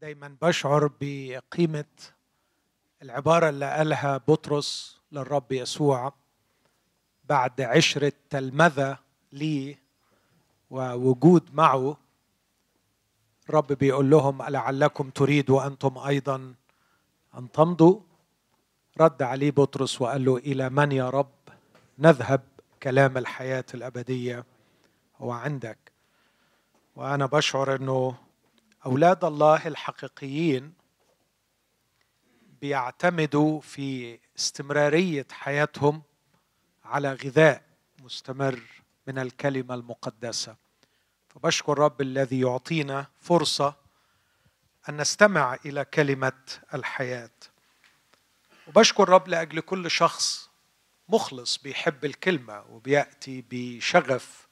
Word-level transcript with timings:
دايما 0.00 0.36
بشعر 0.42 0.90
بقيمة 1.00 1.84
العبارة 3.02 3.48
اللي 3.48 3.70
قالها 3.70 4.16
بطرس 4.16 5.00
للرب 5.12 5.52
يسوع 5.52 6.12
بعد 7.24 7.60
عشرة 7.60 8.12
تلمذة 8.30 8.98
ليه 9.32 9.78
ووجود 10.70 11.54
معه. 11.54 11.96
الرب 13.48 13.72
بيقول 13.72 14.10
لهم 14.10 14.42
لعلكم 14.42 15.10
تريدوا 15.10 15.66
أنتم 15.66 15.98
أيضا 15.98 16.54
أن 17.38 17.52
تمضوا؟ 17.52 18.00
رد 19.00 19.22
عليه 19.22 19.50
بطرس 19.50 20.00
وقال 20.00 20.24
له 20.24 20.36
إلى 20.36 20.68
من 20.68 20.92
يا 20.92 21.10
رب 21.10 21.32
نذهب 21.98 22.42
كلام 22.82 23.18
الحياة 23.18 23.64
الأبدية 23.74 24.44
هو 25.18 25.30
عندك؟ 25.30 25.78
وأنا 26.96 27.26
بشعر 27.26 27.74
أنه 27.74 28.29
أولاد 28.86 29.24
الله 29.24 29.66
الحقيقيين 29.66 30.72
بيعتمدوا 32.60 33.60
في 33.60 34.18
استمرارية 34.38 35.26
حياتهم 35.30 36.02
على 36.84 37.12
غذاء 37.12 37.62
مستمر 38.02 38.60
من 39.06 39.18
الكلمة 39.18 39.74
المقدسة. 39.74 40.56
فبشكر 41.28 41.78
رب 41.78 42.00
الذي 42.00 42.40
يعطينا 42.40 43.06
فرصة 43.20 43.74
أن 44.88 44.96
نستمع 44.96 45.54
إلى 45.64 45.84
كلمة 45.84 46.42
الحياة. 46.74 47.30
وبشكر 48.68 49.08
رب 49.08 49.28
لأجل 49.28 49.60
كل 49.60 49.90
شخص 49.90 50.50
مخلص 51.08 51.58
بيحب 51.58 52.04
الكلمة 52.04 52.64
وبيأتي 52.70 53.44
بشغف 53.50 54.48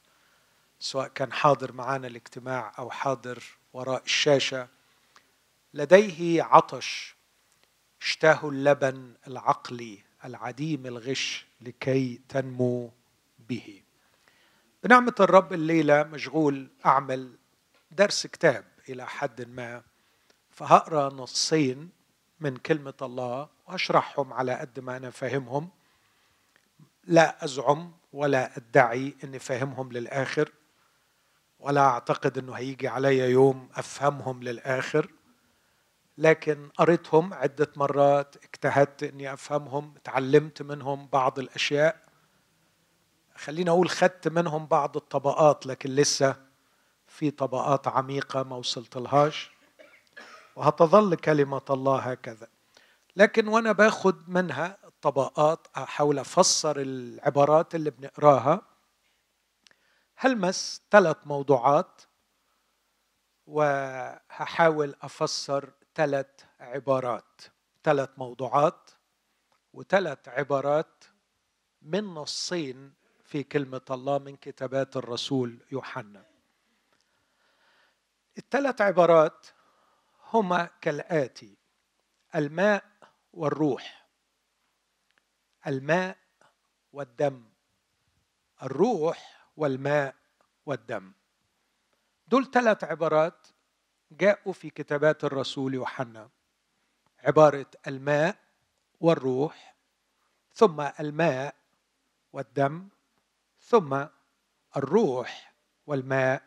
سواء 0.79 1.07
كان 1.07 1.33
حاضر 1.33 1.71
معانا 1.71 2.07
الاجتماع 2.07 2.73
أو 2.79 2.91
حاضر 2.91 3.58
وراء 3.73 4.03
الشاشة 4.03 4.67
لديه 5.73 6.43
عطش 6.43 7.15
اشتاه 8.01 8.49
اللبن 8.49 9.13
العقلي 9.27 9.99
العديم 10.25 10.85
الغش 10.85 11.45
لكي 11.61 12.21
تنمو 12.29 12.91
به. 13.49 13.81
بنعمة 14.83 15.15
الرب 15.19 15.53
الليلة 15.53 16.03
مشغول 16.03 16.67
أعمل 16.85 17.37
درس 17.91 18.27
كتاب 18.27 18.65
إلى 18.89 19.07
حد 19.07 19.49
ما 19.49 19.83
فهقرأ 20.51 21.13
نصين 21.13 21.89
من 22.39 22.57
كلمة 22.57 22.93
الله 23.01 23.49
وأشرحهم 23.67 24.33
على 24.33 24.53
قد 24.53 24.79
ما 24.79 24.97
أنا 24.97 25.09
فاهمهم. 25.09 25.69
لا 27.03 27.43
أزعم 27.45 27.91
ولا 28.13 28.57
أدعي 28.57 29.15
أني 29.23 29.39
فاهمهم 29.39 29.91
للآخر. 29.91 30.51
ولا 31.59 31.81
أعتقد 31.81 32.37
أنه 32.37 32.53
هيجي 32.53 32.87
علي 32.87 33.17
يوم 33.17 33.69
أفهمهم 33.75 34.43
للآخر 34.43 35.11
لكن 36.17 36.69
قريتهم 36.77 37.33
عدة 37.33 37.71
مرات 37.75 38.35
اجتهدت 38.43 39.03
أني 39.03 39.33
أفهمهم 39.33 39.93
تعلمت 40.03 40.61
منهم 40.61 41.07
بعض 41.07 41.39
الأشياء. 41.39 41.99
خليني 43.35 43.69
أقول 43.69 43.89
خدت 43.89 44.27
منهم 44.27 44.65
بعض 44.65 44.97
الطبقات 44.97 45.65
لكن 45.65 45.89
لسه 45.89 46.35
في 47.07 47.31
طبقات 47.31 47.87
عميقة 47.87 48.43
ما 48.43 48.55
وصلت 48.55 48.97
لهاش 48.97 49.51
وهتظل 50.55 51.15
كلمة 51.15 51.61
الله 51.69 51.99
هكذا. 51.99 52.47
لكن 53.15 53.47
وأنا 53.47 53.71
باخد 53.71 54.29
منها 54.29 54.77
الطبقات 54.87 55.67
أحاول 55.77 56.19
أفسر 56.19 56.81
العبارات 56.81 57.75
اللي 57.75 57.89
بنقراها. 57.89 58.61
هلمس 60.21 60.81
ثلاث 60.91 61.17
موضوعات 61.25 62.01
وهحاول 63.47 64.95
أفسر 65.01 65.73
ثلاث 65.95 66.27
عبارات. 66.59 67.41
ثلاث 67.83 68.09
موضوعات 68.17 68.91
وثلاث 69.73 70.27
عبارات 70.27 71.03
من 71.81 72.03
نصين 72.03 72.93
في 73.23 73.43
كلمة 73.43 73.81
الله 73.91 74.17
من 74.17 74.35
كتابات 74.35 74.97
الرسول 74.97 75.65
يوحنا. 75.71 76.25
الثلاث 78.37 78.81
عبارات 78.81 79.47
هما 80.33 80.69
كالآتي 80.81 81.57
الماء 82.35 82.85
والروح 83.33 84.07
الماء 85.67 86.17
والدم. 86.93 87.49
الروح 88.63 89.38
والماء 89.59 90.15
والدم. 90.65 91.11
دول 92.27 92.51
ثلاث 92.51 92.83
عبارات 92.83 93.47
جاءوا 94.11 94.53
في 94.53 94.69
كتابات 94.69 95.23
الرسول 95.23 95.73
يوحنا. 95.73 96.29
عبارة 97.19 97.65
الماء 97.87 98.37
والروح 98.99 99.75
ثم 100.53 100.81
الماء 100.99 101.55
والدم 102.33 102.87
ثم 103.61 104.05
الروح 104.77 105.53
والماء 105.87 106.43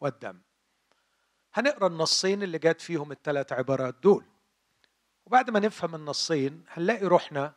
والدم. 0.00 0.40
هنقرأ 1.54 1.86
النصين 1.86 2.42
اللي 2.42 2.58
جات 2.58 2.80
فيهم 2.80 3.12
الثلاث 3.12 3.52
عبارات 3.52 3.94
دول. 3.94 4.24
وبعد 5.26 5.50
ما 5.50 5.60
نفهم 5.60 5.94
النصين 5.94 6.64
هنلاقي 6.68 7.06
روحنا 7.06 7.54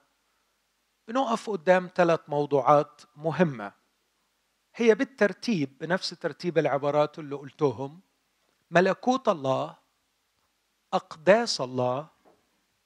بنقف 1.07 1.49
قدام 1.49 1.89
ثلاث 1.95 2.19
موضوعات 2.27 3.01
مهمة. 3.15 3.82
هي 4.75 4.95
بالترتيب 4.95 5.77
بنفس 5.77 6.09
ترتيب 6.09 6.57
العبارات 6.57 7.19
اللي 7.19 7.35
قلتهم 7.35 8.01
ملكوت 8.71 9.29
الله 9.29 9.75
أقداس 10.93 11.61
الله 11.61 12.07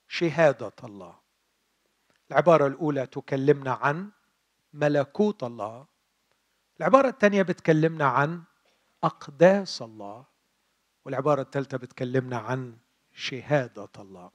شهادة 0.07 0.73
الله. 0.83 1.19
العبارة 2.31 2.67
الأولى 2.67 3.05
تكلمنا 3.05 3.71
عن 3.71 4.11
ملكوت 4.73 5.43
الله. 5.43 5.85
العبارة 6.79 7.07
الثانية 7.09 7.41
بتكلمنا 7.41 8.05
عن 8.05 8.43
أقداس 9.03 9.81
الله. 9.81 10.25
والعبارة 11.05 11.41
الثالثة 11.41 11.77
بتكلمنا 11.77 12.37
عن 12.37 12.77
شهادة 13.13 13.89
الله. 13.99 14.31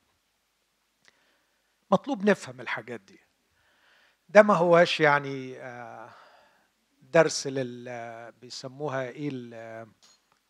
مطلوب 1.90 2.24
نفهم 2.24 2.60
الحاجات 2.60 3.00
دي. 3.00 3.20
ده 4.28 4.42
ما 4.42 4.54
هواش 4.54 5.00
يعني 5.00 5.58
آه، 5.58 6.10
درس 7.12 7.46
لل 7.46 8.32
بيسموها 8.40 9.08
إيه 9.08 9.86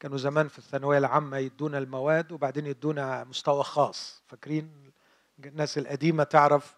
كانوا 0.01 0.19
زمان 0.19 0.49
في 0.49 0.59
الثانوية 0.59 0.99
العامة 0.99 1.37
يدونا 1.37 1.79
المواد 1.79 2.33
وبعدين 2.33 2.67
يدونا 2.67 3.25
مستوى 3.25 3.63
خاص. 3.65 4.23
فاكرين؟ 4.29 4.93
الناس 5.45 5.79
القديمة 5.79 6.25
تعرف 6.25 6.75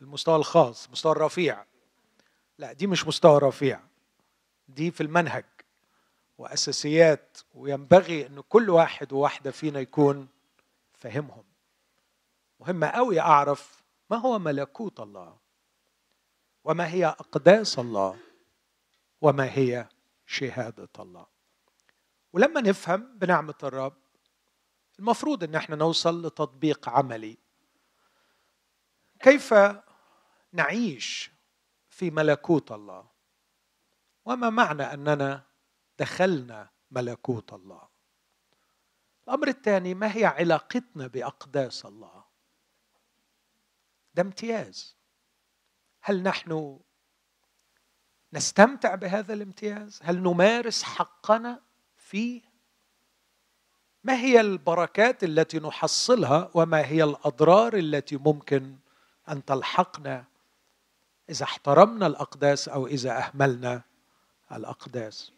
المستوى 0.00 0.36
الخاص 0.36 0.90
مستوى 0.90 1.12
الرفيع. 1.12 1.64
لا 2.58 2.72
دي 2.72 2.86
مش 2.86 3.06
مستوى 3.06 3.38
رفيع. 3.38 3.80
دي 4.68 4.90
في 4.90 5.02
المنهج 5.02 5.44
وأساسيات 6.38 7.38
وينبغي 7.54 8.26
إن 8.26 8.40
كل 8.40 8.70
واحد 8.70 9.12
وواحدة 9.12 9.50
فينا 9.50 9.80
يكون 9.80 10.28
فاهمهم. 10.94 11.44
مهم 12.60 12.84
قوي 12.84 13.20
أعرف 13.20 13.82
ما 14.10 14.16
هو 14.16 14.38
ملكوت 14.38 15.00
الله 15.00 15.36
وما 16.64 16.88
هي 16.88 17.06
أقداس 17.06 17.78
الله. 17.78 18.16
وما 19.20 19.44
هي 19.58 19.88
شهادة 20.26 20.88
الله. 20.98 21.26
ولما 22.32 22.60
نفهم 22.60 23.18
بنعمة 23.18 23.54
الرب 23.62 23.96
المفروض 24.98 25.44
إن 25.44 25.54
إحنا 25.54 25.76
نوصل 25.76 26.26
لتطبيق 26.26 26.88
عملي. 26.88 27.38
كيف 29.20 29.54
نعيش 30.52 31.30
في 31.88 32.10
ملكوت 32.10 32.72
الله؟ 32.72 33.10
وما 34.24 34.50
معنى 34.50 34.82
أننا 34.82 35.46
دخلنا 35.98 36.70
ملكوت 36.90 37.52
الله؟ 37.52 37.88
الأمر 39.24 39.48
الثاني 39.48 39.94
ما 39.94 40.16
هي 40.16 40.24
علاقتنا 40.24 41.06
بأقداس 41.06 41.86
الله؟ 41.86 42.24
ده 44.14 44.22
امتياز. 44.22 44.96
هل 46.02 46.22
نحن 46.22 46.80
نستمتع 48.32 48.94
بهذا 48.94 49.34
الامتياز؟ 49.34 50.00
هل 50.02 50.18
نمارس 50.22 50.82
حقنا 50.82 51.60
فيه 51.96 52.42
ما 54.04 54.14
هي 54.14 54.40
البركات 54.40 55.24
التي 55.24 55.58
نحصلها 55.58 56.50
وما 56.54 56.86
هي 56.86 57.04
الأضرار 57.04 57.76
التي 57.76 58.16
ممكن 58.16 58.76
أن 59.28 59.44
تلحقنا 59.44 60.24
إذا 61.30 61.44
احترمنا 61.44 62.06
الأقداس 62.06 62.68
أو 62.68 62.86
إذا 62.86 63.18
أهملنا 63.18 63.82
الأقداس؟ 64.52 65.32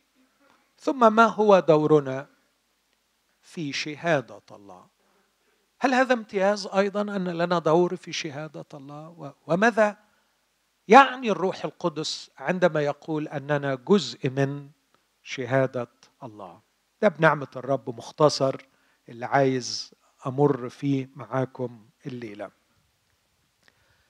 ثم 0.78 1.12
ما 1.12 1.26
هو 1.26 1.60
دورنا 1.60 2.26
في 3.40 3.72
شهادة 3.72 4.42
الله؟ 4.50 4.86
هل 5.80 5.94
هذا 5.94 6.14
امتياز 6.14 6.66
أيضا 6.66 7.00
أن 7.00 7.28
لنا 7.28 7.58
دور 7.58 7.96
في 7.96 8.12
شهادة 8.12 8.66
الله؟ 8.74 9.34
وماذا 9.46 9.96
يعني 10.88 11.30
الروح 11.30 11.64
القدس 11.64 12.30
عندما 12.38 12.80
يقول 12.80 13.28
أننا 13.28 13.74
جزء 13.74 14.30
من 14.30 14.70
شهادة 15.22 15.88
الله. 16.22 16.60
ده 17.02 17.08
بنعمة 17.08 17.48
الرب 17.56 17.96
مختصر 17.96 18.56
اللي 19.08 19.26
عايز 19.26 19.94
أمر 20.26 20.68
فيه 20.68 21.08
معاكم 21.16 21.86
الليلة. 22.06 22.50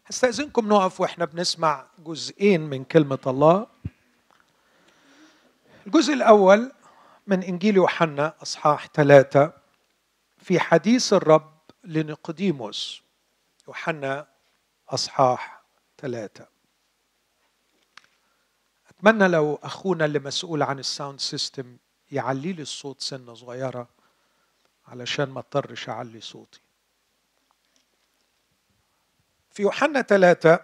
هستأذنكم 0.06 0.69
نقف 0.69 1.00
وإحنا 1.00 1.24
بنسمع 1.24 1.86
جزئين 1.98 2.60
من 2.60 2.84
كلمة 2.84 3.19
الله. 3.26 3.66
الجزء 5.86 6.12
الأول 6.14 6.72
من 7.26 7.42
إنجيل 7.42 7.76
يوحنا 7.76 8.34
أصحاح 8.42 8.86
ثلاثة 8.94 9.52
في 10.38 10.60
حديث 10.60 11.12
الرب 11.12 11.52
لنقديموس 11.84 13.02
يوحنا 13.69 14.26
أصحاح 14.88 15.62
ثلاثة. 15.98 16.51
أتمنى 19.02 19.28
لو 19.28 19.58
أخونا 19.62 20.04
اللي 20.04 20.19
مسؤول 20.19 20.62
عن 20.62 20.78
ال 20.78 20.85
sound 20.85 21.20
system 21.20 21.76
يعلي 22.12 22.52
لي 22.52 22.62
الصوت 22.62 23.00
سنة 23.00 23.34
صغيرة 23.34 23.88
علشان 24.87 25.31
ما 25.31 25.38
اضطرش 25.38 25.88
أعلي 25.88 26.20
صوتي. 26.20 26.60
في 29.50 29.62
يوحنا 29.62 30.02
ثلاثة 30.02 30.60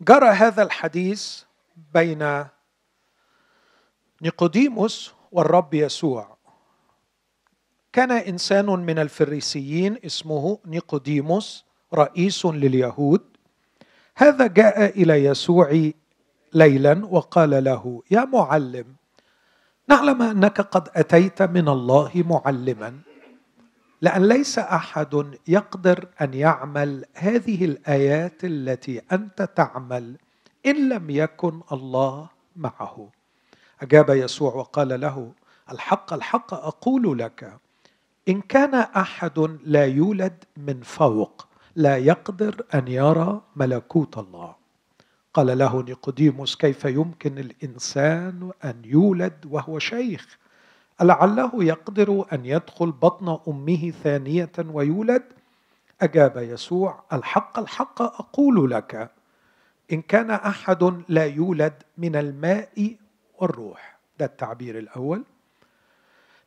جرى 0.00 0.28
هذا 0.28 0.62
الحديث 0.62 1.42
بين 1.94 2.46
نيقوديموس 4.22 5.12
والرب 5.32 5.74
يسوع. 5.74 6.36
كان 7.92 8.12
إنسان 8.12 8.66
من 8.66 8.98
الفريسيين 8.98 9.98
اسمه 10.04 10.58
نيقوديموس 10.64 11.64
رئيس 11.94 12.46
لليهود. 12.46 13.37
هذا 14.18 14.46
جاء 14.46 15.00
إلى 15.02 15.24
يسوع 15.24 15.90
ليلا 16.54 17.06
وقال 17.06 17.64
له 17.64 18.02
يا 18.10 18.24
معلم 18.24 18.86
نعلم 19.88 20.22
أنك 20.22 20.60
قد 20.60 20.88
أتيت 20.96 21.42
من 21.42 21.68
الله 21.68 22.10
معلما 22.14 22.98
لأن 24.02 24.28
ليس 24.28 24.58
أحد 24.58 25.38
يقدر 25.48 26.08
أن 26.20 26.34
يعمل 26.34 27.04
هذه 27.14 27.64
الآيات 27.64 28.44
التي 28.44 29.02
أنت 29.12 29.42
تعمل 29.42 30.16
إن 30.66 30.88
لم 30.88 31.10
يكن 31.10 31.60
الله 31.72 32.28
معه. 32.56 33.08
أجاب 33.82 34.10
يسوع 34.10 34.54
وقال 34.54 35.00
له 35.00 35.32
الحق 35.72 36.12
الحق 36.12 36.54
أقول 36.54 37.18
لك 37.18 37.52
إن 38.28 38.40
كان 38.40 38.74
أحد 38.74 39.58
لا 39.64 39.86
يولد 39.86 40.44
من 40.56 40.80
فوق 40.82 41.47
لا 41.76 41.96
يقدر 41.96 42.64
أن 42.74 42.88
يرى 42.88 43.42
ملكوت 43.56 44.18
الله. 44.18 44.54
قال 45.34 45.58
له 45.58 45.82
نيقوديموس 45.82 46.56
كيف 46.56 46.84
يمكن 46.84 47.38
الإنسان 47.38 48.50
أن 48.64 48.82
يولد 48.84 49.46
وهو 49.50 49.78
شيخ؟ 49.78 50.38
ألعله 51.00 51.64
يقدر 51.64 52.24
أن 52.32 52.46
يدخل 52.46 52.92
بطن 52.92 53.38
أمه 53.48 53.90
ثانية 53.90 54.52
ويولد؟ 54.58 55.22
أجاب 56.00 56.36
يسوع: 56.36 57.04
الحق 57.12 57.58
الحق 57.58 58.02
أقول 58.02 58.70
لك. 58.70 59.10
إن 59.92 60.02
كان 60.02 60.30
أحد 60.30 61.02
لا 61.08 61.26
يولد 61.26 61.82
من 61.98 62.16
الماء 62.16 62.96
والروح، 63.38 63.98
ده 64.18 64.24
التعبير 64.24 64.78
الأول. 64.78 65.24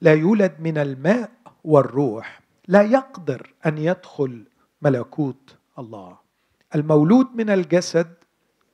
لا 0.02 0.14
يولد 0.14 0.56
من 0.60 0.78
الماء 0.78 1.32
والروح. 1.64 2.42
لا 2.68 2.82
يقدر 2.82 3.54
أن 3.66 3.78
يدخل 3.78 4.44
ملكوت 4.82 5.56
الله. 5.80 6.18
المولود 6.76 7.28
من 7.36 7.50
الجسد 7.50 8.14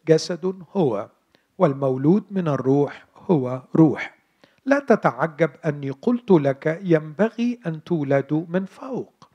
جسد 0.07 0.63
هو 0.75 1.09
والمولود 1.57 2.23
من 2.31 2.47
الروح 2.47 3.05
هو 3.29 3.61
روح. 3.75 4.17
لا 4.65 4.79
تتعجب 4.79 5.49
أني 5.65 5.89
قلت 5.89 6.31
لك 6.31 6.79
ينبغي 6.83 7.59
أن 7.65 7.83
تولدوا 7.83 8.45
من 8.49 8.65
فوق 8.65 9.29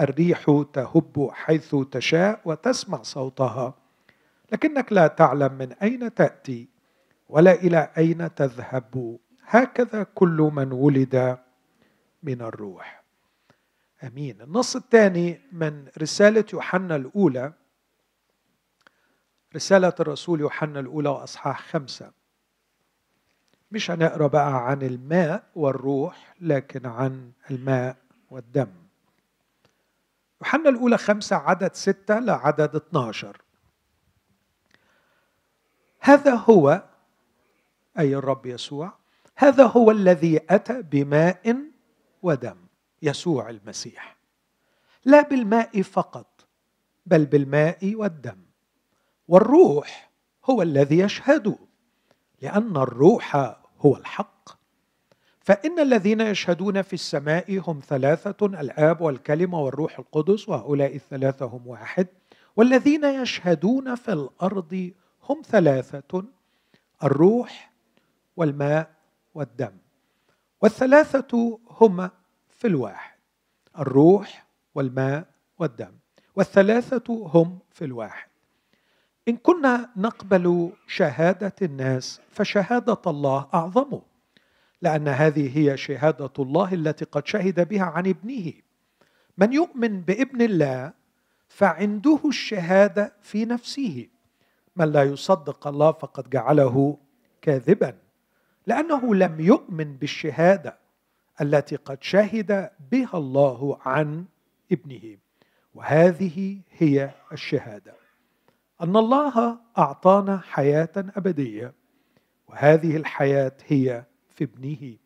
الريح 0.00 0.64
تهب 0.72 1.30
حيث 1.32 1.76
تشاء 1.90 2.40
وتسمع 2.44 3.02
صوتها 3.02 3.74
لكنك 4.52 4.92
لا 4.92 5.06
تعلم 5.06 5.52
من 5.52 5.72
أين 5.72 6.14
تأتي 6.14 6.68
ولا 7.28 7.52
إلى 7.52 7.90
أين 7.98 8.34
تذهب 8.34 9.18
هكذا 9.46 10.02
كل 10.14 10.50
من 10.54 10.72
ولد 10.72 11.38
من 12.22 12.40
الروح 12.42 12.99
آمين. 14.04 14.40
النص 14.42 14.76
الثاني 14.76 15.40
من 15.52 15.88
رسالة 15.98 16.44
يوحنا 16.52 16.96
الأولى 16.96 17.52
رسالة 19.56 19.92
الرسول 20.00 20.40
يوحنا 20.40 20.80
الأولى 20.80 21.08
وأصحاح 21.08 21.68
خمسة. 21.68 22.12
مش 23.72 23.90
هنقرأ 23.90 24.26
بقى 24.26 24.68
عن 24.70 24.82
الماء 24.82 25.44
والروح 25.54 26.34
لكن 26.40 26.86
عن 26.86 27.32
الماء 27.50 27.96
والدم. 28.30 28.72
يوحنا 30.40 30.68
الأولى 30.70 30.98
خمسة 30.98 31.36
عدد 31.36 31.74
ستة 31.74 32.18
لعدد 32.18 32.76
12 32.76 33.42
هذا 36.00 36.34
هو 36.34 36.82
أي 37.98 38.14
الرب 38.16 38.46
يسوع 38.46 38.92
هذا 39.36 39.66
هو 39.66 39.90
الذي 39.90 40.40
أتى 40.50 40.82
بماء 40.82 41.56
ودم. 42.22 42.56
يسوع 43.02 43.50
المسيح. 43.50 44.16
لا 45.04 45.22
بالماء 45.22 45.82
فقط 45.82 46.46
بل 47.06 47.26
بالماء 47.26 47.94
والدم. 47.94 48.38
والروح 49.28 50.10
هو 50.44 50.62
الذي 50.62 50.98
يشهد 50.98 51.58
لأن 52.42 52.76
الروح 52.76 53.36
هو 53.80 53.96
الحق. 53.96 54.50
فإن 55.40 55.80
الذين 55.80 56.20
يشهدون 56.20 56.82
في 56.82 56.92
السماء 56.92 57.62
هم 57.68 57.80
ثلاثة 57.86 58.46
الآب 58.46 59.00
والكلمة 59.00 59.60
والروح 59.60 59.98
القدس 59.98 60.48
وهؤلاء 60.48 60.94
الثلاثة 60.96 61.46
هم 61.46 61.66
واحد. 61.66 62.06
والذين 62.56 63.04
يشهدون 63.04 63.94
في 63.94 64.12
الأرض 64.12 64.92
هم 65.28 65.42
ثلاثة 65.44 66.24
الروح 67.02 67.72
والماء 68.36 68.90
والدم. 69.34 69.72
والثلاثة 70.60 71.58
هم 71.70 72.10
في 72.60 72.66
الواحد 72.66 73.18
الروح 73.78 74.46
والماء 74.74 75.26
والدم 75.58 75.92
والثلاثة 76.36 77.30
هم 77.34 77.58
في 77.70 77.84
الواحد. 77.84 78.28
إن 79.28 79.36
كنا 79.36 79.90
نقبل 79.96 80.72
شهادة 80.86 81.54
الناس 81.62 82.20
فشهادة 82.30 83.00
الله 83.06 83.48
أعظم 83.54 84.00
لأن 84.82 85.08
هذه 85.08 85.58
هي 85.58 85.76
شهادة 85.76 86.32
الله 86.38 86.74
التي 86.74 87.04
قد 87.04 87.26
شهد 87.26 87.68
بها 87.68 87.84
عن 87.84 88.06
ابنه. 88.06 88.52
من 89.38 89.52
يؤمن 89.52 90.00
بابن 90.00 90.42
الله 90.42 90.92
فعنده 91.48 92.20
الشهادة 92.24 93.12
في 93.22 93.44
نفسه. 93.44 94.08
من 94.76 94.92
لا 94.92 95.02
يصدق 95.02 95.66
الله 95.66 95.92
فقد 95.92 96.30
جعله 96.30 96.98
كاذبا 97.42 97.98
لأنه 98.66 99.14
لم 99.14 99.40
يؤمن 99.40 99.96
بالشهادة. 99.96 100.79
التي 101.40 101.76
قد 101.76 102.02
شهد 102.02 102.70
بها 102.92 103.18
الله 103.18 103.78
عن 103.80 104.24
ابنه. 104.72 105.18
وهذه 105.74 106.60
هي 106.70 107.10
الشهادة. 107.32 107.94
أن 108.82 108.96
الله 108.96 109.58
أعطانا 109.78 110.38
حياة 110.38 110.92
أبدية. 110.96 111.74
وهذه 112.48 112.96
الحياة 112.96 113.56
هي 113.66 114.04
في 114.28 114.44
ابنه. 114.44 114.96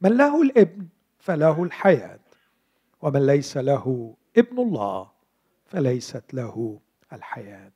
من 0.00 0.16
له 0.16 0.42
الابن 0.42 0.86
فله 1.18 1.62
الحياة. 1.62 2.20
ومن 3.02 3.26
ليس 3.26 3.56
له 3.56 4.16
ابن 4.36 4.58
الله 4.58 5.10
فليست 5.64 6.34
له 6.34 6.80
الحياة. 7.12 7.72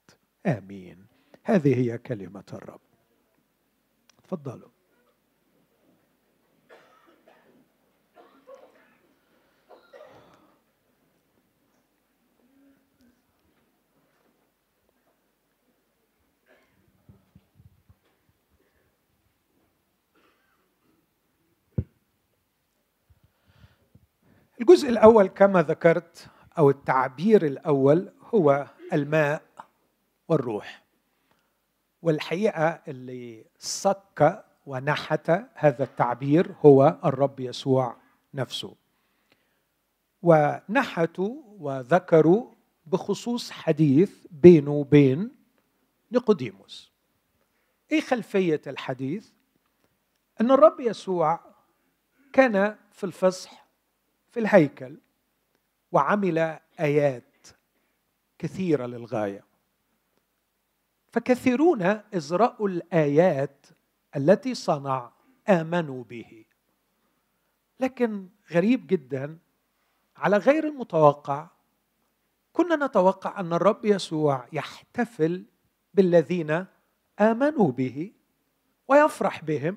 آمين. 0.46 1.06
هذه 1.44 1.74
هي 1.78 1.98
كلمة 1.98 2.44
الرب. 2.52 2.80
تفضلوا. 4.24 4.79
الجزء 24.60 24.88
الأول 24.88 25.26
كما 25.26 25.62
ذكرت 25.62 26.28
أو 26.58 26.70
التعبير 26.70 27.46
الأول 27.46 28.12
هو 28.34 28.66
الماء 28.92 29.42
والروح. 30.28 30.84
والحقيقة 32.02 32.82
اللي 32.88 33.44
صك 33.58 34.44
ونحت 34.66 35.30
هذا 35.54 35.84
التعبير 35.84 36.54
هو 36.66 36.98
الرب 37.04 37.40
يسوع 37.40 37.96
نفسه. 38.34 38.74
ونحتوا 40.22 41.42
وذكروا 41.58 42.54
بخصوص 42.86 43.50
حديث 43.50 44.26
بينه 44.30 44.70
وبين 44.70 45.30
نيقوديموس. 46.12 46.92
إيه 47.92 48.00
خلفية 48.00 48.60
الحديث؟ 48.66 49.30
أن 50.40 50.50
الرب 50.50 50.80
يسوع 50.80 51.40
كان 52.32 52.76
في 52.92 53.04
الفصح 53.04 53.69
في 54.30 54.40
الهيكل 54.40 54.98
وعمل 55.92 56.58
آيات 56.80 57.46
كثيرة 58.38 58.86
للغاية. 58.86 59.44
فكثيرون 61.12 61.82
اذ 61.82 62.34
راوا 62.34 62.68
الآيات 62.68 63.66
التي 64.16 64.54
صنع 64.54 65.12
آمنوا 65.48 66.04
به. 66.04 66.44
لكن 67.80 68.28
غريب 68.52 68.86
جدا 68.86 69.38
على 70.16 70.36
غير 70.36 70.66
المتوقع 70.66 71.48
كنا 72.52 72.86
نتوقع 72.86 73.40
أن 73.40 73.52
الرب 73.52 73.84
يسوع 73.84 74.48
يحتفل 74.52 75.44
بالذين 75.94 76.66
آمنوا 77.20 77.72
به 77.72 78.12
ويفرح 78.88 79.44
بهم 79.44 79.76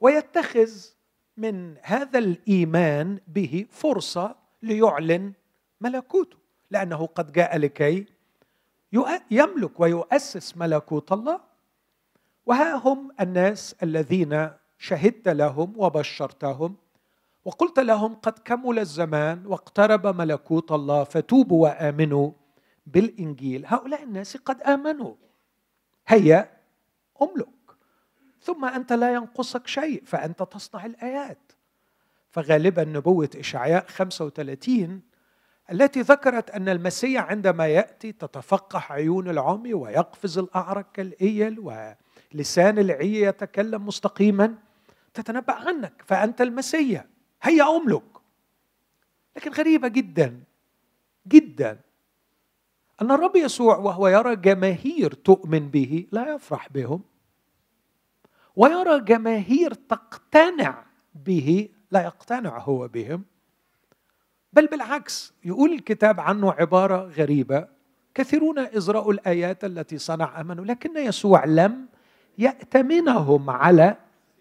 ويتخذ 0.00 0.70
من 1.40 1.76
هذا 1.82 2.18
الإيمان 2.18 3.18
به 3.28 3.66
فرصة 3.70 4.36
ليعلن 4.62 5.32
ملكوته 5.80 6.36
لأنه 6.70 7.06
قد 7.06 7.32
جاء 7.32 7.58
لكي 7.58 8.06
يملك 9.30 9.80
ويؤسس 9.80 10.56
ملكوت 10.56 11.12
الله. 11.12 11.40
وها 12.46 12.74
هم 12.74 13.10
الناس 13.20 13.76
الذين 13.82 14.50
شهدت 14.78 15.28
لهم 15.28 15.74
وبشرتهم 15.76 16.76
وقلت 17.44 17.78
لهم 17.78 18.14
قد 18.14 18.38
كمل 18.38 18.78
الزمان 18.78 19.46
واقترب 19.46 20.06
ملكوت 20.06 20.72
الله 20.72 21.04
فتوبوا 21.04 21.62
وآمنوا 21.62 22.30
بالإنجيل. 22.86 23.66
هؤلاء 23.66 24.02
الناس 24.02 24.36
قد 24.36 24.62
آمنوا. 24.62 25.14
هيا 26.08 26.50
املك. 27.22 27.48
ثم 28.54 28.64
أنت 28.64 28.92
لا 28.92 29.14
ينقصك 29.14 29.66
شيء 29.66 30.02
فأنت 30.06 30.42
تصنع 30.42 30.86
الآيات. 30.86 31.52
فغالبا 32.30 32.84
نبوة 32.84 33.30
إشعياء 33.36 33.86
35 33.86 35.02
التي 35.72 36.00
ذكرت 36.00 36.50
أن 36.50 36.68
المسيح 36.68 37.24
عندما 37.24 37.66
يأتي 37.66 38.12
تتفقح 38.12 38.92
عيون 38.92 39.28
العمي 39.28 39.74
ويقفز 39.74 40.38
الاعرج 40.38 40.84
كالإيل 40.94 41.58
ولسان 41.60 42.78
العي 42.78 43.20
يتكلم 43.20 43.86
مستقيما 43.86 44.54
تتنبأ 45.14 45.52
عنك 45.52 46.02
فأنت 46.06 46.40
المسيح. 46.40 47.04
هيا 47.42 47.76
أملك. 47.76 48.02
لكن 49.36 49.50
غريبة 49.50 49.88
جدا 49.88 50.40
جدا 51.28 51.80
أن 53.02 53.10
الرب 53.10 53.36
يسوع 53.36 53.76
وهو 53.76 54.08
يرى 54.08 54.36
جماهير 54.36 55.14
تؤمن 55.14 55.68
به 55.68 56.06
لا 56.12 56.34
يفرح 56.34 56.68
بهم. 56.72 57.02
ويرى 58.60 59.00
جماهير 59.00 59.74
تقتنع 59.74 60.84
به 61.14 61.68
لا 61.90 62.02
يقتنع 62.02 62.58
هو 62.58 62.88
بهم 62.88 63.24
بل 64.52 64.66
بالعكس 64.66 65.34
يقول 65.44 65.72
الكتاب 65.72 66.20
عنه 66.20 66.52
عبارة 66.52 66.96
غريبة 66.96 67.68
كثيرون 68.14 68.58
اذ 68.58 68.90
راوا 68.90 69.12
الآيات 69.12 69.64
التي 69.64 69.98
صنع 69.98 70.40
امنوا 70.40 70.64
لكن 70.64 70.96
يسوع 70.96 71.44
لم 71.44 71.86
يأتمنهم 72.38 73.50
على 73.50 73.96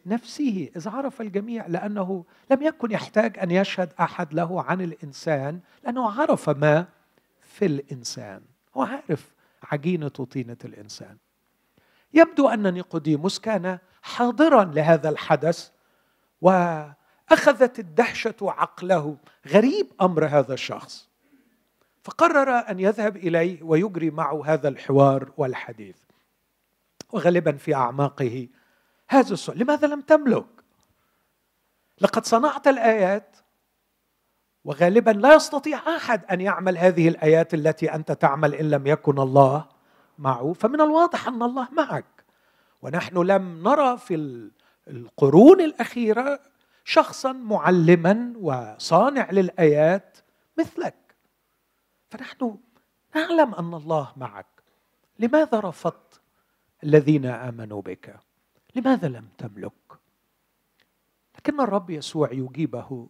نفسه. 0.05 0.69
إذ 0.75 0.89
عرف 0.89 1.21
الجميع 1.21 1.67
لأنه 1.67 2.25
لم 2.51 2.61
يكن 2.61 2.91
يحتاج 2.91 3.39
أن 3.39 3.51
يشهد 3.51 3.93
أحد 3.99 4.33
له 4.33 4.61
عن 4.61 4.81
الإنسان 4.81 5.59
لأنه 5.83 6.21
عرف 6.21 6.49
ما 6.49 6.85
في 7.41 7.65
الإنسان 7.65 8.41
هو 8.73 8.81
عارف 8.83 9.33
عجينة 9.63 10.07
طينة 10.07 10.57
الإنسان. 10.65 11.17
يبدو 12.13 12.47
أن 12.47 12.73
نيقوديموس 12.73 13.39
كان 13.39 13.79
حاضرا 14.09 14.63
لهذا 14.63 15.09
الحدث 15.09 15.69
وأخذت 16.41 17.79
الدهشة 17.79 18.35
عقله. 18.41 19.17
غريب 19.47 19.87
أمر 20.01 20.25
هذا 20.25 20.53
الشخص. 20.53 21.09
فقرر 22.03 22.49
أن 22.49 22.79
يذهب 22.79 23.17
إليه 23.17 23.63
ويجري 23.63 24.09
معه 24.09 24.45
هذا 24.45 24.67
الحوار 24.67 25.31
والحديث. 25.37 25.97
وغالبا 27.11 27.51
في 27.51 27.75
أعماقه 27.75 28.47
هذا 29.09 29.33
السؤال 29.33 29.59
لماذا 29.59 29.87
لم 29.87 30.01
تملك؟ 30.01 30.45
لقد 32.01 32.25
صنعت 32.25 32.67
الآيات 32.67 33.35
وغالبا 34.65 35.11
لا 35.11 35.33
يستطيع 35.33 35.95
أحد 35.95 36.25
أن 36.25 36.41
يعمل 36.41 36.77
هذه 36.77 37.07
الآيات 37.07 37.53
التي 37.53 37.95
أنت 37.95 38.11
تعمل 38.11 38.55
إن 38.55 38.69
لم 38.69 38.87
يكن 38.87 39.19
الله 39.19 39.65
معه. 40.17 40.53
فمن 40.53 40.81
الواضح 40.81 41.27
أن 41.27 41.43
الله 41.43 41.67
معك. 41.71 42.18
ونحن 42.81 43.17
لم 43.17 43.63
نرى 43.67 43.97
في 43.97 44.15
القرون 44.87 45.61
الأخيرة 45.61 46.39
شخصا 46.85 47.31
معلما 47.31 48.33
وصانع 48.41 49.31
للآيات 49.31 50.17
مثلك. 50.57 51.15
فنحن 52.09 52.57
نعلم 53.15 53.55
أن 53.55 53.73
الله 53.73 54.13
معك. 54.17 54.45
لماذا 55.19 55.59
رفضت 55.59 56.21
الذين 56.83 57.25
آمنوا 57.25 57.81
بك؟ 57.81 58.19
لماذا 58.75 59.07
لم 59.07 59.27
تملك؟ 59.37 59.73
لكن 61.37 61.61
الرب 61.61 61.89
يسوع 61.89 62.31
يجيبه 62.31 63.07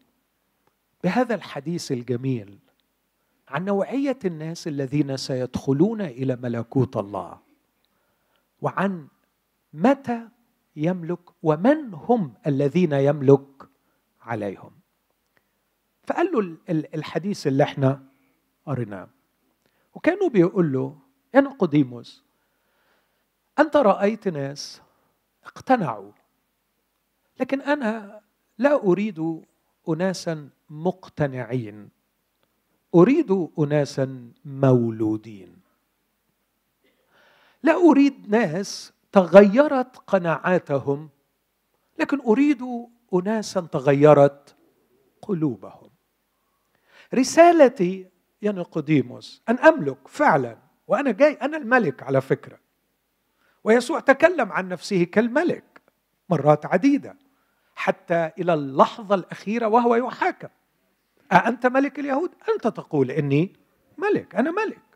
بهذا 1.03 1.35
الحديث 1.35 1.91
الجميل 1.91 2.59
عن 3.47 3.65
نوعية 3.65 4.19
الناس 4.25 4.67
الذين 4.67 5.17
سيدخلون 5.17 6.01
إلى 6.01 6.35
ملكوت 6.35 6.97
الله 6.97 7.39
وعن 8.61 9.07
متى 9.73 10.29
يملك 10.75 11.19
ومن 11.43 11.93
هم 11.93 12.33
الذين 12.47 12.93
يملك 12.93 13.69
عليهم؟ 14.21 14.71
فقال 16.03 16.31
له 16.31 16.57
الحديث 16.69 17.47
اللي 17.47 17.63
إحنا 17.63 18.03
قريناه. 18.65 19.09
وكانوا 19.93 20.29
بيقول 20.29 20.73
له 20.73 20.97
يا 21.33 21.41
نقوديموس 21.41 22.23
أنت 23.59 23.77
رأيت 23.77 24.27
ناس 24.27 24.81
اقتنعوا 25.43 26.11
لكن 27.39 27.61
أنا 27.61 28.21
لا 28.57 28.83
أريد 28.83 29.43
اناسا 29.89 30.49
مقتنعين 30.69 31.89
أريد 32.95 33.49
اناسا 33.59 34.31
مولودين. 34.45 35.57
لا 37.63 37.75
أريد 37.75 38.29
ناس 38.29 38.93
تغيرت 39.11 39.97
قناعاتهم 39.97 41.09
لكن 41.99 42.21
أريد 42.21 42.65
اناسا 43.13 43.61
تغيرت 43.61 44.55
قلوبهم. 45.21 45.89
رسالتي 47.13 48.07
يا 48.41 48.51
نيقوديموس 48.51 49.41
أن 49.49 49.59
أملك 49.59 50.07
فعلا 50.07 50.57
وأنا 50.87 51.11
جاي 51.11 51.33
أنا 51.33 51.57
الملك 51.57 52.03
على 52.03 52.21
فكرة. 52.21 52.59
ويسوع 53.63 53.99
تكلم 53.99 54.51
عن 54.51 54.67
نفسه 54.67 55.03
كالملك 55.03 55.81
مرات 56.29 56.65
عديدة 56.65 57.17
حتى 57.75 58.31
إلى 58.39 58.53
اللحظة 58.53 59.15
الأخيرة 59.15 59.67
وهو 59.67 59.95
يحاكم. 59.95 60.47
أأنت 61.31 61.65
ملك 61.65 61.99
اليهود؟ 61.99 62.31
أنت 62.49 62.67
تقول 62.67 63.11
إني 63.11 63.55
ملك 63.97 64.35
أنا 64.35 64.51
ملك. 64.51 64.88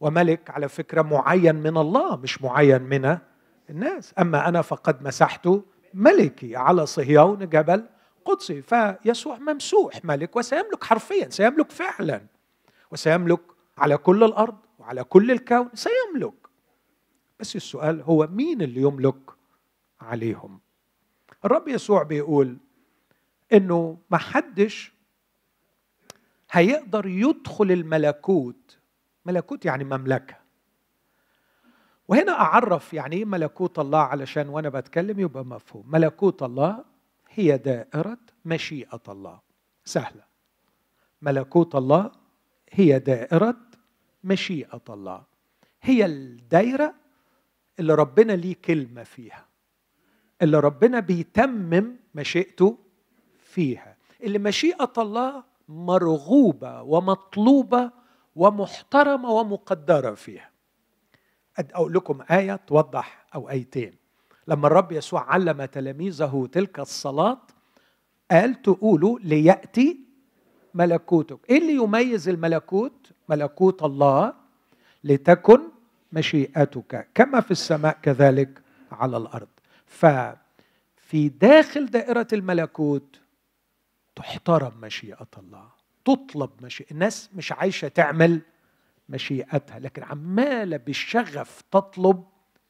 وملك 0.00 0.50
على 0.50 0.68
فكرة 0.68 1.02
معين 1.02 1.54
من 1.56 1.76
الله 1.76 2.16
مش 2.16 2.42
معين 2.42 2.82
من 2.82 3.18
الناس. 3.70 4.14
أما 4.18 4.48
أنا 4.48 4.62
فقد 4.62 5.02
مسحت 5.02 5.48
ملكي 5.94 6.56
على 6.56 6.86
صهيون 6.86 7.48
جبل 7.48 7.86
قدسي 8.24 8.62
فيسوع 8.62 9.38
ممسوح 9.38 10.04
ملك 10.04 10.36
وسيملك 10.36 10.84
حرفيا 10.84 11.28
سيملك 11.30 11.70
فعلا 11.70 12.22
وسيملك 12.90 13.40
على 13.78 13.96
كل 13.96 14.24
الأرض 14.24 14.56
وعلى 14.78 15.04
كل 15.04 15.30
الكون 15.30 15.68
سيملك. 15.74 16.34
بس 17.40 17.56
السؤال 17.56 18.02
هو 18.02 18.26
مين 18.26 18.62
اللي 18.62 18.80
يملك 18.82 19.30
عليهم؟ 20.00 20.60
الرب 21.44 21.68
يسوع 21.68 22.02
بيقول 22.02 22.56
إنه 23.52 23.98
ما 24.10 24.18
حدش 24.18 24.92
هيقدر 26.50 27.06
يدخل 27.06 27.72
الملكوت 27.72 28.78
ملكوت 29.26 29.64
يعني 29.64 29.84
مملكة. 29.84 30.36
وهنا 32.08 32.32
أعرف 32.32 32.94
يعني 32.94 33.16
إيه 33.16 33.24
ملكوت 33.24 33.78
الله 33.78 33.98
علشان 33.98 34.48
وأنا 34.48 34.68
بتكلم 34.68 35.20
يبقى 35.20 35.44
مفهوم. 35.44 35.90
ملكوت 35.90 36.42
الله 36.42 36.84
هي 37.30 37.58
دائرة 37.58 38.18
مشيئة 38.44 39.02
الله. 39.08 39.40
سهلة. 39.84 40.22
ملكوت 41.22 41.74
الله 41.74 42.12
هي 42.70 42.98
دائرة 42.98 43.56
مشيئة 44.24 44.82
الله. 44.90 45.22
هي 45.82 46.06
الدايرة 46.06 46.94
اللي 47.78 47.94
ربنا 47.94 48.32
ليه 48.32 48.56
كلمة 48.64 49.02
فيها. 49.02 49.46
اللي 50.42 50.60
ربنا 50.60 51.00
بيتمم 51.00 51.96
مشيئته 52.14 52.78
فيها. 53.38 53.96
اللي 54.22 54.38
مشيئة 54.38 54.92
الله 54.98 55.44
مرغوبة 55.68 56.82
ومطلوبة 56.82 57.90
ومحترمة 58.36 59.30
ومقدرة 59.30 60.14
فيها. 60.14 60.50
أقول 61.58 61.92
لكم 61.92 62.22
آية 62.30 62.60
توضح 62.66 63.26
أو 63.34 63.50
آيتين. 63.50 63.94
لما 64.48 64.66
الرب 64.66 64.92
يسوع 64.92 65.32
علم 65.32 65.64
تلاميذه 65.64 66.48
تلك 66.52 66.80
الصلاة 66.80 67.40
قال 68.30 68.62
تقولوا 68.62 69.18
ليأتي 69.18 70.00
ملكوتك. 70.74 71.50
إيه 71.50 71.58
اللي 71.58 71.74
يميز 71.74 72.28
الملكوت؟ 72.28 73.12
ملكوت 73.28 73.82
الله 73.82 74.34
لتكن 75.04 75.60
مشيئتك 76.12 77.08
كما 77.14 77.40
في 77.40 77.50
السماء 77.50 77.98
كذلك 78.02 78.62
على 78.92 79.16
الأرض. 79.16 79.48
ففي 79.86 81.28
داخل 81.28 81.86
دائرة 81.86 82.26
الملكوت 82.32 83.20
تحترم 84.16 84.72
مشيئة 84.80 85.28
الله. 85.38 85.79
تطلب 86.04 86.50
مشيئة 86.62 86.90
الناس 86.90 87.30
مش 87.34 87.52
عايشة 87.52 87.88
تعمل 87.88 88.40
مشيئتها 89.08 89.78
لكن 89.78 90.02
عمالة 90.02 90.76
بالشغف 90.76 91.62
تطلب 91.70 92.24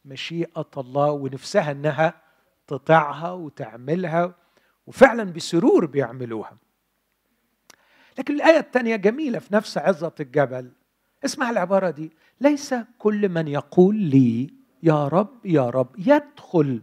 مشيئة 0.04 0.70
الله 0.76 1.10
ونفسها 1.10 1.70
إنها 1.70 2.22
تطيعها 2.66 3.32
وتعملها 3.32 4.34
وفعلا 4.86 5.24
بسرور 5.24 5.86
بيعملوها. 5.86 6.56
لكن 8.18 8.34
الآية 8.34 8.58
الثانية 8.58 8.96
جميلة 8.96 9.38
في 9.38 9.54
نفس 9.54 9.78
عظة 9.78 10.12
الجبل. 10.20 10.72
اسمع 11.24 11.50
العبارة 11.50 11.90
دي. 11.90 12.12
ليس 12.40 12.74
كل 12.98 13.28
من 13.28 13.48
يقول 13.48 13.96
لي 13.96 14.50
يا 14.82 15.08
رب 15.08 15.46
يا 15.46 15.70
رب 15.70 15.88
يدخل 15.98 16.82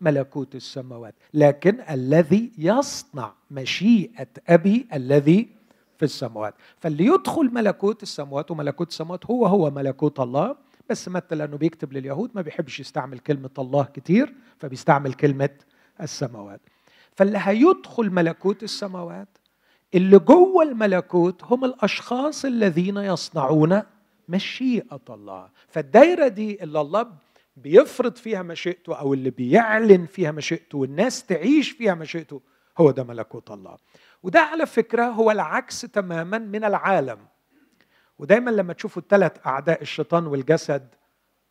ملكوت 0.00 0.54
السماوات 0.54 1.14
لكن 1.34 1.80
الذي 1.90 2.52
يصنع 2.58 3.34
مشيئة 3.50 4.28
أبي 4.48 4.88
الذي 4.92 5.55
في 5.98 6.04
السماوات. 6.04 6.54
فاللي 6.78 7.04
يدخل 7.06 7.54
ملكوت 7.54 8.02
السماوات 8.02 8.50
وملكوت 8.50 8.88
السماوات 8.88 9.26
هو 9.26 9.46
هو 9.46 9.70
ملكوت 9.70 10.20
الله. 10.20 10.56
بس 10.90 11.08
مثل 11.08 11.36
لأنه 11.38 11.56
بيكتب 11.56 11.92
لليهود 11.92 12.30
ما 12.34 12.42
بيحبش 12.42 12.80
يستعمل 12.80 13.18
كلمة 13.18 13.50
الله 13.58 13.84
كتير 13.84 14.34
فبيستعمل 14.58 15.12
كلمة 15.14 15.50
السماوات. 16.00 16.60
فاللي 17.12 17.38
هيدخل 17.42 18.10
ملكوت 18.10 18.62
السماوات 18.62 19.28
اللي 19.94 20.18
جوه 20.18 20.62
الملكوت 20.62 21.44
هم 21.44 21.64
الأشخاص 21.64 22.44
الذين 22.44 22.96
يصنعون 22.96 23.82
مشيئة 24.28 25.00
الله. 25.10 25.48
فالدايرة 25.68 26.28
دي 26.28 26.62
اللي 26.62 26.80
الله 26.80 27.12
بيفرض 27.56 28.16
فيها 28.16 28.42
مشيئته 28.42 28.94
أو 28.94 29.14
اللي 29.14 29.30
بيعلن 29.30 30.06
فيها 30.06 30.30
مشيئته 30.32 30.78
والناس 30.78 31.26
تعيش 31.26 31.70
فيها 31.70 31.94
مشيئته 31.94 32.40
هو 32.78 32.90
ده 32.90 33.04
ملكوت 33.04 33.50
الله. 33.50 33.76
وده 34.26 34.40
على 34.40 34.66
فكرة 34.66 35.04
هو 35.04 35.30
العكس 35.30 35.80
تماما 35.80 36.38
من 36.38 36.64
العالم. 36.64 37.18
ودايما 38.18 38.50
لما 38.50 38.72
تشوفوا 38.72 39.02
الثلاث 39.02 39.46
أعداء 39.46 39.82
الشيطان 39.82 40.26
والجسد 40.26 40.94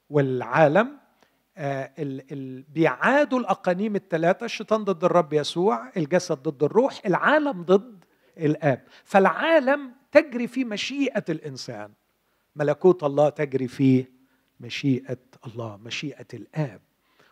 والعالم 0.09 0.97
آه 1.57 1.91
بيعادوا 2.73 3.39
الأقانيم 3.39 3.95
الثلاثه 3.95 4.45
الشيطان 4.45 4.83
ضد 4.83 5.03
الرب 5.03 5.33
يسوع 5.33 5.91
الجسد 5.97 6.37
ضد 6.37 6.63
الروح 6.63 7.01
العالم 7.05 7.63
ضد 7.63 8.05
الآب. 8.37 8.83
فالعالم 9.03 9.91
تجري 10.11 10.47
في 10.47 10.65
مشيئة 10.65 11.23
الإنسان. 11.29 11.91
ملكوت 12.55 13.03
الله 13.03 13.29
تجري 13.29 13.67
في 13.67 14.05
مشيئة 14.59 15.17
الله 15.47 15.77
مشيئة 15.77 16.27
الآب. 16.33 16.81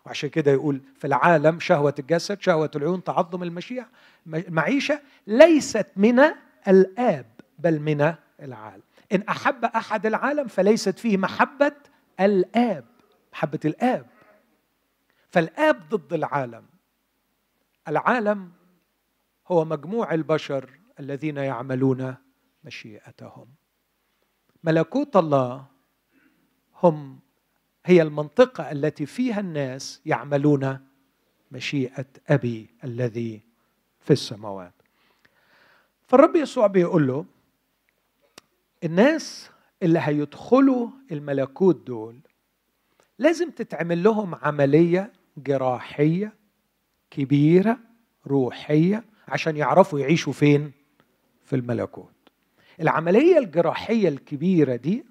وعشان 0.06 0.30
كده 0.30 0.52
يقول 0.52 0.82
في 0.98 1.08
العالم 1.08 1.60
شهوة 1.60 1.96
الجسد 2.00 2.42
شهوة 2.42 2.72
العيون 2.76 3.04
تعظم 3.04 3.44
المشيئه 3.44 3.88
المعيشة 4.28 5.02
ليست 5.28 5.88
من 5.96 6.20
الآب 6.68 7.26
بل 7.60 7.80
من 7.80 8.16
العالم. 8.42 8.84
إن 9.12 9.22
أحب 9.22 9.66
أحد 9.66 10.06
العالم 10.06 10.48
فليست 10.48 11.00
فيه 11.00 11.18
محبة 11.18 11.76
الآب 12.20 12.86
محبة 13.34 13.60
الآب. 13.66 14.06
فالآب 15.30 15.90
ضد 15.90 16.14
العالم. 16.14 16.66
العالم 17.88 18.52
هو 19.48 19.66
مجموع 19.66 20.14
البشر 20.14 20.70
الذين 21.00 21.38
يعملون 21.38 22.16
مشيئتهم. 22.64 23.48
ملكوت 24.64 25.16
الله 25.16 25.66
هم 26.84 27.20
هي 27.86 28.02
المنطقة 28.02 28.72
التي 28.72 29.06
فيها 29.06 29.40
الناس 29.40 30.02
يعملون 30.06 30.80
مشيئة 31.52 32.06
أبي 32.30 32.70
الذي 32.84 33.42
في 34.00 34.14
السماوات. 34.14 34.74
فالرب 36.08 36.36
يسوع 36.36 36.68
بيقول 36.68 37.08
له 37.08 37.26
الناس 38.84 39.50
اللي 39.84 40.00
هيدخلوا 40.02 40.90
الملكوت 41.12 41.88
دول 41.88 42.20
لازم 43.20 43.50
تتعمل 43.52 44.04
لهم 44.04 44.36
عملية 44.36 45.12
جراحية 45.38 46.34
كبيرة 47.12 47.78
روحية 48.28 49.04
عشان 49.28 49.58
يعرفوا 49.58 50.00
يعيشوا 50.00 50.34
فين؟ 50.34 50.72
في 51.46 51.56
الملكوت. 51.56 52.14
العملية 52.80 53.38
الجراحية 53.38 54.10
الكبيرة 54.10 54.76
دي 54.76 55.06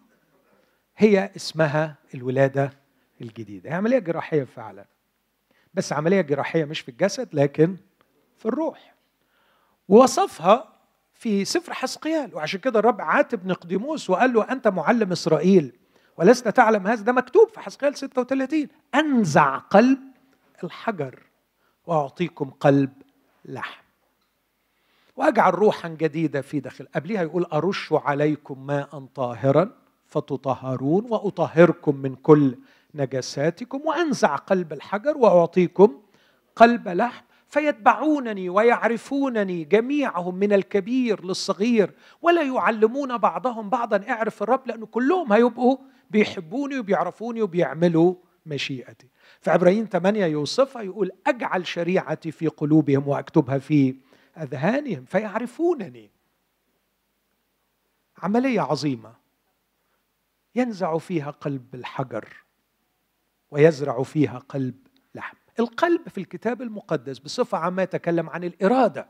هي 1.03 1.31
اسمها 1.37 1.95
الولادة 2.15 2.73
الجديدة. 3.21 3.71
هي 3.71 3.75
عملية 3.75 3.99
جراحية 3.99 4.45
فعلا. 4.45 4.85
بس 5.75 5.93
عملية 5.93 6.21
جراحية 6.21 6.65
مش 6.65 6.81
في 6.81 6.89
الجسد 6.89 7.29
لكن 7.33 7.77
في 8.39 8.47
الروح. 8.47 8.95
ووصفها 9.89 10.73
في 11.15 11.45
سفر 11.45 11.75
حسقيال. 11.75 12.35
وعشان 12.35 12.61
كده 12.61 12.79
الرب 12.79 13.01
عاتب 13.01 13.47
نقديموس 13.47 14.11
وقال 14.11 14.33
له 14.33 14.53
أنت 14.53 14.69
معلم 14.69 15.13
إسرائيل 15.13 15.73
ولست 16.17 16.49
تعلم 16.49 16.87
هذا؟ 16.87 17.03
ده 17.03 17.13
مكتوب 17.13 17.49
في 17.49 17.61
حسقيال 17.61 17.97
36 17.99 18.69
أنزع 18.95 19.59
قلب 19.59 19.99
الحجر 20.65 21.23
وأعطيكم 21.87 22.51
قلب 22.51 22.93
لحم. 23.45 23.83
وأجعل 25.17 25.55
روحا 25.55 25.89
جديدة 25.89 26.41
في 26.41 26.61
داخل. 26.61 26.89
قبلها 26.95 27.23
يقول 27.23 27.45
أرش 27.45 27.93
عليكم 27.93 28.67
ماء 28.67 29.07
طاهرا. 29.15 29.82
فتطهرون 30.13 31.05
واطهركم 31.11 31.97
من 31.97 32.15
كل 32.15 32.59
نجساتكم 32.95 33.81
وانزع 33.85 34.37
قلب 34.37 34.73
الحجر 34.73 35.17
واعطيكم 35.17 36.01
قلب 36.57 36.89
لحم 36.89 37.25
فيتبعونني 37.49 38.49
ويعرفونني 38.49 39.65
جميعهم 39.65 40.35
من 40.35 40.53
الكبير 40.53 41.25
للصغير 41.25 41.95
ولا 42.23 42.43
يعلمون 42.43 43.19
بعضهم 43.19 43.71
بعضا 43.71 44.05
اعرف 44.09 44.43
الرب 44.43 44.67
لأنه 44.67 44.87
كلهم 44.87 45.33
هيبقوا 45.33 45.77
بيحبوني 46.11 46.79
وبيعرفوني 46.79 47.43
وبيعملوا 47.43 48.15
مشيئتي. 48.47 49.09
في 49.41 49.51
عبرين 49.51 49.87
8 49.87 50.27
يوصفها 50.27 50.83
يقول 50.83 51.11
اجعل 51.27 51.67
شريعتي 51.67 52.31
في 52.31 52.49
قلوبهم 52.49 53.09
واكتبها 53.09 53.59
في 53.59 53.97
اذهانهم 54.37 55.05
فيعرفونني. 55.05 56.11
عملية 58.19 58.61
عظيمه. 58.61 59.22
ينزع 60.55 60.99
فيها 60.99 61.31
قلب 61.31 61.75
الحجر 61.75 62.29
ويزرع 63.51 64.03
فيها 64.03 64.39
قلب 64.39 64.87
لحم. 65.15 65.37
القلب 65.61 66.09
في 66.09 66.19
الكتاب 66.19 66.63
المقدس 66.63 67.19
بصفة 67.19 67.59
عامة 67.59 67.83
يتكلم 67.83 68.31
عن 68.31 68.45
الإرادة. 68.45 69.09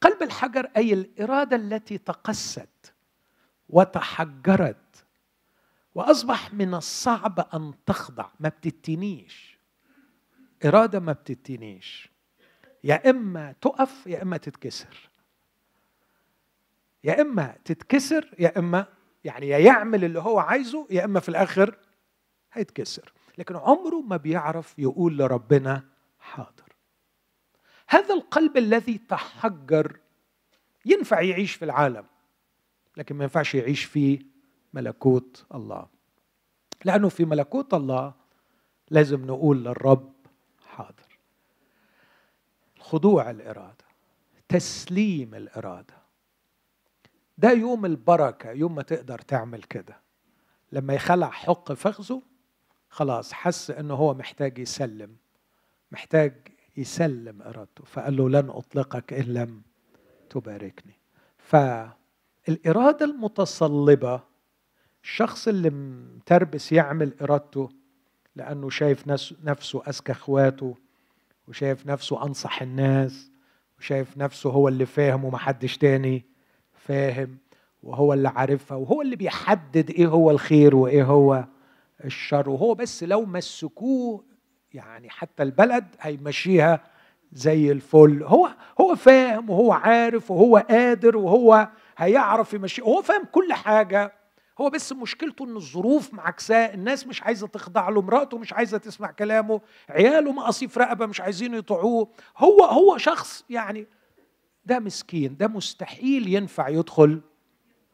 قلب 0.00 0.22
الحجر 0.22 0.70
أي 0.76 0.92
الإرادة 0.92 1.56
التي 1.56 1.98
تقست 1.98 2.94
وتحجرت 3.68 5.06
وأصبح 5.94 6.54
من 6.54 6.74
الصعب 6.74 7.48
أن 7.54 7.74
تخضع. 7.86 8.28
ما 8.40 8.48
بتتنيش. 8.48 9.58
إرادة 10.64 11.00
ما 11.00 11.12
بتتنيش. 11.12 12.10
يا 12.84 13.10
إما 13.10 13.52
تقف 13.60 14.06
يا 14.06 14.22
إما 14.22 14.36
تتكسر. 14.36 15.10
يا 17.04 17.20
إما 17.20 17.56
تتكسر 17.64 18.34
يا 18.38 18.58
إما 18.58 18.86
يعني 19.26 19.48
يا 19.48 19.58
يعمل 19.58 20.04
اللي 20.04 20.20
هو 20.20 20.38
عايزه 20.38 20.86
يا 20.90 21.04
إما 21.04 21.20
في 21.20 21.28
الآخر 21.28 21.78
هيتكسر. 22.52 23.12
لكن 23.38 23.56
عمره 23.56 24.00
ما 24.00 24.16
بيعرف 24.16 24.78
يقول 24.78 25.18
لربنا 25.18 25.84
حاضر. 26.18 26.76
هذا 27.88 28.14
القلب 28.14 28.56
الذي 28.56 28.98
تحجر 28.98 29.98
ينفع 30.84 31.20
يعيش 31.20 31.54
في 31.54 31.64
العالم 31.64 32.04
لكن 32.96 33.16
ما 33.16 33.24
ينفعش 33.24 33.54
يعيش 33.54 33.84
في 33.84 34.26
ملكوت 34.74 35.46
الله. 35.54 35.88
لأنه 36.84 37.08
في 37.08 37.24
ملكوت 37.24 37.74
الله 37.74 38.14
لازم 38.90 39.26
نقول 39.26 39.64
للرب 39.64 40.12
حاضر. 40.66 41.18
خضوع 42.78 43.30
الإرادة 43.30 43.84
تسليم 44.48 45.34
الإرادة. 45.34 46.05
ده 47.38 47.50
يوم 47.52 47.86
البركة 47.86 48.50
يوم 48.50 48.74
ما 48.74 48.82
تقدر 48.82 49.18
تعمل 49.18 49.62
كده. 49.62 50.00
لما 50.72 50.94
يخلع 50.94 51.30
حق 51.30 51.72
فخذه 51.72 52.22
خلاص 52.88 53.32
حس 53.32 53.70
إنه 53.70 53.94
هو 53.94 54.14
محتاج 54.14 54.58
يسلم 54.58 55.16
محتاج 55.92 56.48
يسلم 56.76 57.42
إرادته. 57.42 57.84
فقال 57.84 58.16
له 58.16 58.28
لن 58.28 58.50
أطلقك 58.50 59.12
إن 59.12 59.24
لم 59.24 59.62
تباركني. 60.30 60.94
فالإرادة 61.38 63.04
المتصلبة 63.06 64.20
الشخص 65.02 65.48
اللي 65.48 65.70
متربس 65.70 66.72
يعمل 66.72 67.14
إرادته 67.22 67.68
لأنه 68.36 68.70
شايف 68.70 69.06
نفسه 69.44 69.82
أذكى 69.88 70.12
أخواته 70.12 70.76
وشايف 71.48 71.86
نفسه 71.86 72.22
أنصح 72.26 72.62
الناس 72.62 73.30
وشايف 73.78 74.18
نفسه 74.18 74.50
هو 74.50 74.68
اللي 74.68 74.86
فاهم 74.86 75.24
ومحدش 75.24 75.78
تاني. 75.78 76.24
فاهم 76.88 77.38
وهو 77.82 78.12
اللي 78.12 78.28
عارفها 78.28 78.76
وهو 78.76 79.02
اللي 79.02 79.16
بيحدد 79.16 79.90
إيه 79.90 80.06
هو 80.06 80.30
الخير 80.30 80.76
وإيه 80.76 81.04
هو 81.04 81.44
الشر 82.04 82.50
وهو 82.50 82.74
بس 82.74 83.04
لو 83.04 83.24
مسكوه 83.24 84.24
يعني 84.72 85.10
حتى 85.10 85.42
البلد 85.42 85.84
هيمشيها 86.00 86.80
زي 87.32 87.72
الفل. 87.72 88.22
هو 88.22 88.48
هو 88.80 88.94
فاهم 88.94 89.50
وهو 89.50 89.72
عارف 89.72 90.30
وهو 90.30 90.56
قادر 90.56 91.16
وهو 91.16 91.68
هيعرف 91.98 92.54
يمشي. 92.54 92.82
هو 92.82 93.02
فاهم 93.02 93.24
كل 93.32 93.52
حاجة. 93.52 94.12
هو 94.60 94.70
بس 94.70 94.92
مشكلته 94.92 95.44
إن 95.44 95.56
الظروف 95.56 96.14
معكساه 96.14 96.74
الناس 96.74 97.06
مش 97.06 97.22
عايزة 97.22 97.46
تخضع 97.46 97.88
له 97.88 98.02
مراته 98.02 98.38
مش 98.38 98.52
عايزة 98.52 98.78
تسمع 98.78 99.10
كلامه 99.10 99.60
عياله 99.88 100.32
مقاصيف 100.32 100.78
رقبة 100.78 101.06
مش 101.06 101.20
عايزين 101.20 101.54
يطيعوه. 101.54 102.08
هو 102.38 102.64
هو 102.64 102.98
شخص 102.98 103.44
يعني 103.50 103.86
ده 104.66 104.78
مسكين 104.78 105.36
ده 105.36 105.48
مستحيل 105.48 106.28
ينفع 106.34 106.68
يدخل 106.68 107.22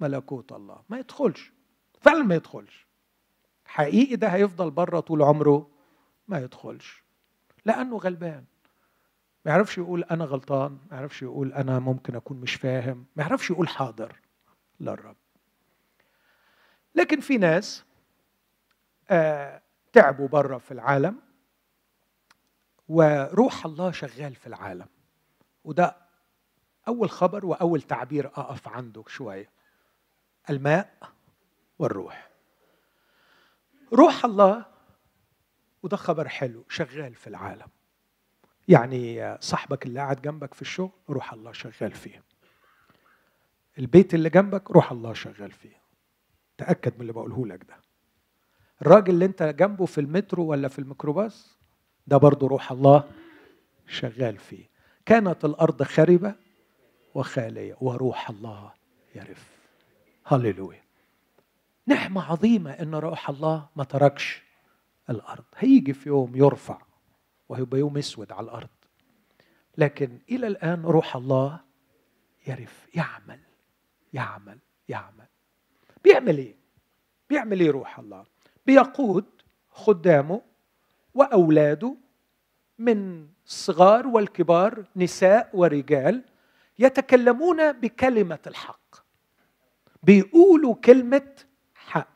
ملكوت 0.01 0.53
الله. 0.53 0.83
ما 0.89 0.99
يدخلش 0.99 1.53
فعلا 2.01 2.23
ما 2.23 2.35
يدخلش. 2.35 2.87
حقيقي 3.65 4.17
ده 4.17 4.29
هيفضل 4.29 4.71
بره 4.71 5.01
طول 5.01 5.23
عمره 5.23 5.71
ما 6.29 6.39
يدخلش. 6.39 7.03
لأنه 7.65 7.97
غلبان. 7.97 8.45
ما 9.45 9.51
يعرفش 9.53 9.79
يقول 9.79 10.05
أنا 10.05 10.25
غلطان 10.25 10.73
ما 10.91 10.97
يعرفش 10.97 11.23
يقول 11.23 11.53
أنا 11.53 11.79
ممكن 11.79 12.17
أكون 12.17 12.37
مش 12.41 12.55
فاهم 12.55 13.07
ما 13.17 13.23
يعرفش 13.23 13.51
يقول 13.51 13.69
حاضر 13.69 14.21
للرب. 14.81 15.17
لكن 16.95 17.21
في 17.21 17.39
ناس 17.39 17.85
آه 19.11 19.63
تعبوا 19.93 20.29
بره 20.29 20.59
في 20.59 20.71
العالم 20.73 21.17
وروح 22.89 23.67
الله 23.67 23.91
شغال 23.91 24.35
في 24.35 24.47
العالم. 24.47 24.87
وده 25.65 25.97
أول 26.89 27.11
خبر 27.11 27.47
وأول 27.47 27.83
تعبير 27.83 28.27
أقف 28.27 28.69
عنده 28.69 29.05
شوية. 29.07 29.49
الماء 30.51 30.95
والروح. 31.79 32.31
روح 33.93 34.25
الله 34.25 34.67
وده 35.83 35.97
خبر 35.97 36.29
حلو 36.29 36.65
شغال 36.69 37.15
في 37.15 37.27
العالم. 37.27 37.69
يعني 38.69 39.37
صاحبك 39.41 39.87
اللي 39.87 40.01
قاعد 40.01 40.23
جنبك 40.23 40.55
في 40.55 40.63
الشغل 40.63 40.91
روح 41.11 41.33
الله 41.33 41.53
شغال 41.53 41.93
فيه. 41.93 42.23
البيت 43.79 44.15
اللي 44.15 44.31
جنبك 44.31 44.71
روح 44.71 44.93
الله 44.93 45.13
شغال 45.13 45.53
فيه. 45.53 45.83
تأكد 46.59 46.95
من 46.95 47.01
اللي 47.01 47.13
بقوله 47.13 47.47
لك 47.47 47.65
ده. 47.65 47.77
الراجل 48.83 49.15
اللي 49.15 49.25
انت 49.25 49.43
جنبه 49.43 49.87
في 49.87 50.01
المترو 50.01 50.45
ولا 50.47 50.69
في 50.69 50.79
الميكروباص 50.79 51.59
ده 52.07 52.17
برضه 52.17 52.47
روح 52.47 52.73
الله 52.73 53.11
شغال 53.87 54.39
فيه. 54.39 54.69
كانت 55.07 55.45
الأرض 55.45 55.83
خربة 55.83 56.35
وخالية 57.15 57.77
وروح 57.81 58.31
الله 58.31 58.73
يرف. 59.15 59.49
هللويا. 60.27 60.83
نعمة 61.87 62.31
عظيمة 62.31 62.71
إن 62.71 62.95
روح 62.95 63.31
الله 63.31 63.69
ما 63.77 63.85
تركش 63.85 64.43
الأرض. 65.11 65.45
هيجي 65.57 65.93
في 65.93 66.09
يوم 66.09 66.37
يرفع 66.37 66.79
وهيبقى 67.49 67.79
يوم 67.81 67.99
أسود 67.99 68.33
على 68.33 68.45
الأرض. 68.45 68.69
لكن 69.79 70.19
إلى 70.31 70.47
الآن 70.47 70.83
روح 70.83 71.17
الله 71.17 71.61
يرف. 72.47 72.87
يعمل 72.95 73.41
يعمل 74.13 74.59
يعمل. 74.89 75.27
بيعمل 76.05 76.39
إيه؟ 76.39 76.55
بيعمل 77.31 77.61
إيه 77.61 77.71
روح 77.71 77.99
الله؟ 77.99 78.25
بيقود 78.67 79.25
خدامه 79.71 80.43
وأولاده 81.15 81.97
من 82.79 83.29
الصغار 83.47 84.07
والكبار 84.07 84.85
نساء 84.97 85.51
ورجال 85.55 86.25
يتكلمون 86.83 87.73
بكلمة 87.73 88.39
الحق. 88.47 88.97
بيقولوا 90.03 90.75
كلمة 90.75 91.35
حق. 91.75 92.09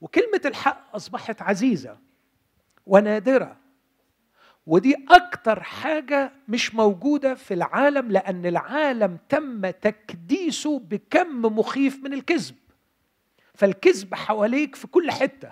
وكلمة 0.00 0.40
الحق 0.44 0.96
أصبحت 0.96 1.42
عزيزة 1.42 1.98
ونادرة. 2.86 3.56
ودي 4.66 4.96
أكتر 5.08 5.62
حاجة 5.62 6.32
مش 6.48 6.74
موجودة 6.74 7.34
في 7.34 7.54
العالم 7.54 8.10
لأن 8.10 8.46
العالم 8.46 9.18
تم 9.28 9.70
تكديسه 9.70 10.78
بكم 10.78 11.42
مخيف 11.42 12.02
من 12.02 12.12
الكذب. 12.12 12.56
فالكذب 13.54 14.14
حواليك 14.14 14.74
في 14.74 14.86
كل 14.86 15.10
حتة. 15.10 15.50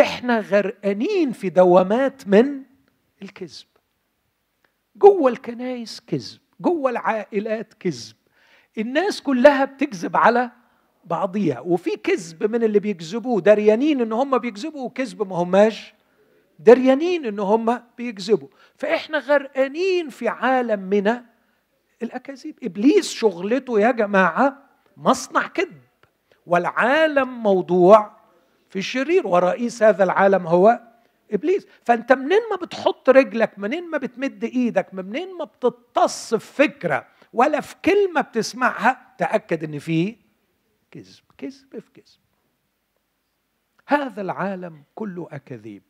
إحنا 0.00 0.40
غرقانين 0.40 1.32
في 1.32 1.48
دوامات 1.48 2.28
من 2.28 2.62
الكذب. 3.22 3.66
جوه 4.98 5.30
الكنايس 5.30 6.00
كذب 6.00 6.38
جوه 6.60 6.90
العائلات 6.90 7.74
كذب. 7.74 8.16
الناس 8.78 9.22
كلها 9.22 9.64
بتكذب 9.64 10.16
على 10.16 10.50
بعضيها 11.04 11.60
وفي 11.60 11.90
كذب 11.90 12.50
من 12.50 12.62
اللي 12.62 12.78
بيكذبوه. 12.78 13.40
دريانين 13.40 14.00
إن 14.00 14.12
هم 14.12 14.38
بيكذبوا 14.38 14.84
وكذب 14.84 15.28
ما 15.28 15.36
هماش. 15.36 15.94
دريانين 16.58 17.26
إن 17.26 17.38
هم 17.38 17.82
بيكذبوا. 17.98 18.48
فإحنا 18.76 19.18
غرقانين 19.18 20.08
في 20.08 20.28
عالم 20.28 20.80
من 20.80 21.20
الأكاذيب. 22.02 22.58
إبليس 22.62 23.10
شغلته 23.10 23.80
يا 23.80 23.90
جماعة 23.90 24.62
مصنع 24.96 25.46
كذب 25.46 25.80
والعالم 26.46 27.42
موضوع 27.42 28.18
في 28.70 28.78
الشرير 28.78 29.26
ورئيس 29.26 29.82
هذا 29.82 30.04
العالم 30.04 30.46
هو 30.46 30.87
إبليس 31.32 31.66
فأنت 31.84 32.12
منين 32.12 32.40
ما 32.50 32.56
بتحط 32.56 33.10
رجلك 33.10 33.58
منين 33.58 33.90
ما 33.90 33.98
بتمد 33.98 34.44
إيدك 34.44 34.94
منين 34.94 35.34
ما 35.34 35.44
بتتص 35.44 36.34
في 36.34 36.54
فكرة 36.54 37.06
ولا 37.32 37.60
في 37.60 37.74
كلمة 37.84 38.20
بتسمعها 38.20 39.14
تأكد 39.18 39.64
إن 39.64 39.78
في 39.78 40.16
كذب 40.90 41.24
كذب 41.38 41.78
في 41.78 41.90
كذب. 41.94 42.20
هذا 43.86 44.20
العالم 44.20 44.82
كله 44.94 45.28
أكاذيب. 45.30 45.82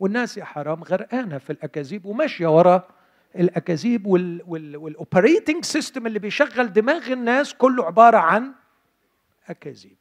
والناس 0.00 0.36
يا 0.36 0.44
حرام 0.44 0.82
غرقانة 0.82 1.38
في 1.38 1.50
الأكاذيب 1.50 2.06
وماشية 2.06 2.56
ورا 2.56 2.88
الأكاذيب 3.36 4.06
وال 4.06 4.35
operating 4.35 5.64
system 5.64 6.06
اللي 6.06 6.18
بيشغل 6.18 6.72
دماغ 6.72 7.12
الناس 7.12 7.54
كله 7.54 7.84
عبارة 7.84 8.18
عن 8.18 8.54
أكاذيب. 9.48 9.96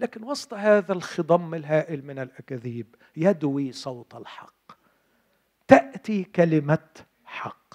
لكن 0.00 0.22
وسط 0.24 0.54
هذا 0.54 0.92
الخضم 0.92 1.54
الهائل 1.54 2.04
من 2.04 2.18
الأكاذيب 2.18 2.94
يدوي 3.16 3.72
صوت 3.72 4.14
الحق. 4.14 4.72
تأتي 5.68 6.24
كلمة 6.24 6.88
حق. 7.24 7.74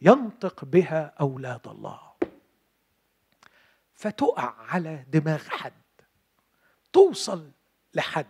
ينطق 0.00 0.64
بها 0.64 1.14
أولاد 1.20 1.68
الله. 1.68 2.00
فتقع 3.94 4.54
على 4.58 5.04
دماغ 5.12 5.48
حد. 5.48 5.72
توصل 6.92 7.50
لحد. 7.94 8.26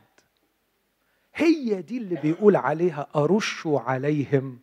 هي 1.35 1.83
دي 1.83 1.99
اللي 1.99 2.17
بيقول 2.17 2.57
عليها 2.57 3.09
أرش 3.17 3.67
عليهم 3.67 4.61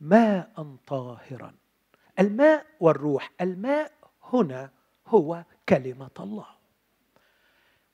ماء 0.00 0.76
طاهرا. 0.86 1.54
الماء 2.20 2.66
والروح. 2.80 3.30
الماء 3.40 3.92
هنا 4.22 4.70
هو 5.06 5.44
كلمة 5.68 6.10
الله. 6.20 6.53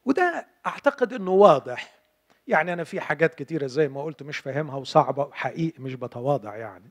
وده 0.05 0.47
أعتقد 0.67 1.13
أنه 1.13 1.31
واضح. 1.31 2.01
يعني 2.47 2.73
أنا 2.73 2.85
في 2.85 3.01
حاجات 3.01 3.35
كتيرة 3.35 3.67
زي 3.67 3.89
ما 3.89 4.03
قلت 4.03 4.23
مش 4.23 4.39
فاهمها 4.39 4.77
وصعبة 4.77 5.31
حقيقي 5.33 5.83
مش 5.83 5.95
بتواضع 5.95 6.57
يعني. 6.57 6.91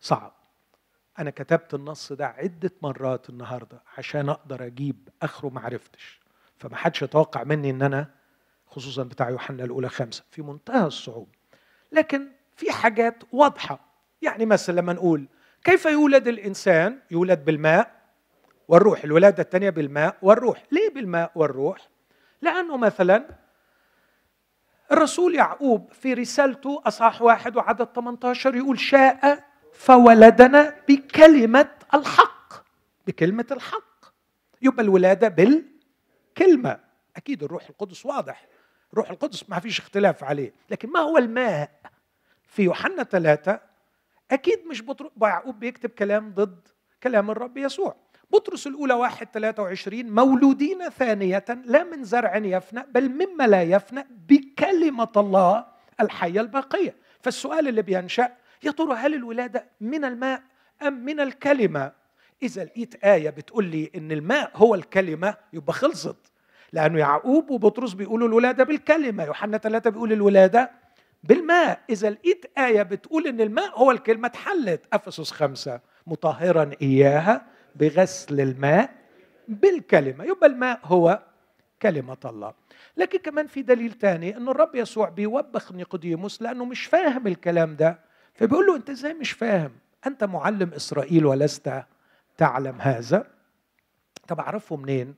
صعب. 0.00 0.32
أنا 1.18 1.30
كتبت 1.30 1.74
النص 1.74 2.12
ده 2.12 2.26
عدة 2.26 2.70
مرات 2.82 3.30
النهاردة 3.30 3.82
عشان 3.98 4.28
أقدر 4.28 4.66
أجيب 4.66 5.08
آخره 5.22 5.48
معرفتش 5.48 6.20
فما 6.58 6.76
حدش 6.76 7.02
يتوقع 7.02 7.44
مني 7.44 7.70
إن 7.70 7.82
أنا 7.82 8.10
خصوصا 8.66 9.02
بتاع 9.02 9.30
يوحنا 9.30 9.64
الأولى 9.64 9.88
خمسة. 9.88 10.24
في 10.30 10.42
منتهى 10.42 10.86
الصعوبة. 10.86 11.32
لكن 11.92 12.28
في 12.56 12.72
حاجات 12.72 13.24
واضحة. 13.32 13.80
يعني 14.22 14.46
مثلا 14.46 14.80
لما 14.80 14.92
نقول 14.92 15.28
كيف 15.64 15.84
يولد 15.84 16.28
الإنسان؟ 16.28 16.98
يولد 17.10 17.44
بالماء 17.44 18.02
والروح. 18.68 19.04
الولادة 19.04 19.42
الثانية 19.42 19.70
بالماء 19.70 20.16
والروح. 20.22 20.62
ليه 20.72 20.90
بالماء 20.94 21.32
والروح؟ 21.34 21.88
لأنه 22.42 22.76
مثلا 22.76 23.28
الرسول 24.92 25.34
يعقوب 25.34 25.92
في 25.92 26.14
رسالته 26.14 26.82
أصحاح 26.86 27.22
واحد 27.22 27.56
وعدد 27.56 27.88
18 27.94 28.54
يقول 28.56 28.78
شاء 28.80 29.44
فولدنا 29.72 30.74
بكلمة 30.88 31.70
الحق 31.94 32.32
بكلمة 33.06 33.46
الحق. 33.50 34.04
يبقى 34.62 34.82
الولادة 34.82 35.28
بالكلمة. 35.28 36.80
أكيد 37.16 37.42
الروح 37.42 37.68
القدس 37.68 38.06
واضح. 38.06 38.46
روح 38.94 39.10
القدس 39.10 39.50
ما 39.50 39.58
فيش 39.60 39.78
اختلاف 39.78 40.24
عليه 40.24 40.52
لكن 40.70 40.90
ما 40.90 41.00
هو 41.00 41.18
الماء؟ 41.18 41.70
في 42.46 42.62
يوحنا 42.62 43.02
ثلاثة 43.02 43.60
أكيد 44.30 44.66
مش 44.66 44.82
بطرس 44.82 45.10
يعقوب 45.22 45.58
بيكتب 45.60 45.90
كلام 45.90 46.34
ضد 46.34 46.68
كلام 47.02 47.30
الرب 47.30 47.56
يسوع. 47.56 47.96
بطرس 48.32 48.66
الأولى 48.66 48.94
واحد 48.94 49.26
23 49.34 50.10
مولودين 50.10 50.88
ثانية 50.88 51.44
لا 51.64 51.84
من 51.84 52.04
زرع 52.04 52.36
يفنى 52.36 52.86
بل 52.90 53.08
مما 53.08 53.46
لا 53.46 53.62
يفنى 53.62 54.06
بكلمة 54.28 55.08
الله 55.16 55.66
الحية 56.00 56.40
الباقية. 56.40 56.94
فالسؤال 57.20 57.68
اللي 57.68 57.82
بينشأ 57.82 58.28
يا 58.62 58.70
ترى 58.70 58.94
هل 58.94 59.14
الولادة 59.14 59.66
من 59.80 60.04
الماء 60.04 60.42
أم 60.82 61.04
من 61.04 61.20
الكلمة؟ 61.20 61.92
إذا 62.42 62.64
لقيت 62.64 63.04
آية 63.04 63.30
بتقول 63.30 63.64
لي 63.64 63.90
إن 63.96 64.12
الماء 64.12 64.50
هو 64.54 64.74
الكلمة 64.74 65.34
يبقى 65.52 65.72
خلصت. 65.72 66.16
لأنه 66.72 66.98
يعقوب 66.98 67.50
وبطرس 67.50 67.92
بيقولوا 67.92 68.28
الولادة 68.28 68.64
بالكلمة 68.64 69.24
يوحنا 69.24 69.58
ثلاثة 69.58 69.90
بيقول 69.90 70.12
الولادة 70.12 70.70
بالماء. 71.24 71.80
إذا 71.90 72.10
لقيت 72.10 72.58
آية 72.58 72.82
بتقول 72.82 73.26
إن 73.26 73.40
الماء 73.40 73.78
هو 73.78 73.90
الكلمة 73.90 74.26
اتحلت. 74.28 74.84
أفسس 74.92 75.30
خمسة 75.30 75.80
مطهرا 76.06 76.70
إياها 76.82 77.46
بغسل 77.76 78.40
الماء 78.40 78.94
بالكلمة. 79.48 80.24
يبقى 80.24 80.46
الماء 80.46 80.80
هو 80.84 81.22
كلمة 81.82 82.16
الله. 82.24 82.54
لكن 82.96 83.18
كمان 83.18 83.46
في 83.46 83.62
دليل 83.62 83.92
تاني 83.92 84.36
ان 84.36 84.48
الرب 84.48 84.74
يسوع 84.74 85.08
بيوبخ 85.08 85.72
نيقوديموس 85.72 86.42
لأنه 86.42 86.64
مش 86.64 86.86
فاهم 86.86 87.26
الكلام 87.26 87.76
ده. 87.76 87.98
فبيقول 88.34 88.66
له 88.66 88.76
أنت 88.76 88.90
إزاي 88.90 89.14
مش 89.14 89.32
فاهم؟ 89.32 89.72
أنت 90.06 90.24
معلم 90.24 90.72
إسرائيل 90.74 91.26
ولست 91.26 91.84
تعلم 92.36 92.80
هذا؟ 92.80 93.26
طب 94.28 94.40
أعرفه 94.40 94.76
منين؟ 94.76 95.14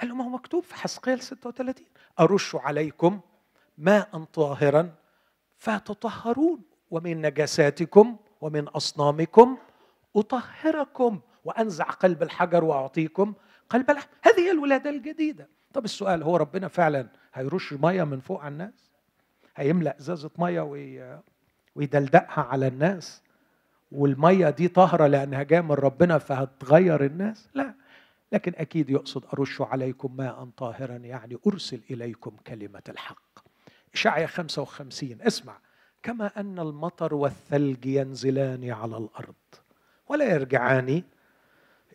قال 0.00 0.08
له 0.08 0.14
ما 0.14 0.24
هو 0.24 0.28
مكتوب 0.28 0.62
في 0.62 0.74
حسقيل 0.74 1.20
36 1.22 1.84
أرش 2.20 2.56
عليكم 2.56 3.20
ماء 3.78 4.24
طاهرا 4.32 4.94
فتطهرون 5.58 6.60
ومن 6.90 7.22
نجاساتكم 7.22 8.16
ومن 8.40 8.68
أصنامكم 8.68 9.58
أطهركم. 10.16 11.20
وأنزع 11.44 11.84
قلب 11.84 12.22
الحجر 12.22 12.64
وأعطيكم 12.64 13.34
قلب 13.70 13.90
اللحم 13.90 14.08
هذه 14.22 14.40
هي 14.40 14.50
الولادة 14.50 14.90
الجديدة. 14.90 15.48
طب 15.72 15.84
السؤال 15.84 16.22
هو 16.22 16.36
ربنا 16.36 16.68
فعلا 16.68 17.08
هيرش 17.34 17.72
مية 17.72 18.04
من 18.04 18.20
فوق 18.20 18.40
على 18.40 18.52
الناس؟ 18.52 18.90
هيملأ 19.56 19.98
إزازة 20.00 20.30
مية 20.38 20.60
ويدلدقها 21.76 22.42
على 22.44 22.66
الناس؟ 22.68 23.22
والمية 23.92 24.50
دي 24.50 24.68
طاهرة 24.68 25.06
لأنها 25.06 25.42
جاية 25.42 25.60
من 25.60 25.72
ربنا 25.72 26.18
فهتغير 26.18 27.04
الناس؟ 27.04 27.48
لا. 27.54 27.74
لكن 28.32 28.52
أكيد 28.56 28.90
يقصد 28.90 29.24
أرش 29.34 29.60
عليكم 29.62 30.16
ماء 30.16 30.48
طاهرا 30.56 30.96
يعني 30.96 31.38
أرسل 31.46 31.80
إليكم 31.90 32.36
كلمة 32.46 32.82
الحق. 32.88 33.38
اشعيا 33.94 34.26
55 34.26 35.22
اسمع. 35.22 35.58
كما 36.02 36.40
أن 36.40 36.58
المطر 36.58 37.14
والثلج 37.14 37.86
ينزلان 37.86 38.70
على 38.70 38.96
الأرض 38.96 39.34
ولا 40.08 40.24
يرجعان 40.34 41.02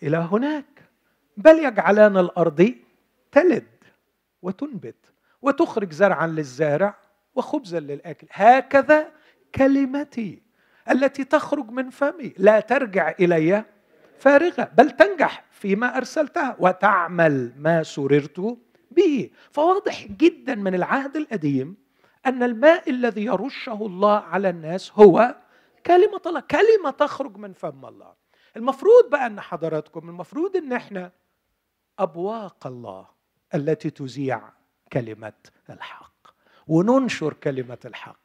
إلى 0.03 0.17
هناك. 0.17 0.83
بل 1.37 1.59
يجعلان 1.59 2.17
الأرض 2.17 2.73
تلد 3.31 3.67
وتنبت 4.41 4.95
وتخرج 5.41 5.91
زرعا 5.91 6.27
للزارع 6.27 6.97
وخبزا 7.35 7.79
للأكل. 7.79 8.27
هكذا 8.31 9.11
كلمتي 9.55 10.41
التي 10.91 11.23
تخرج 11.23 11.69
من 11.69 11.89
فمي. 11.89 12.33
لا 12.37 12.59
ترجع 12.59 13.13
إلي 13.19 13.65
فارغة 14.19 14.71
بل 14.77 14.91
تنجح 14.91 15.45
فيما 15.51 15.97
أرسلتها 15.97 16.55
وتعمل 16.59 17.53
ما 17.57 17.83
سررت 17.83 18.57
به. 18.91 19.29
فواضح 19.51 20.07
جدا 20.07 20.55
من 20.55 20.75
العهد 20.75 21.15
القديم 21.15 21.75
أن 22.25 22.43
الماء 22.43 22.89
الذي 22.89 23.25
يرشه 23.25 23.85
الله 23.85 24.17
على 24.17 24.49
الناس 24.49 24.91
هو 24.95 25.35
كلمة 25.85 26.21
الله. 26.25 26.39
كلمة 26.39 26.89
تخرج 26.89 27.37
من 27.37 27.53
فم 27.53 27.85
الله. 27.85 28.26
المفروض 28.57 29.09
بقى 29.11 29.27
ان 29.27 29.41
حضراتكم 29.41 30.09
المفروض 30.09 30.55
ان 30.55 30.73
إحنا 30.73 31.11
أبواق 31.99 32.67
الله 32.67 33.07
التي 33.55 33.89
تذيع 33.89 34.41
كلمة 34.93 35.33
الحق 35.69 36.13
وننشر 36.67 37.33
كلمة 37.33 37.77
الحق. 37.85 38.19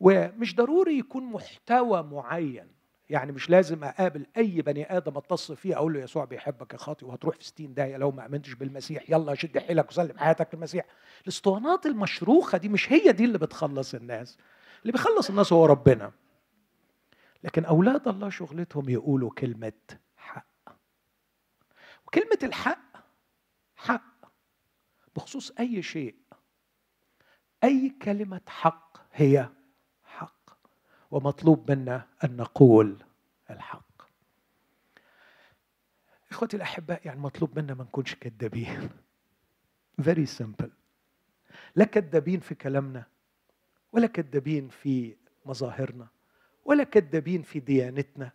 ومش 0.00 0.54
ضروري 0.56 0.98
يكون 0.98 1.24
محتوى 1.24 2.02
معين 2.02 2.68
يعني 3.10 3.32
مش 3.32 3.50
لازم 3.50 3.84
أقابل 3.84 4.26
أي 4.36 4.62
بني 4.62 4.96
آدم 4.96 5.16
أتصل 5.16 5.56
فيه 5.56 5.76
أقول 5.76 5.92
له 5.94 6.00
يسوع 6.00 6.24
بيحبك 6.24 6.72
يا 6.72 6.78
خاطي 6.78 7.04
وهتروح 7.04 7.36
في 7.36 7.44
60 7.44 7.74
داهية 7.74 7.96
لو 7.96 8.10
ما 8.10 8.26
آمنتش 8.26 8.54
بالمسيح 8.54 9.10
يلا 9.10 9.34
شد 9.34 9.58
حيلك 9.58 9.88
وسلم 9.90 10.18
حياتك 10.18 10.48
للمسيح. 10.54 10.84
الاسطوانات 11.22 11.86
المشروخة 11.86 12.58
دي 12.58 12.68
مش 12.68 12.92
هي 12.92 13.12
دي 13.12 13.24
اللي 13.24 13.38
بتخلص 13.38 13.94
الناس. 13.94 14.38
اللي 14.82 14.92
بيخلص 14.92 15.28
الناس 15.30 15.52
هو 15.52 15.66
ربنا. 15.66 16.12
لكن 17.44 17.64
أولاد 17.64 18.08
الله 18.08 18.30
شغلتهم 18.30 18.88
يقولوا 18.88 19.30
كلمة 19.30 19.72
حق. 20.16 20.46
وكلمة 22.06 22.38
الحق 22.42 22.96
حق. 23.76 24.32
بخصوص 25.16 25.50
أي 25.50 25.82
شيء. 25.82 26.16
أي 27.64 27.96
كلمة 28.02 28.40
حق 28.46 28.98
هي 29.12 29.48
ومطلوب 31.10 31.70
منا 31.70 32.08
أن 32.24 32.36
نقول 32.36 33.04
الحق. 33.50 34.02
إخوتي 36.30 36.56
الأحباء 36.56 37.06
يعني 37.06 37.20
مطلوب 37.20 37.58
منا 37.58 37.74
ما 37.74 37.84
نكونش 37.84 38.14
كذابين 38.14 38.90
very 40.02 40.26
simple. 40.40 40.70
لا 41.76 41.84
كذابين 41.84 42.40
في 42.40 42.54
كلامنا 42.54 43.06
ولا 43.92 44.06
كذابين 44.06 44.68
في 44.68 45.16
مظاهرنا. 45.46 46.13
ولا 46.64 46.84
كذابين 46.84 47.42
في 47.42 47.60
ديانتنا 47.60 48.32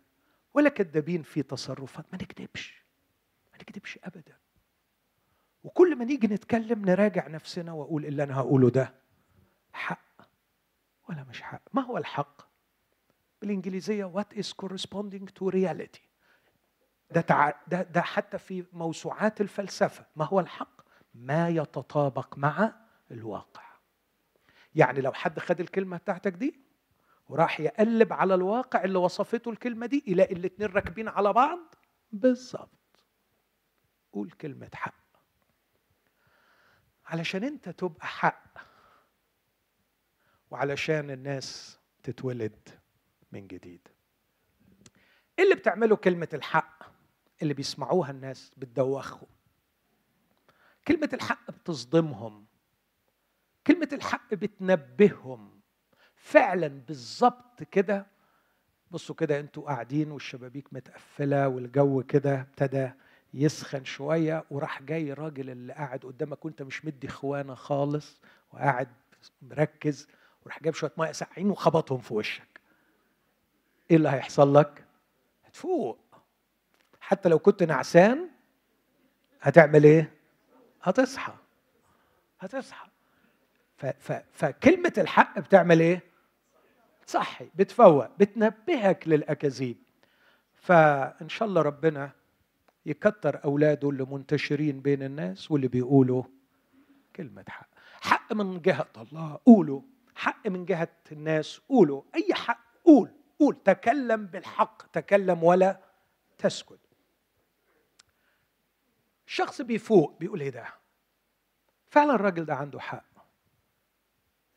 ولا 0.54 0.68
كذابين 0.68 1.22
في 1.22 1.42
تصرفات. 1.42 2.04
ما 2.12 2.18
نكذبش 2.22 2.84
ما 3.52 3.58
نكذبش 3.58 3.98
ابدا. 4.04 4.36
وكل 5.64 5.96
ما 5.96 6.04
نيجي 6.04 6.26
نتكلم 6.26 6.84
نراجع 6.84 7.28
نفسنا 7.28 7.72
وأقول 7.72 8.06
اللي 8.06 8.22
أنا 8.22 8.36
هقوله 8.40 8.70
ده 8.70 8.94
حق 9.72 10.22
ولا 11.08 11.24
مش 11.24 11.42
حق. 11.42 11.62
ما 11.72 11.82
هو 11.82 11.98
الحق؟ 11.98 12.50
بالإنجليزية 13.40 14.12
what 14.14 14.36
is 14.36 14.46
corresponding 14.62 15.24
to 15.40 15.50
reality 15.52 16.00
ده. 17.10 17.24
ده 17.68 17.82
ده 17.82 18.00
حتى 18.02 18.38
في 18.38 18.64
موسوعات 18.72 19.40
الفلسفة. 19.40 20.06
ما 20.16 20.24
هو 20.24 20.40
الحق؟ 20.40 20.80
ما 21.14 21.48
يتطابق 21.48 22.38
مع 22.38 22.72
الواقع. 23.10 23.62
يعني 24.74 25.00
لو 25.00 25.12
حد 25.12 25.38
خد 25.38 25.60
الكلمة 25.60 25.96
بتاعتك 25.96 26.32
دي 26.32 26.60
وراح 27.30 27.60
يقلب 27.60 28.12
على 28.12 28.34
الواقع 28.34 28.84
اللي 28.84 28.98
وصفته 28.98 29.50
الكلمة 29.50 29.86
دي 29.86 30.04
يلاقي 30.06 30.34
الاتنين 30.34 30.68
راكبين 30.70 31.08
على 31.08 31.32
بعض. 31.32 31.74
بالظبط. 32.12 33.04
قول 34.12 34.30
كلمة 34.30 34.70
حق. 34.74 34.94
علشان 37.06 37.44
انت 37.44 37.68
تبقى 37.68 38.06
حق 38.06 38.58
وعلشان 40.50 41.10
الناس 41.10 41.78
تتولد 42.02 42.68
من 43.32 43.46
جديد. 43.46 43.88
إيه 45.38 45.44
اللي 45.44 45.54
بتعمله 45.54 45.96
كلمة 45.96 46.28
الحق 46.34 46.82
اللي 47.42 47.54
بيسمعوها 47.54 48.10
الناس 48.10 48.52
بتدوخهم؟ 48.56 49.28
كلمة 50.88 51.08
الحق 51.12 51.50
بتصدمهم. 51.50 52.46
كلمة 53.66 53.88
الحق 53.92 54.34
بتنبههم. 54.34 55.59
فعلا 56.20 56.68
بالظبط 56.88 57.62
كده. 57.62 58.06
بصوا 58.90 59.14
كده 59.14 59.40
أنتوا 59.40 59.62
قاعدين 59.62 60.10
والشبابيك 60.10 60.66
متقفلة 60.72 61.48
والجو 61.48 62.02
كده 62.02 62.40
ابتدى 62.40 62.90
يسخن 63.34 63.84
شوية 63.84 64.44
وراح 64.50 64.82
جاي 64.82 65.12
راجل 65.12 65.50
اللي 65.50 65.72
قاعد 65.72 65.98
قدامك 66.00 66.44
وانت 66.44 66.62
مش 66.62 66.84
مدي 66.84 67.08
خوانة 67.08 67.54
خالص 67.54 68.20
وقاعد 68.52 68.88
مركز 69.42 70.08
وراح 70.44 70.62
جايب 70.62 70.74
شوية 70.74 70.92
مية 70.98 71.12
ساقعين 71.12 71.50
وخبطهم 71.50 71.98
في 72.00 72.14
وشك. 72.14 72.60
إيه 73.90 73.96
اللي 73.96 74.08
هيحصل 74.08 74.54
لك؟ 74.54 74.84
هتفوق. 75.44 75.98
حتى 77.00 77.28
لو 77.28 77.38
كنت 77.38 77.62
نعسان 77.62 78.28
هتعمل 79.40 79.84
إيه؟ 79.84 80.12
هتصحى. 80.82 81.34
هتصحى. 82.40 82.88
ف 83.76 83.86
ف 83.86 84.12
فكلمة 84.32 84.92
الحق 84.98 85.38
بتعمل 85.38 85.80
إيه؟ 85.80 86.09
تصحي 87.10 87.50
بتفوق 87.54 88.06
بتنبهك 88.18 89.08
للأكاذيب. 89.08 89.76
فإن 90.54 91.28
شاء 91.28 91.48
الله 91.48 91.62
ربنا 91.62 92.10
يكتر 92.86 93.44
أولاده 93.44 93.90
اللي 93.90 94.04
منتشرين 94.04 94.80
بين 94.80 95.02
الناس 95.02 95.50
واللي 95.50 95.68
بيقولوا 95.68 96.22
كلمة 97.16 97.44
حق. 97.48 97.68
حق 98.00 98.32
من 98.32 98.60
جهة 98.62 98.88
الله 98.96 99.38
قولوا. 99.46 99.82
حق 100.14 100.46
من 100.46 100.64
جهة 100.64 100.88
الناس 101.12 101.60
قولوا. 101.68 102.02
أي 102.14 102.34
حق 102.34 102.60
قول. 102.84 103.10
قول. 103.40 103.56
تكلم 103.64 104.26
بالحق 104.26 104.86
تكلم 104.86 105.44
ولا 105.44 105.80
تسكت. 106.38 106.80
الشخص 109.26 109.60
بيفوق 109.60 110.18
بيقول 110.20 110.40
إيه 110.40 110.50
ده؟ 110.50 110.66
فعلا 111.88 112.14
الراجل 112.14 112.44
ده 112.44 112.54
عنده 112.54 112.80
حق. 112.80 113.04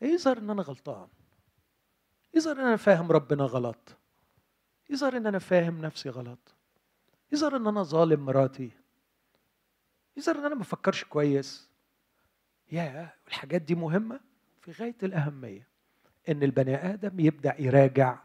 يظهر 0.02 0.38
إن 0.38 0.50
أنا 0.50 0.62
غلطان؟ 0.62 1.08
يظهر 2.34 2.56
إن 2.56 2.66
أنا 2.66 2.76
فاهم 2.76 3.12
ربنا 3.12 3.44
غلط. 3.44 3.96
يظهر 4.90 5.16
إن 5.16 5.26
أنا 5.26 5.38
فاهم 5.38 5.80
نفسي 5.80 6.08
غلط. 6.08 6.54
يظهر 7.32 7.56
إن 7.56 7.66
أنا 7.66 7.82
ظالم 7.82 8.20
مراتي. 8.26 8.70
يظهر 10.16 10.34
إن 10.38 10.44
أنا 10.44 10.54
ما 10.54 10.60
بفكرش 10.60 11.04
كويس. 11.04 11.68
يا 12.72 13.08
الحاجات 13.28 13.62
دي 13.62 13.74
مهمة؟ 13.74 14.20
في 14.60 14.72
غاية 14.72 14.96
الأهمية 15.02 15.68
إن 16.28 16.42
البني 16.42 16.76
آدم 16.76 17.20
يبدأ 17.20 17.54
يراجع 17.58 18.18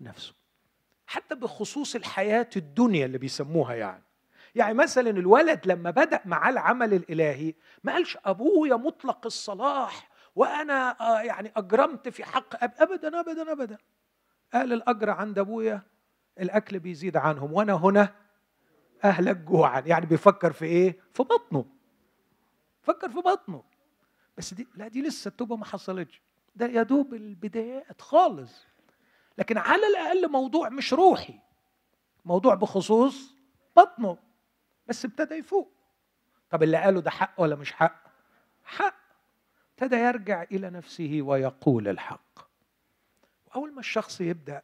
نفسه. 0.00 0.34
حتى 1.06 1.34
بخصوص 1.34 1.94
الحياة 1.94 2.50
الدنيا 2.56 3.06
اللي 3.06 3.18
بيسموها 3.18 3.74
يعني. 3.74 4.02
يعني 4.54 4.74
مثلا 4.74 5.10
الولد 5.10 5.66
لما 5.66 5.90
بدأ 5.90 6.20
معاه 6.24 6.50
العمل 6.50 6.94
الإلهي 6.94 7.54
ما 7.84 7.92
قالش 7.92 8.18
ابويا 8.24 8.76
مطلق 8.76 9.26
الصلاح 9.26 10.10
وأنا 10.34 11.00
آه، 11.00 11.20
يعني 11.20 11.52
أجرمت 11.56 12.08
في 12.08 12.24
حق 12.24 12.64
أب 12.64 12.72
ابدا 12.78 13.20
ابدا 13.20 13.52
ابدا. 13.52 13.78
قال 14.52 14.72
الأجر 14.72 15.10
عند 15.10 15.38
أبويا 15.38 15.82
الأكل 16.40 16.78
بيزيد 16.78 17.16
عنهم 17.16 17.52
وأنا 17.52 17.72
هنا 17.72 18.14
اهلك 19.04 19.36
جوعا 19.36 19.80
يعني 19.80 20.06
بيفكر 20.06 20.52
في 20.52 20.64
إيه؟ 20.64 20.98
في 21.14 21.22
بطنه. 21.22 21.64
فكر 22.82 23.08
في 23.08 23.18
بطنه. 23.18 23.64
بس 24.38 24.54
دي 24.54 24.68
لا 24.74 24.88
دي 24.88 25.02
لسه 25.02 25.28
التوبة 25.28 25.56
ما 25.56 25.64
حصلتش. 25.64 26.22
ده 26.56 26.66
يا 26.66 26.82
دوب 26.82 27.14
البدايات 27.14 28.00
خالص. 28.00 28.66
لكن 29.38 29.58
على 29.58 29.86
الأقل 29.86 30.30
موضوع 30.30 30.68
مش 30.68 30.92
روحي. 30.92 31.40
موضوع 32.24 32.54
بخصوص 32.54 33.34
بطنه. 33.76 34.18
بس 34.86 35.04
ابتدى 35.04 35.34
يفوق. 35.34 35.72
طب 36.50 36.62
اللي 36.62 36.76
قاله 36.76 37.00
ده 37.00 37.10
حق 37.10 37.34
ولا 37.38 37.56
مش 37.56 37.72
حق؟ 37.72 38.02
حق. 38.64 39.01
ابتدى 39.72 39.96
يرجع 39.96 40.42
إلى 40.42 40.70
نفسه 40.70 41.18
ويقول 41.22 41.88
الحق. 41.88 42.38
وأول 43.46 43.72
ما 43.72 43.80
الشخص 43.80 44.20
يبدأ 44.20 44.62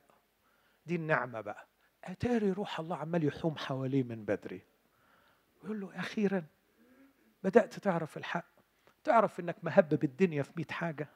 دي 0.86 0.94
النعمة 0.96 1.40
بقى 1.40 1.66
أتاري 2.04 2.52
روح 2.52 2.80
الله 2.80 2.96
عمال 2.96 3.24
يحوم 3.24 3.56
حواليه 3.56 4.02
من 4.02 4.24
بدري. 4.24 4.62
ويقول 5.62 5.80
له 5.80 5.98
أخيرا 5.98 6.44
بدأت 7.44 7.78
تعرف 7.78 8.16
الحق. 8.16 8.46
تعرف 9.04 9.40
إنك 9.40 9.56
مهبب 9.62 10.04
الدنيا 10.04 10.42
في 10.42 10.52
مئة 10.56 10.72
حاجة. 10.72 11.08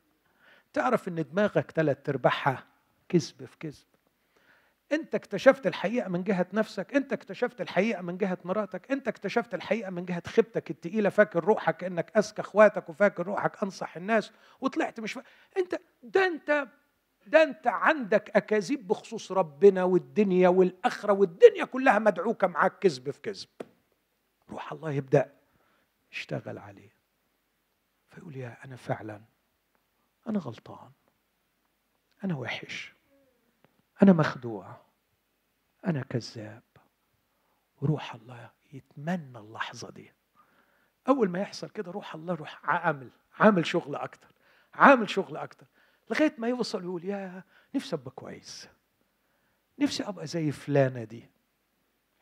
تعرف 0.72 1.08
إن 1.08 1.14
دماغك 1.14 1.70
ثلاث 1.70 2.08
أرباعها 2.08 2.66
كذب 3.08 3.44
في 3.44 3.58
كذب. 3.60 3.91
انت 4.92 5.14
اكتشفت 5.14 5.66
الحقيقة 5.66 6.08
من 6.08 6.24
جهة 6.24 6.46
نفسك 6.52 6.94
انت 6.94 7.12
اكتشفت 7.12 7.60
الحقيقة 7.60 8.02
من 8.02 8.18
جهة 8.18 8.38
مراتك 8.44 8.92
انت 8.92 9.08
اكتشفت 9.08 9.54
الحقيقة 9.54 9.90
من 9.90 10.04
جهة 10.04 10.22
خيبتك 10.26 10.70
التقيلة 10.70 11.08
فاكر 11.08 11.44
روحك 11.44 11.84
انك 11.84 12.16
اذكى 12.16 12.40
اخواتك 12.42 12.88
وفاكر 12.88 13.26
روحك 13.26 13.62
انصح 13.62 13.96
الناس 13.96 14.32
وطلعت 14.60 15.00
مش 15.00 15.12
فا... 15.12 15.22
انت 15.56 15.80
ده 16.02 16.26
انت 16.26 16.68
ده 17.26 17.42
انت 17.42 17.66
عندك 17.66 18.30
أكاذيب 18.36 18.88
بخصوص 18.88 19.32
ربنا 19.32 19.84
والدنيا 19.84 20.48
والآخرة 20.48 21.12
والدنيا 21.12 21.64
كلها 21.64 21.98
مدعوكة 21.98 22.46
معاك 22.46 22.78
كذب 22.78 23.10
في 23.10 23.20
كذب. 23.20 23.48
روح 24.50 24.72
الله 24.72 24.92
يبدا 24.92 25.32
يشتغل 26.12 26.58
عليه. 26.58 26.92
فيقول 28.10 28.36
يا 28.36 28.58
أنا 28.64 28.76
فعلا 28.76 29.20
أنا 30.28 30.38
غلطان 30.38 30.90
أنا 32.24 32.36
وحش. 32.36 32.94
أنا 34.02 34.12
مخدوع. 34.12 34.76
أنا 35.86 36.02
كذاب. 36.02 36.62
روح 37.82 38.14
الله 38.14 38.50
يتمنى 38.72 39.38
اللحظة 39.38 39.90
دي. 39.90 40.12
أول 41.08 41.28
ما 41.30 41.38
يحصل 41.40 41.68
كده 41.70 41.90
روح 41.92 42.14
الله 42.14 42.34
روح 42.34 42.60
عامل 42.70 43.10
عامل 43.40 43.66
شغل 43.66 43.94
أكتر 43.96 44.28
عامل 44.74 45.10
شغل 45.10 45.36
أكتر 45.36 45.66
لغاية 46.10 46.34
ما 46.38 46.48
يوصل 46.48 46.82
يقول 46.84 47.04
يا 47.04 47.42
نفسي 47.74 47.96
أبقى 47.96 48.10
كويس. 48.10 48.68
نفسي 49.78 50.02
أبقى 50.02 50.26
زي 50.26 50.52
فلانة 50.52 51.04
دي 51.04 51.30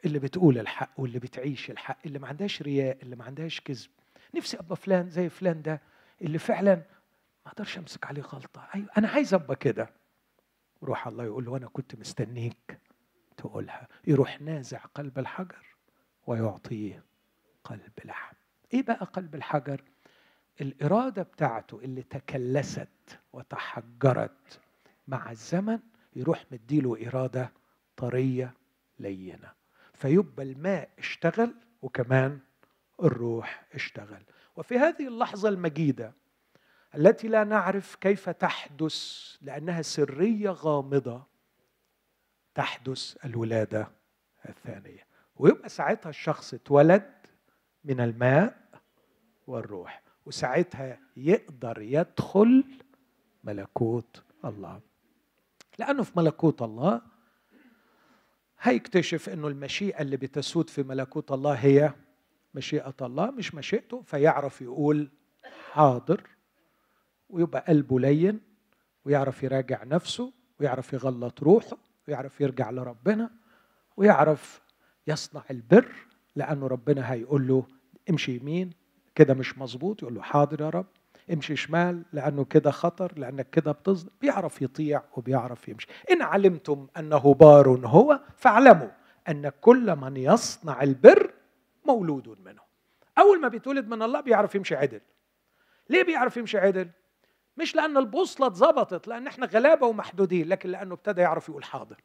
اللي 0.04 0.18
بتقول 0.18 0.58
الحق 0.58 0.90
واللي 1.00 1.18
بتعيش 1.18 1.70
الحق 1.70 1.98
اللي 2.06 2.18
ما 2.18 2.28
عندهاش 2.28 2.62
رياء 2.62 3.02
اللي 3.02 3.16
ما 3.16 3.24
عندهاش 3.24 3.60
كذب. 3.60 3.90
نفسي 4.34 4.58
أبقى 4.58 4.76
فلان 4.76 5.10
زي 5.10 5.28
فلان 5.28 5.62
ده 5.62 5.80
اللي 6.22 6.38
فعلا 6.38 6.74
ما 7.46 7.52
أقدرش 7.52 7.78
أمسك 7.78 8.06
عليه 8.06 8.22
غلطة. 8.22 8.68
أيوه 8.74 8.88
أنا 8.98 9.08
عايز 9.08 9.34
أبقى 9.34 9.56
كده. 9.56 9.90
روح 10.82 11.06
الله 11.06 11.24
يقول 11.24 11.44
له 11.44 11.56
أنا 11.56 11.66
كنت 11.66 11.94
مستنيك 11.96 12.78
تقولها. 13.36 13.88
يروح 14.06 14.40
نازع 14.40 14.78
قلب 14.78 15.18
الحجر 15.18 15.66
ويعطيه 16.26 17.04
قلب 17.64 17.92
لحم. 18.04 18.36
إيه 18.74 18.82
بقى 18.82 19.04
قلب 19.06 19.34
الحجر؟ 19.34 19.82
الإرادة 20.60 21.22
بتاعته 21.22 21.78
اللي 21.80 22.02
تكلست 22.02 23.18
وتحجرت 23.32 24.60
مع 25.08 25.30
الزمن 25.30 25.78
يروح 26.16 26.44
مديله 26.52 27.08
إرادة 27.08 27.52
طرية 27.96 28.54
لينة. 28.98 29.52
فيبقى 29.94 30.42
الماء 30.42 30.90
اشتغل 30.98 31.54
وكمان 31.82 32.38
الروح 33.02 33.64
اشتغل. 33.74 34.22
وفي 34.56 34.78
هذه 34.78 35.08
اللحظة 35.08 35.48
المجيدة 35.48 36.14
التي 36.94 37.28
لا 37.28 37.44
نعرف 37.44 37.94
كيف 37.94 38.28
تحدث 38.30 38.96
لأنها 39.42 39.82
سرية 39.82 40.50
غامضة 40.50 41.22
تحدث 42.54 43.16
الولادة 43.24 43.90
الثانية. 44.48 45.06
ويبقى 45.36 45.68
ساعتها 45.68 46.10
الشخص 46.10 46.54
اتولد 46.54 47.12
من 47.84 48.00
الماء 48.00 48.56
والروح 49.46 50.02
وساعتها 50.26 50.98
يقدر 51.16 51.82
يدخل 51.82 52.64
ملكوت 53.44 54.22
الله. 54.44 54.80
لأنه 55.78 56.02
في 56.02 56.12
ملكوت 56.16 56.62
الله 56.62 57.02
هيكتشف 58.60 59.28
إنه 59.28 59.48
المشيئة 59.48 60.02
اللي 60.02 60.16
بتسود 60.16 60.70
في 60.70 60.82
ملكوت 60.82 61.32
الله 61.32 61.52
هي 61.54 61.92
مشيئة 62.54 62.94
الله 63.02 63.30
مش 63.30 63.54
مشيئته 63.54 64.02
فيعرف 64.02 64.62
يقول 64.62 65.10
حاضر. 65.72 66.26
ويبقى 67.32 67.64
قلبه 67.68 68.00
لين 68.00 68.40
ويعرف 69.04 69.42
يراجع 69.42 69.84
نفسه 69.84 70.32
ويعرف 70.60 70.92
يغلط 70.92 71.42
روحه 71.42 71.76
ويعرف 72.08 72.40
يرجع 72.40 72.70
لربنا 72.70 73.30
ويعرف 73.96 74.60
يصنع 75.06 75.42
البر 75.50 75.92
لأنه 76.36 76.66
ربنا 76.66 77.12
هيقول 77.12 77.48
له 77.48 77.64
امشي 78.10 78.36
يمين 78.36 78.70
كده 79.14 79.34
مش 79.34 79.58
مظبوط 79.58 80.02
يقول 80.02 80.14
له 80.14 80.22
حاضر 80.22 80.60
يا 80.60 80.68
رب 80.70 80.86
امشي 81.32 81.56
شمال 81.56 82.02
لأنه 82.12 82.44
كده 82.44 82.70
خطر 82.70 83.12
لأنك 83.18 83.50
كده 83.50 83.72
بتصدق 83.72 84.12
بيعرف 84.20 84.62
يطيع 84.62 85.02
وبيعرف 85.16 85.68
يمشي. 85.68 85.86
إن 86.10 86.22
علمتم 86.22 86.86
أنه 86.96 87.34
بار 87.34 87.68
هو 87.68 88.20
فاعلموا 88.36 88.88
أن 89.28 89.48
كل 89.60 89.96
من 89.96 90.16
يصنع 90.16 90.82
البر 90.82 91.32
مولود 91.86 92.40
منه. 92.44 92.60
أول 93.18 93.40
ما 93.40 93.48
بيتولد 93.48 93.88
من 93.88 94.02
الله 94.02 94.20
بيعرف 94.20 94.54
يمشي 94.54 94.76
عدل. 94.76 95.00
ليه 95.90 96.02
بيعرف 96.02 96.36
يمشي 96.36 96.58
عدل؟ 96.58 96.88
مش 97.60 97.74
لأن 97.74 97.96
البوصلة 97.96 98.46
اتظبطت 98.46 99.08
لأن 99.08 99.26
إحنا 99.26 99.46
غلابة 99.46 99.86
ومحدودين 99.86 100.48
لكن 100.48 100.70
لأنه 100.70 100.94
ابتدى 100.94 101.20
يعرف 101.20 101.48
يقول 101.48 101.64
حاضر. 101.64 102.00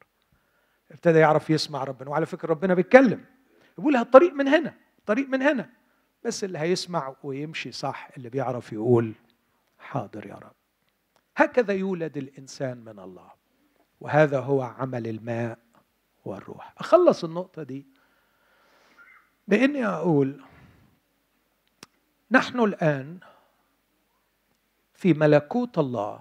ابتدى 0.92 1.20
يعرف 1.20 1.50
يسمع 1.50 1.84
ربنا 1.84 2.10
وعلى 2.10 2.26
فكرة 2.26 2.50
ربنا 2.50 2.74
بيتكلم. 2.74 3.26
يقول 3.80 3.96
الطريق 3.96 4.34
من 4.34 4.48
هنا 4.48 4.74
الطريق 5.00 5.30
من 5.30 5.42
هنا. 5.42 5.70
بس 6.24 6.44
اللي 6.44 6.60
هيسمع 6.60 7.16
ويمشي 7.24 7.72
صح 7.72 8.10
اللي 8.18 8.30
بيعرف 8.30 8.74
يقول 8.74 9.14
حاضر 9.80 10.28
يا 10.28 10.36
رب. 10.36 10.56
هكذا 11.38 11.74
يولد 11.74 12.18
الإنسان 12.18 12.78
من 12.78 13.00
الله 13.00 13.32
وهذا 14.02 14.40
هو 14.40 14.62
عمل 14.62 15.08
الماء 15.08 15.58
والروح. 16.26 16.74
أخلص 16.78 17.24
النقطة 17.24 17.64
دي 17.64 17.88
بإني 19.48 19.86
أقول 19.86 20.42
نحن 22.32 22.60
الآن 22.60 23.20
في 24.96 25.14
ملكوت 25.14 25.78
الله 25.78 26.20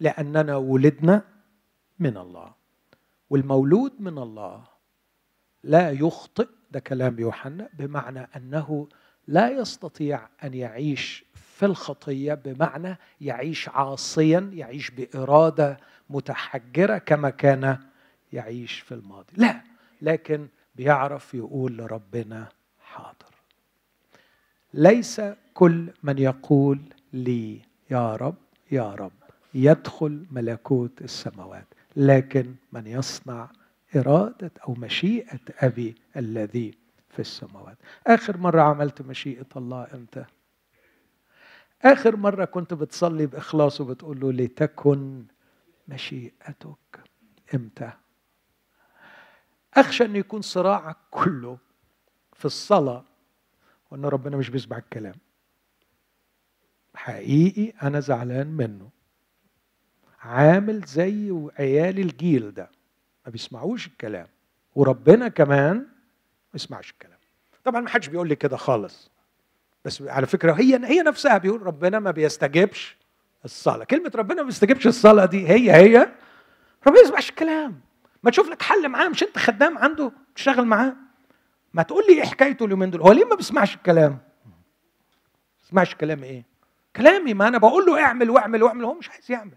لأننا 0.00 0.56
ولدنا 0.56 1.22
من 1.98 2.16
الله 2.16 2.54
والمولود 3.30 3.92
من 4.00 4.18
الله. 4.18 4.64
لا 5.62 5.90
يخطئ 5.90 6.48
ده 6.70 6.80
كلام 6.80 7.18
يوحنا 7.18 7.68
بمعنى 7.74 8.28
أنه 8.36 8.88
لا 9.28 9.48
يستطيع 9.48 10.28
أن 10.44 10.54
يعيش 10.54 11.24
في 11.34 11.66
الخطية 11.66 12.34
بمعنى 12.34 12.96
يعيش 13.20 13.68
عاصيا 13.68 14.50
يعيش 14.52 14.90
بإرادة 14.90 15.80
متحجرة 16.10 16.98
كما 16.98 17.30
كان 17.30 17.78
يعيش 18.32 18.80
في 18.80 18.94
الماضي. 18.94 19.32
لا 19.36 19.60
لكن 20.02 20.48
بيعرف 20.74 21.34
يقول 21.34 21.76
لربنا 21.76 22.48
حاضر. 22.80 23.34
ليس 24.74 25.20
كل 25.54 25.92
من 26.02 26.18
يقول 26.18 26.80
لي 27.12 27.60
يا 27.94 28.16
رب 28.16 28.34
يا 28.70 28.94
رب 28.94 29.12
يدخل 29.54 30.26
ملكوت 30.30 31.02
السماوات 31.02 31.66
لكن 31.96 32.54
من 32.72 32.86
يصنع 32.86 33.50
إرادة 33.96 34.50
أو 34.68 34.74
مشيئة 34.74 35.40
أبي 35.58 35.94
الذي 36.16 36.78
في 37.10 37.18
السماوات 37.18 37.78
آخر 38.06 38.36
مرة 38.36 38.62
عملت 38.62 39.02
مشيئة 39.02 39.46
الله 39.56 39.86
إمتى؟ 39.94 40.24
آخر 41.82 42.16
مرة 42.16 42.44
كنت 42.44 42.74
بتصلي 42.74 43.26
بإخلاص 43.26 43.80
وبتقول 43.80 44.20
له 44.20 44.32
لتكن 44.32 45.24
مشيئتك 45.88 47.00
إمتى؟ 47.54 47.90
أخشى 49.74 50.04
أن 50.04 50.16
يكون 50.16 50.42
صراعك 50.42 50.96
كله 51.10 51.58
في 52.32 52.44
الصلاة 52.44 53.04
وأن 53.90 54.04
ربنا 54.04 54.36
مش 54.36 54.50
بيسمع 54.50 54.78
الكلام 54.78 55.14
حقيقي 56.94 57.72
أنا 57.82 58.00
زعلان 58.00 58.46
منه. 58.46 58.88
عامل 60.20 60.80
زي 60.84 61.48
عيال 61.58 61.98
الجيل 61.98 62.54
ده 62.54 62.70
ما 63.26 63.32
بيسمعوش 63.32 63.86
الكلام. 63.86 64.26
وربنا 64.74 65.28
كمان 65.28 65.76
ما 65.76 66.54
يسمعش 66.54 66.90
الكلام. 66.90 67.18
طبعا 67.64 67.80
ما 67.80 67.88
حدش 67.88 68.08
بيقول 68.08 68.28
لي 68.28 68.36
كده 68.36 68.56
خالص. 68.56 69.10
بس 69.84 70.02
على 70.02 70.26
فكرة 70.26 70.52
هي 70.52 70.86
هي 70.86 71.02
نفسها 71.02 71.38
بيقول 71.38 71.62
ربنا 71.62 71.98
ما 71.98 72.10
بيستجيبش 72.10 72.96
الصلاة. 73.44 73.84
كلمة 73.84 74.12
ربنا 74.14 74.42
ما 74.42 74.46
بيستجيبش 74.46 74.86
الصلاة 74.86 75.24
دي 75.24 75.48
هي 75.48 75.72
هي 75.72 75.96
ربنا 76.86 77.00
ما 77.00 77.06
يسمعش 77.06 77.30
الكلام. 77.30 77.80
ما 78.22 78.30
تشوف 78.30 78.48
لك 78.48 78.62
حل 78.62 78.88
معاه 78.88 79.08
مش 79.08 79.22
أنت 79.22 79.38
خدام 79.38 79.78
عنده 79.78 80.12
تشتغل 80.34 80.64
معاه. 80.64 80.96
ما 81.74 81.82
تقول 81.82 82.04
لي 82.08 82.14
إيه 82.14 82.22
حكايته 82.22 82.64
اليومين 82.64 82.90
دول؟ 82.90 83.00
هو 83.00 83.12
ليه 83.12 83.24
ما 83.24 83.36
بيسمعش 83.36 83.74
الكلام؟ 83.74 84.18
ما 84.46 84.52
بيسمعش 85.62 85.94
كلام 85.94 86.22
إيه؟ 86.24 86.44
كلامي 86.96 87.34
ما 87.34 87.48
أنا 87.48 87.58
بقول 87.58 87.86
له 87.86 88.04
اعمل 88.04 88.30
واعمل 88.30 88.62
واعمل 88.62 88.84
هو 88.84 88.94
مش 88.94 89.10
عايز 89.10 89.30
يعمل. 89.30 89.56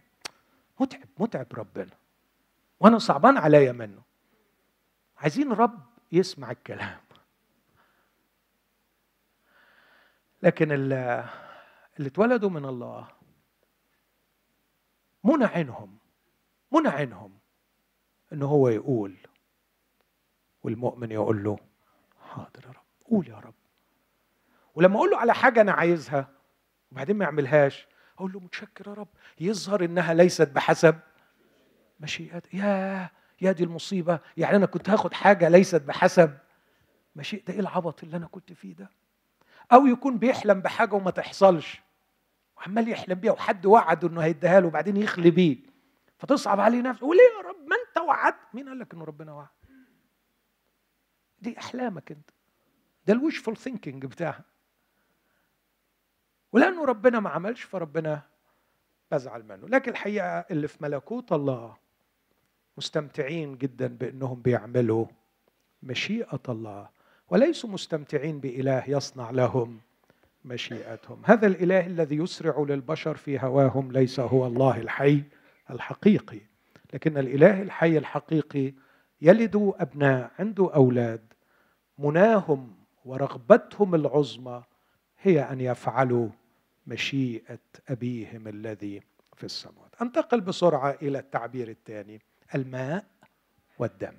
متعب 0.79 1.07
متعب 1.17 1.47
ربنا. 1.53 1.97
وأنا 2.79 2.99
صعبان 2.99 3.37
عليا 3.37 3.71
منه. 3.71 4.01
عايزين 5.17 5.51
رب 5.51 5.79
يسمع 6.11 6.51
الكلام. 6.51 6.99
لكن 10.43 10.71
اللي 10.71 11.29
اتولدوا 11.99 12.49
من 12.49 12.65
الله 12.65 13.07
منى 15.23 15.45
عينهم 15.45 15.97
منى 16.71 16.87
عينهم 16.87 17.39
إن 18.33 18.43
هو 18.43 18.69
يقول 18.69 19.17
والمؤمن 20.63 21.11
يقول 21.11 21.43
له 21.43 21.57
حاضر 22.29 22.65
يا 22.65 22.69
رب 22.69 23.05
قول 23.05 23.27
يا 23.27 23.39
رب. 23.39 23.53
ولما 24.75 24.95
أقول 24.95 25.09
له 25.09 25.17
على 25.17 25.33
حاجة 25.33 25.61
أنا 25.61 25.71
عايزها 25.71 26.36
وبعدين 26.91 27.15
ما 27.17 27.25
يعملهاش. 27.25 27.87
أقول 28.17 28.33
له 28.33 28.39
متشكر 28.39 28.87
يا 28.87 28.93
رب. 28.93 29.07
يظهر 29.39 29.85
إنها 29.85 30.13
ليست 30.13 30.49
بحسب 30.49 30.99
مشيئة. 31.99 32.41
يا 32.53 33.09
يا 33.41 33.51
دي 33.51 33.63
المصيبة. 33.63 34.19
يعني 34.37 34.55
أنا 34.55 34.65
كنت 34.65 34.89
هاخد 34.89 35.13
حاجة 35.13 35.49
ليست 35.49 35.81
بحسب 35.81 36.37
مشيئة. 37.15 37.53
إيه 37.53 37.59
العبط 37.59 38.03
اللي 38.03 38.17
أنا 38.17 38.27
كنت 38.27 38.53
فيه 38.53 38.75
ده؟ 38.75 38.89
أو 39.73 39.85
يكون 39.85 40.17
بيحلم 40.17 40.61
بحاجة 40.61 40.95
وما 40.95 41.11
تحصلش. 41.11 41.81
وعمال 42.57 42.89
يحلم 42.89 43.19
بيها 43.19 43.31
وحد 43.31 43.65
وعده 43.65 44.07
إنه 44.07 44.21
هيديها 44.21 44.59
له 44.59 44.67
وبعدين 44.67 44.97
يخلي 44.97 45.31
بيه. 45.31 45.57
فتصعب 46.17 46.59
عليه 46.59 46.81
نفسه. 46.81 47.05
وليه 47.05 47.21
يا 47.37 47.49
رب؟ 47.49 47.67
ما 47.67 47.75
أنت 47.89 47.97
وعدت. 47.97 48.37
مين 48.53 48.69
قال 48.69 48.79
لك 48.79 48.93
إنه 48.93 49.03
ربنا 49.03 49.33
وعد؟ 49.33 49.47
دي 51.39 51.59
أحلامك 51.59 52.11
أنت. 52.11 52.29
ده 53.07 53.13
الوشفul 53.13 53.53
ثينكينج 53.53 54.05
بتاعها. 54.05 54.43
ولأنه 56.51 56.85
ربنا 56.85 57.19
ما 57.19 57.29
عملش 57.29 57.61
فربنا 57.63 58.21
بزعل 59.11 59.43
منه. 59.43 59.67
لكن 59.67 59.91
الحقيقة 59.91 60.25
اللي 60.25 60.67
في 60.67 60.77
ملكوت 60.81 61.31
الله 61.31 61.75
مستمتعين 62.77 63.57
جدا 63.57 63.87
بأنهم 63.87 64.41
بيعملوا 64.41 65.05
مشيئة 65.83 66.41
الله 66.49 66.89
وليسوا 67.29 67.69
مستمتعين 67.69 68.39
بإله 68.39 68.83
يصنع 68.87 69.31
لهم 69.31 69.79
مشيئتهم. 70.45 71.21
هذا 71.25 71.47
الإله 71.47 71.85
الذي 71.85 72.15
يسرع 72.15 72.59
للبشر 72.69 73.15
في 73.15 73.39
هواهم 73.39 73.91
ليس 73.91 74.19
هو 74.19 74.47
الله 74.47 74.77
الحي 74.77 75.23
الحقيقي. 75.69 76.39
لكن 76.93 77.17
الإله 77.17 77.61
الحي 77.61 77.97
الحقيقي 77.97 78.73
يلد 79.21 79.73
أبناء 79.79 80.31
عنده 80.39 80.73
أولاد 80.75 81.21
مناهم 81.97 82.75
ورغبتهم 83.05 83.95
العظمى 83.95 84.63
هي 85.21 85.41
أن 85.41 85.61
يفعلوا 85.61 86.29
مشيئة 86.87 87.59
أبيهم 87.89 88.47
الذي 88.47 89.01
في 89.35 89.43
السماوات 89.43 90.01
أنتقل 90.01 90.41
بسرعة 90.41 90.91
إلى 91.01 91.19
التعبير 91.19 91.69
الثاني 91.69 92.21
الماء 92.55 93.05
والدم. 93.79 94.13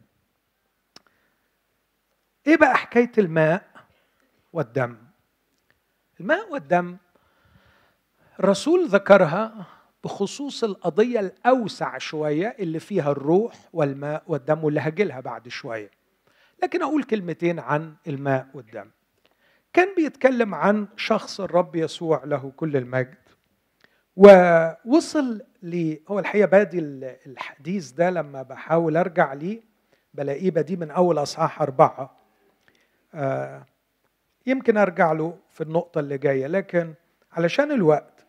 إيه 2.46 2.56
بقى 2.56 2.76
حكاية 2.76 3.12
الماء 3.18 3.70
والدم؟ 4.52 4.96
الماء 6.20 6.52
والدم 6.52 6.96
الرسول 8.40 8.88
ذكرها 8.88 9.66
بخصوص 10.04 10.64
القضية 10.64 11.20
الأوسع 11.20 11.98
شوية 11.98 12.56
اللي 12.58 12.80
فيها 12.80 13.10
الروح 13.10 13.68
والماء 13.72 14.22
والدم 14.26 14.64
واللي 14.64 14.80
هجيلها 14.80 15.20
بعد 15.20 15.48
شوية. 15.48 15.90
لكن 16.62 16.82
أقول 16.82 17.04
كلمتين 17.04 17.58
عن 17.58 17.94
الماء 18.06 18.48
والدم. 18.54 18.90
كان 19.72 19.94
بيتكلم 19.96 20.54
عن 20.54 20.88
شخص 20.96 21.40
الرب 21.40 21.76
يسوع 21.76 22.24
له 22.24 22.52
كل 22.56 22.76
المجد. 22.76 23.14
ووصل 24.16 25.42
ل 25.62 25.96
هو 26.08 26.18
الحقيقة 26.18 26.46
بادي 26.46 26.78
الحديث 27.26 27.90
ده 27.90 28.10
لما 28.10 28.42
بحاول 28.42 28.96
أرجع 28.96 29.32
ليه 29.32 29.60
بلاقيه 30.14 30.50
بدي 30.50 30.76
من 30.76 30.90
أول 30.90 31.18
أصحاح 31.18 31.62
أربعة. 31.62 32.16
آه 33.14 33.66
يمكن 34.46 34.76
أرجع 34.76 35.12
له 35.12 35.38
في 35.50 35.60
النقطة 35.60 35.98
اللي 35.98 36.18
جاية 36.18 36.46
لكن 36.46 36.94
علشان 37.32 37.72
الوقت 37.72 38.26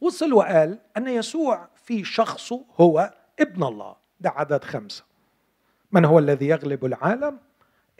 وصل 0.00 0.32
وقال 0.32 0.78
أن 0.96 1.08
يسوع 1.08 1.68
في 1.76 2.04
شخصه 2.04 2.64
هو 2.80 3.14
ابن 3.40 3.62
الله. 3.64 3.96
ده 4.20 4.30
عدد 4.30 4.64
خمسة. 4.64 5.04
من 5.92 6.04
هو 6.04 6.18
الذي 6.18 6.48
يغلب 6.48 6.84
العالم؟ 6.84 7.38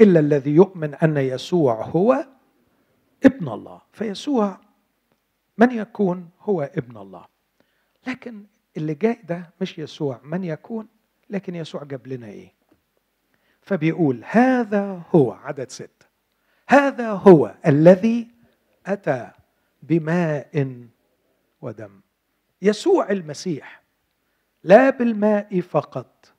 إلا 0.01 0.21
الذي 0.21 0.51
يؤمن 0.51 0.95
أن 0.95 1.17
يسوع 1.17 1.85
هو 1.85 2.27
ابن 3.25 3.49
الله. 3.49 3.81
فيسوع 3.93 4.61
من 5.59 5.71
يكون 5.71 6.31
هو 6.41 6.63
ابن 6.63 6.97
الله. 6.97 7.27
لكن 8.07 8.45
اللي 8.77 8.95
جاي 8.95 9.19
ده 9.25 9.51
مش 9.61 9.79
يسوع 9.79 10.21
من 10.25 10.45
يكون؟ 10.45 10.89
لكن 11.31 11.55
يسوع 11.55 11.85
جاب 11.85 12.07
لنا 12.07 12.27
إيه؟ 12.27 12.53
فبيقول 13.63 14.23
هذا 14.25 15.03
هو 15.15 15.33
عدد 15.33 15.71
ستة 15.71 16.07
هذا 16.69 17.11
هو 17.11 17.55
الذي 17.67 18.29
أتى 18.87 19.31
بماء 19.83 20.87
ودم. 21.61 22.01
يسوع 22.63 23.11
المسيح 23.11 23.83
لا 24.65 24.91
بالماء 24.91 25.61
فقط 25.61 26.33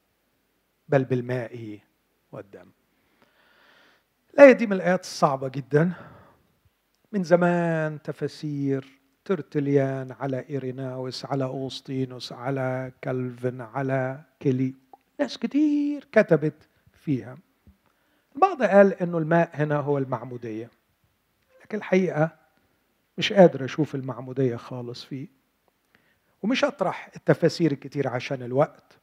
بل 0.89 1.03
بالماء 1.03 1.79
والدم. 2.31 2.71
الآية 4.33 4.51
دي 4.51 4.67
من 4.67 4.73
الآيات 4.73 5.01
الصعبة 5.01 5.47
جدا. 5.47 5.91
من 7.11 7.23
زمان 7.23 8.01
تفاسير 8.01 8.99
ترتليان 9.25 10.11
على 10.11 10.45
إيريناوس 10.49 11.25
على 11.25 11.43
أوسطينوس 11.43 12.33
على 12.33 12.91
كالفن 13.01 13.61
على 13.61 14.21
كيلي. 14.39 14.75
ناس 15.19 15.37
كتير 15.37 16.07
كتبت 16.11 16.67
فيها. 16.93 17.37
البعض 18.35 18.63
قال 18.63 18.93
إنه 18.93 19.17
الماء 19.17 19.49
هنا 19.53 19.75
هو 19.75 19.97
المعمودية. 19.97 20.69
لكن 21.63 21.77
الحقيقة 21.77 22.29
مش 23.17 23.33
قادر 23.33 23.65
أشوف 23.65 23.95
المعمودية 23.95 24.55
خالص 24.55 25.03
فيه. 25.03 25.27
ومش 26.43 26.63
أطرح 26.63 27.09
التفاسير 27.15 27.73
كتير 27.73 28.07
عشان 28.07 28.43
الوقت. 28.43 28.97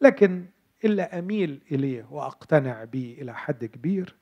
لكن 0.00 0.44
اللي 0.84 1.02
أميل 1.02 1.60
إليه 1.72 2.06
وأقتنع 2.10 2.84
به 2.84 3.16
إلى 3.20 3.34
حد 3.34 3.64
كبير. 3.64 4.14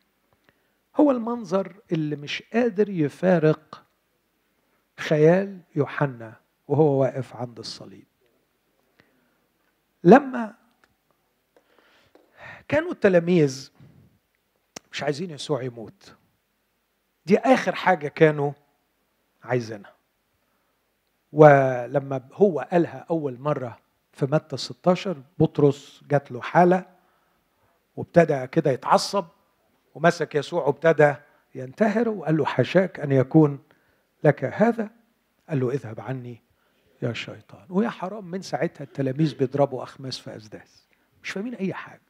هو 1.00 1.10
المنظر 1.10 1.76
اللي 1.92 2.16
مش 2.16 2.42
قادر 2.52 2.88
يفارق 2.90 3.84
خيال 4.98 5.60
يوحنا 5.76 6.34
وهو 6.68 7.00
واقف 7.00 7.36
عند 7.36 7.58
الصليب. 7.58 8.06
لما 10.04 10.54
كانوا 12.68 12.90
التلاميذ 12.90 13.70
مش 14.92 15.02
عايزين 15.02 15.30
يسوع 15.30 15.62
يموت 15.62 16.14
دي 17.26 17.38
آخر 17.38 17.74
حاجة 17.74 18.08
كانوا 18.08 18.52
عايزينها. 19.42 19.94
ولما 21.32 22.28
هو 22.32 22.60
قالها 22.72 23.06
أول 23.10 23.40
مرة 23.40 23.78
في 24.12 24.26
متى 24.26 24.56
16 24.56 25.22
بطرس 25.38 26.04
جات 26.08 26.32
له 26.32 26.40
حالة 26.40 26.86
وابتدى 27.96 28.46
كده 28.46 28.70
يتعصب 28.70 29.24
ومسك 29.98 30.34
يسوع 30.34 30.66
وابتدى 30.66 31.14
ينتهر 31.54 32.08
وقال 32.08 32.36
له 32.36 32.44
حاشاك 32.44 33.00
أن 33.00 33.12
يكون 33.12 33.58
لك 34.24 34.44
هذا؟ 34.44 34.90
قال 35.48 35.60
له 35.60 35.70
اذهب 35.70 36.00
عني 36.00 36.42
يا 37.02 37.12
شيطان. 37.12 37.66
ويا 37.68 37.88
حرام 37.88 38.24
من 38.24 38.42
ساعتها 38.42 38.84
التلاميذ 38.84 39.34
بيضربوا 39.34 39.82
أخماس 39.82 40.18
في 40.18 40.36
أسداس. 40.36 40.88
مش 41.22 41.30
فاهمين 41.30 41.54
أي 41.54 41.74
حاجة. 41.74 42.02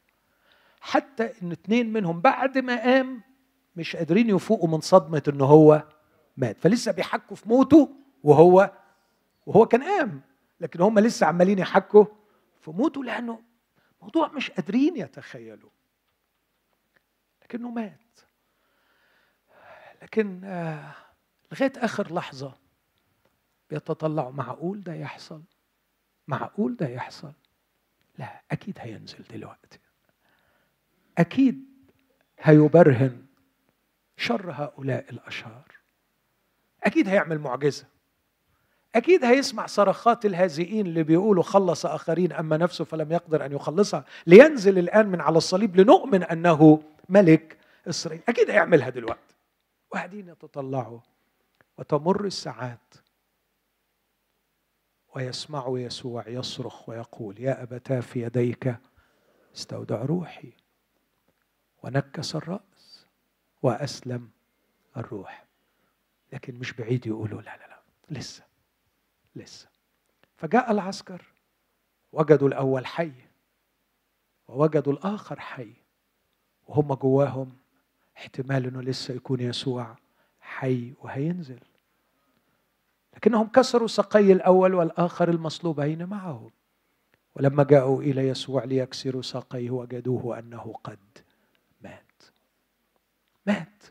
حتى 0.81 1.29
إن 1.43 1.51
اتنين 1.51 1.93
منهم 1.93 2.21
بعد 2.21 2.57
ما 2.57 2.81
قام 2.83 3.21
مش 3.75 3.95
قادرين 3.95 4.29
يفوقوا 4.29 4.69
من 4.69 4.81
صدمة 4.81 5.23
إن 5.27 5.41
هو 5.41 5.83
مات. 6.37 6.59
فلسه 6.59 6.91
بيحكوا 6.91 7.35
في 7.35 7.49
موته 7.49 7.89
وهو 8.23 8.71
وهو 9.45 9.65
كان 9.65 9.83
قام. 9.83 10.21
لكن 10.59 10.81
هم 10.81 10.99
لسه 10.99 11.25
عمالين 11.25 11.59
يحكوا 11.59 12.05
في 12.61 12.71
موته 12.71 13.03
لأنه 13.03 13.39
موضوع 14.01 14.27
مش 14.27 14.51
قادرين 14.51 14.97
يتخيلوا 14.97 15.69
لكنه 17.49 17.69
مات. 17.69 18.19
لكن 20.01 20.41
آه 20.43 20.93
لغاية 21.51 21.73
آخر 21.77 22.13
لحظة 22.13 22.53
بيتطلعوا 23.69 24.31
معقول 24.31 24.83
ده 24.83 24.93
يحصل؟ 24.93 25.41
معقول 26.27 26.75
ده 26.75 26.87
يحصل؟ 26.87 27.31
لا 28.17 28.41
أكيد 28.51 28.77
هينزل 28.79 29.23
دلوقتي. 29.33 29.79
أكيد 31.17 31.65
هيبرهن 32.39 33.25
شر 34.17 34.51
هؤلاء 34.51 35.05
الاشرار 35.09 35.71
أكيد 36.83 37.07
هيعمل 37.07 37.39
معجزة. 37.39 37.85
أكيد 38.95 39.25
هيسمع 39.25 39.65
صرخات 39.65 40.25
الهازئين 40.25 40.85
اللي 40.85 41.03
بيقولوا 41.03 41.43
خلص 41.43 41.85
آخرين 41.85 42.31
أما 42.33 42.57
نفسه 42.57 42.83
فلم 42.85 43.11
يقدر 43.11 43.45
أن 43.45 43.51
يخلصها. 43.51 44.05
لينزل 44.27 44.77
الآن 44.79 45.07
من 45.07 45.21
على 45.21 45.37
الصليب 45.37 45.75
لنؤمن 45.79 46.23
أنه 46.23 46.83
ملك 47.09 47.57
إسرائيل. 47.87 48.21
أكيد 48.29 48.49
هيعملها 48.49 48.89
دلوقتي. 48.89 49.35
وقاعدين 49.91 50.27
يتطلعوا 50.27 50.99
وتمر 51.77 52.25
الساعات 52.25 52.93
ويسمع 55.15 55.65
يسوع 55.67 56.27
يصرخ 56.27 56.89
ويقول 56.89 57.39
يا 57.39 57.63
أبتاه 57.63 57.99
في 57.99 58.21
يديك 58.21 58.75
استودع 59.55 60.01
روحي. 60.01 60.53
ونكس 61.83 62.35
الرأس 62.35 63.05
وأسلم 63.61 64.29
الروح. 64.97 65.45
لكن 66.33 66.55
مش 66.55 66.73
بعيد 66.73 67.07
يقولوا 67.07 67.41
لا 67.41 67.57
لا 67.57 67.67
لا 67.67 67.81
لسه 68.09 68.43
لسه. 69.35 69.69
فجاء 70.37 70.71
العسكر 70.71 71.25
وجدوا 72.11 72.47
الأول 72.47 72.85
حي 72.85 73.11
ووجدوا 74.47 74.93
الآخر 74.93 75.39
حي. 75.39 75.73
وهم 76.69 76.93
جواهم 76.93 77.51
احتمال 78.17 78.65
إنه 78.65 78.81
لسه 78.81 79.13
يكون 79.13 79.39
يسوع 79.39 79.95
حي 80.39 80.93
وهينزل. 81.01 81.59
لكنهم 83.15 83.47
كسروا 83.47 83.87
سقي 83.87 84.31
الأول 84.31 84.73
والآخر 84.73 85.29
المصلوبين 85.29 86.05
معه. 86.05 86.49
ولما 87.35 87.63
جاءوا 87.63 88.01
إلى 88.01 88.27
يسوع 88.27 88.63
ليكسروا 88.63 89.21
ساقيه 89.21 89.71
وجدوه 89.71 90.39
أنه 90.39 90.73
قد 90.83 90.99
مات. 91.81 92.23
مات. 93.45 93.83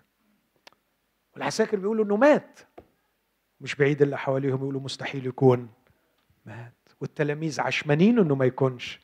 والعساكر 1.35 1.76
بيقولوا 1.76 2.05
إنه 2.05 2.16
مات. 2.16 2.61
مش 3.61 3.74
بعيد 3.74 4.03
اللي 4.03 4.18
حواليهم 4.18 4.59
يقولوا 4.59 4.81
مستحيل 4.81 5.26
يكون 5.26 5.68
مات. 6.47 6.72
والتلاميذ 7.01 7.61
عشمانين 7.61 8.18
إنه 8.18 8.35
ما 8.35 8.45
يكونش 8.45 9.01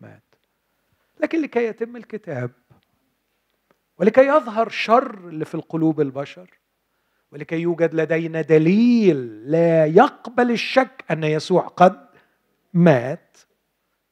مات. 0.00 0.22
لكن 1.20 1.42
لكي 1.42 1.64
يتم 1.64 1.96
الكتاب 1.96 2.50
ولكي 3.98 4.26
يظهر 4.26 4.68
شر 4.68 5.28
اللي 5.28 5.44
في 5.44 5.54
القلوب 5.54 6.00
البشر 6.00 6.58
ولكي 7.32 7.56
يوجد 7.56 7.94
لدينا 7.94 8.40
دليل 8.40 9.50
لا 9.50 9.86
يقبل 9.86 10.50
الشك 10.50 11.04
أن 11.10 11.24
يسوع 11.24 11.66
قد 11.66 12.08
مات. 12.74 13.38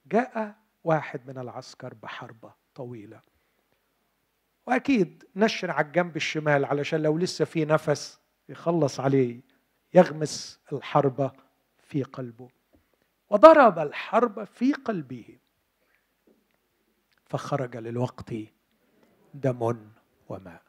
جاء 0.06 0.56
واحد 0.84 1.20
من 1.26 1.38
العسكر 1.38 1.94
بحربه 1.94 2.54
طويلة. 2.74 3.20
وأكيد 4.66 5.24
نشر 5.36 5.70
على 5.70 5.86
الجنب 5.86 6.16
الشمال 6.16 6.64
علشان 6.64 7.02
لو 7.02 7.18
لسه 7.18 7.44
في 7.44 7.64
نفس 7.64 8.20
يخلص 8.48 9.00
عليه 9.00 9.40
يغمس 9.94 10.60
الحربه 10.72 11.32
في 11.82 12.02
قلبه. 12.02 12.48
وضرب 13.30 13.78
الحرب 13.78 14.44
في 14.44 14.72
قلبه 14.72 15.38
فخرج 17.24 17.76
للوقت 17.76 18.34
دم 19.40 19.76
وماء. 20.28 20.62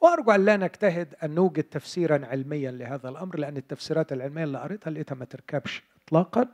وأرجو 0.00 0.30
أن 0.30 0.44
لا 0.44 0.56
نجتهد 0.56 1.14
أن 1.22 1.34
نوجد 1.34 1.64
تفسيرا 1.64 2.26
علميا 2.26 2.70
لهذا 2.70 3.08
الأمر 3.08 3.38
لأن 3.38 3.56
التفسيرات 3.56 4.12
العلمية 4.12 4.44
اللي 4.44 4.58
قريتها 4.58 4.90
لقيتها 4.90 5.14
ما 5.14 5.24
تركبش 5.24 5.82
اطلاقا. 6.04 6.48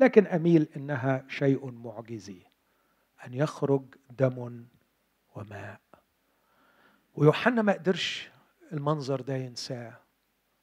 لكن 0.00 0.26
أميل 0.26 0.68
إنها 0.76 1.24
شيء 1.28 1.70
معجزي 1.70 2.38
أن 3.26 3.34
يخرج 3.34 3.82
دم 4.18 4.64
وماء. 5.34 5.80
ويوحنا 7.14 7.62
ما 7.62 7.72
قدرش 7.72 8.30
المنظر 8.72 9.20
ده 9.20 9.34
ينساه. 9.34 9.96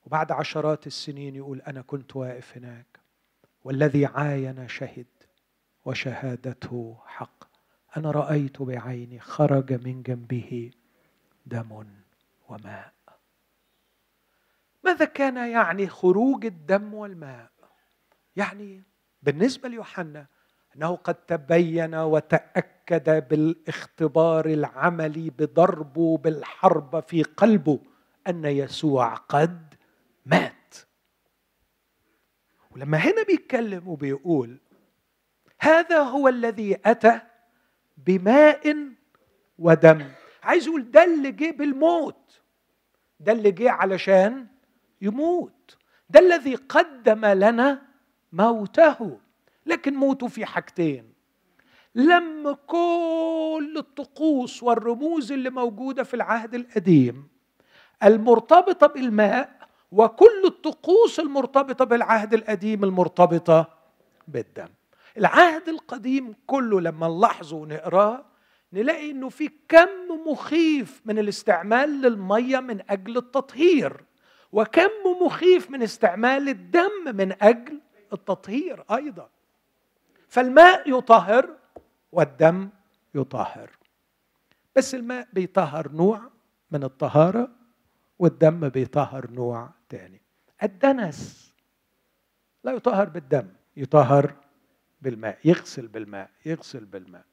وبعد 0.06 0.32
عشرات 0.32 0.88
السنين 0.88 1.36
يقول 1.36 1.62
أنا 1.62 1.82
كنت 1.82 2.16
واقف 2.16 2.58
هناك 2.58 3.00
والذي 3.64 4.06
عاين 4.06 4.68
شهد 4.68 5.06
وشهادته 5.86 6.98
حق. 7.06 7.51
أنا 7.98 8.12
رأيت 8.12 8.62
بعيني 8.62 9.20
خرج 9.20 9.86
من 9.86 10.02
جنبه 10.02 10.72
دم 11.46 11.86
وماء. 12.50 12.94
ماذا 14.84 15.06
كان 15.06 15.38
يعني 15.38 15.88
خروج 15.88 16.46
الدم 16.46 16.94
والماء؟ 16.94 17.52
يعني 18.36 18.84
بالنسبة 19.22 19.70
ليوحنا 19.70 20.28
أنه 20.76 20.96
قد 20.96 21.16
تبين 21.16 21.96
وتأكد 21.96 23.28
بالاختبار 23.28 24.46
العملي 24.46 25.30
بضربه 25.30 26.18
بالحرب 26.18 27.00
في 27.00 27.24
قلبه 27.24 27.80
أن 28.28 28.46
يسوع 28.46 29.16
قد 29.16 29.74
مات. 30.26 30.76
ولما 32.72 32.98
هنا 32.98 33.24
بيتكلم 33.24 33.88
وبيقول 33.88 34.60
هذا 35.60 36.00
هو 36.00 36.28
الذي 36.28 36.78
أتى 36.86 37.22
بماء 37.98 38.78
ودم. 39.60 40.08
عايز 40.44 40.68
يقول 40.68 40.92
ده 40.92 41.04
اللي 41.04 41.32
جه 41.32 41.52
بالموت. 41.52 42.42
ده 43.20 43.32
اللي 43.32 43.52
جه 43.52 43.72
علشان 43.72 44.48
يموت. 45.02 45.78
ده 46.10 46.20
الذي 46.20 46.56
قدم 46.56 47.26
لنا 47.26 47.82
موته. 48.34 49.20
لكن 49.66 49.94
موته 49.94 50.28
في 50.28 50.46
حاجتين. 50.46 51.14
لم 51.96 52.58
كل 52.68 53.74
الطقوس 53.78 54.64
والرموز 54.64 55.32
اللي 55.32 55.50
موجودة 55.50 56.04
في 56.04 56.14
العهد 56.14 56.56
القديم 56.56 57.28
المرتبطة 58.04 58.88
بالماء 58.88 59.68
وكل 59.92 60.46
الطقوس 60.46 61.20
المرتبطة 61.20 61.86
بالعهد 61.86 62.34
القديم 62.34 62.84
المرتبطة 62.84 63.78
بالدم. 64.28 64.68
العهد 65.18 65.70
القديم 65.70 66.36
كله 66.48 66.82
لما 66.82 67.08
نلاحظه 67.08 67.56
ونقراه 67.58 68.26
نلاقي 68.74 69.12
إنه 69.12 69.30
في 69.30 69.52
كم 69.70 69.90
مخيف 70.28 71.02
من 71.06 71.20
الاستعمال 71.20 72.02
للمية 72.02 72.60
من 72.60 72.82
أجل 72.90 73.18
التطهير 73.18 74.04
وكم 74.52 74.90
مخيف 75.26 75.70
من 75.72 75.84
استعمال 75.84 76.50
الدم 76.50 77.16
من 77.16 77.36
أجل 77.42 77.80
التطهير 78.14 78.84
أيضا. 78.92 79.30
فالماء 80.28 80.98
يطهر 80.98 81.50
والدم 82.12 82.70
يطهر 83.16 83.70
بس 84.76 84.96
الماء 84.96 85.28
بيطهر 85.34 85.92
نوع 85.92 86.22
من 86.72 86.84
الطهارة 86.84 87.52
والدم 88.20 88.70
بيطهر 88.70 89.32
نوع 89.32 89.70
تاني. 89.90 90.22
الدنس 90.64 91.52
لا 92.64 92.72
يطهر 92.72 93.10
بالدم 93.10 93.48
يطهر 93.78 94.36
بالماء 95.02 95.38
يغسل 95.46 95.88
بالماء 95.88 96.30
يغسل 96.46 96.86
بالماء. 96.86 97.26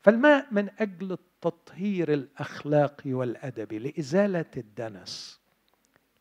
فالماء 0.00 0.46
من 0.50 0.70
أجل 0.78 1.12
التطهير 1.12 2.12
الأخلاقي 2.12 3.12
والادبي 3.12 3.78
لإزالة 3.78 4.50
الدنس 4.56 5.40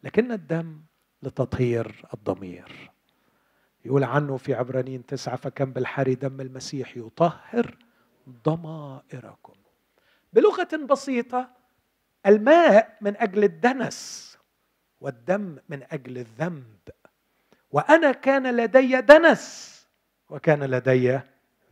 لكن 0.04 0.32
الدم 0.32 0.82
لتطهير 1.24 2.06
الضمير. 2.14 2.92
يقول 3.86 4.04
عنه 4.04 4.38
في 4.38 4.54
عبرانيين 4.54 5.06
تسعة 5.06 5.36
فكم 5.36 5.74
بالحري 5.74 6.16
دم 6.16 6.42
المسيح 6.42 6.98
يطهر 6.98 7.78
ضمائركم. 8.46 9.54
بلغة 10.34 10.86
بسيطة 10.90 11.50
الماء 12.26 12.98
من 13.02 13.18
أجل 13.18 13.44
الدنس 13.44 14.30
والدم 15.02 15.58
من 15.70 15.84
أجل 15.92 16.18
الذنب. 16.18 16.90
وأنا 17.72 18.12
كان 18.12 18.56
لدي 18.58 19.02
دنس 19.02 19.73
وكان 20.34 20.64
لدي 20.64 21.20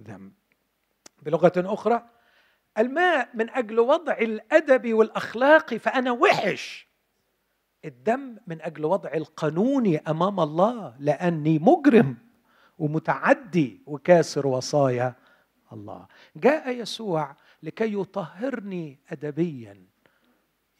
ذنب. 0.01 0.31
بلغة 1.21 1.53
أخرى 1.57 2.09
الماء 2.77 3.29
من 3.33 3.49
أجل 3.49 3.79
وضع 3.79 4.13
الأدب 4.13 4.93
والأخلاقي 4.93 5.79
فأنا 5.79 6.11
وحش. 6.11 6.87
الدم 7.85 8.37
من 8.47 8.61
أجل 8.61 8.85
وضع 8.85 9.13
القانوني 9.13 9.97
أمام 9.97 10.39
الله 10.39 10.95
لأني 10.99 11.59
مجرم 11.59 12.17
ومتعدي 12.79 13.81
وكاسر 13.85 14.47
وصايا 14.47 15.15
الله. 15.73 16.07
جاء 16.35 16.69
يسوع 16.69 17.35
لكي 17.63 17.93
يطهرني 17.93 18.99
أدبيا 19.09 19.85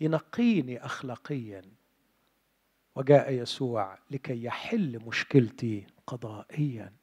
ينقيني 0.01 0.85
أخلاقيا. 0.85 1.61
وجاء 2.95 3.33
يسوع 3.33 3.97
لكي 4.11 4.43
يحل 4.43 4.99
مشكلتي 5.05 5.87
قضائيا. 6.07 7.00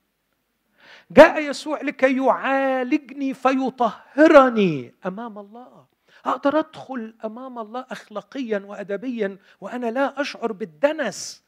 جاء 1.10 1.40
يسوع 1.42 1.80
لكي 1.80 2.16
يعالجني 2.16 3.34
فيطهرني 3.34 4.94
أمام 5.06 5.38
الله. 5.38 5.86
أقدر 6.24 6.58
أدخل 6.58 7.14
أمام 7.24 7.58
الله 7.58 7.86
اخلاقيا 7.90 8.58
وادبيا 8.58 9.38
وأنا 9.60 9.90
لا 9.90 10.20
أشعر 10.20 10.52
بالدنس. 10.52 11.44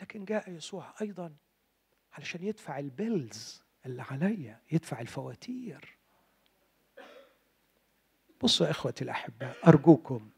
لكن 0.00 0.24
جاء 0.24 0.50
يسوع 0.50 0.94
أيضا 1.00 1.32
علشان 2.12 2.44
يدفع 2.44 2.78
ال 2.78 2.92
bills 2.92 3.62
اللي 3.86 4.02
عليا 4.02 4.60
يدفع 4.72 5.00
الفواتير. 5.00 5.96
بصوا 8.42 8.66
يا 8.66 8.70
إخوتي 8.70 9.04
الاحباء 9.04 9.56
أرجوكم 9.66 10.30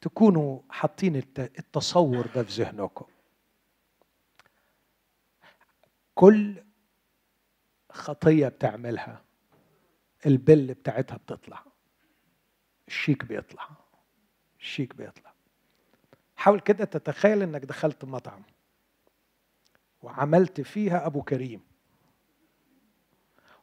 تكونوا 0.00 0.60
حاطين 0.70 1.16
التصور 1.38 2.26
ده 2.34 2.42
في 2.42 2.62
ذهنكم. 2.62 3.06
كل 6.14 6.64
خطية 7.96 8.48
بتعملها. 8.48 9.22
البل 10.26 10.74
بتاعتها 10.74 11.16
بتطلع. 11.16 11.62
الشيك 12.88 13.24
بيطلع. 13.24 13.68
الشيك 14.60 14.94
بيطلع. 14.96 15.32
حاول 16.36 16.60
كده 16.60 16.84
تتخيل 16.84 17.42
إنك 17.42 17.64
دخلت 17.64 18.04
مطعم 18.04 18.42
وعملت 20.02 20.60
فيها 20.60 21.06
أبو 21.06 21.22
كريم. 21.22 21.60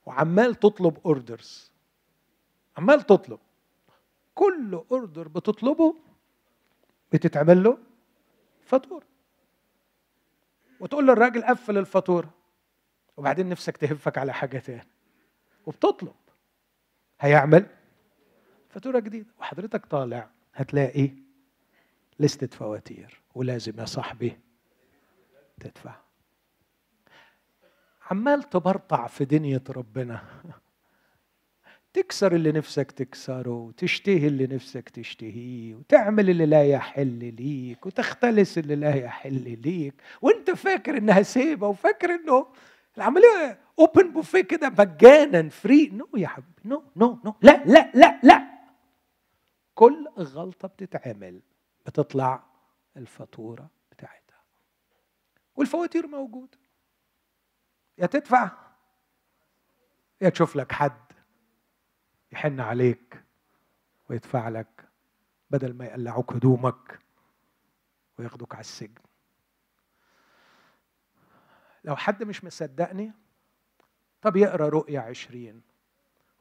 وعمال 0.06 0.56
تطلب 0.56 0.98
orders 1.06 1.72
عمال 2.78 3.02
تطلب. 3.02 3.40
كل 4.36 4.84
order 4.92 5.28
بتطلبه 5.28 5.96
بتتعمل 7.12 7.64
له 7.64 7.78
فاتورة. 8.66 9.06
وتقول 10.80 11.08
للراجل 11.08 11.44
قفل 11.44 11.78
الفاتورة. 11.78 12.34
وبعدين 13.18 13.50
نفسك 13.50 13.78
تهفك 13.78 14.18
على 14.18 14.34
حاجة 14.34 14.60
تاني. 14.60 14.88
وبتطلب. 15.66 16.16
هيعمل. 17.22 17.66
فاتورة 18.70 19.00
جديدة. 19.00 19.28
وحضرتك 19.40 19.86
طالع. 19.86 20.30
هتلاقي 20.54 21.10
لستة 22.20 22.58
فواتير. 22.58 23.22
ولازم 23.36 23.80
يا 23.80 23.86
صاحبي 23.86 24.40
تدفع. 25.60 25.96
عمال 28.12 28.44
تبرطع 28.44 29.08
في 29.08 29.26
دنيا 29.26 29.62
ربنا. 29.70 30.24
تكسر 31.94 32.36
اللي 32.36 32.52
نفسك 32.52 32.92
تكسره 32.92 33.50
وتشتهي 33.50 34.28
اللي 34.28 34.48
نفسك 34.48 34.90
تشتهيه 34.90 35.76
وتعمل 35.76 36.30
اللي 36.30 36.46
لا 36.46 36.64
يحل 36.64 37.34
ليك 37.36 37.86
وتختلس 37.86 38.58
اللي 38.58 38.76
لا 38.76 38.96
يحل 38.96 39.62
ليك. 39.62 39.94
وانت 40.22 40.52
فاكر 40.52 40.98
إنها 40.98 41.22
سيبة 41.22 41.68
وفاكر 41.68 42.10
إنه 42.10 42.48
العملية 42.98 43.60
open 43.80 44.12
buffet 44.14 44.42
كده 44.42 44.70
مجانا 44.70 45.50
free 45.50 45.90
no 45.90 46.10
يا 46.18 46.28
حبيبي 46.28 46.62
no 46.66 46.84
no 46.96 47.20
no 47.26 47.36
لا 47.42 47.64
لا 47.66 47.92
لا 47.96 48.20
لا. 48.24 48.54
كل 49.76 50.08
غلطة 50.18 50.68
بتتعمل 50.68 51.42
بتطلع 51.86 52.44
الفاتورة 52.98 53.70
بتاعتها. 53.92 54.44
والفواتير 55.56 56.08
موجودة. 56.08 56.58
يا 57.98 58.06
تدفع 58.06 58.52
يا 60.22 60.30
تشوف 60.30 60.56
لك 60.56 60.72
حد 60.72 61.12
يحن 62.32 62.60
عليك 62.60 63.24
ويدفع 64.10 64.50
لك 64.50 64.90
بدل 65.50 65.74
ما 65.74 65.86
يقلعوك 65.86 66.34
هدومك 66.34 67.00
وياخدوك 68.20 68.54
على 68.54 68.62
السجن. 68.62 69.03
لو 71.84 71.96
حد 71.96 72.24
مش 72.24 72.44
مصدقني 72.44 73.12
طب 74.22 74.36
يقرأ 74.36 74.70
رؤيا 74.70 75.00
عشرين. 75.00 75.62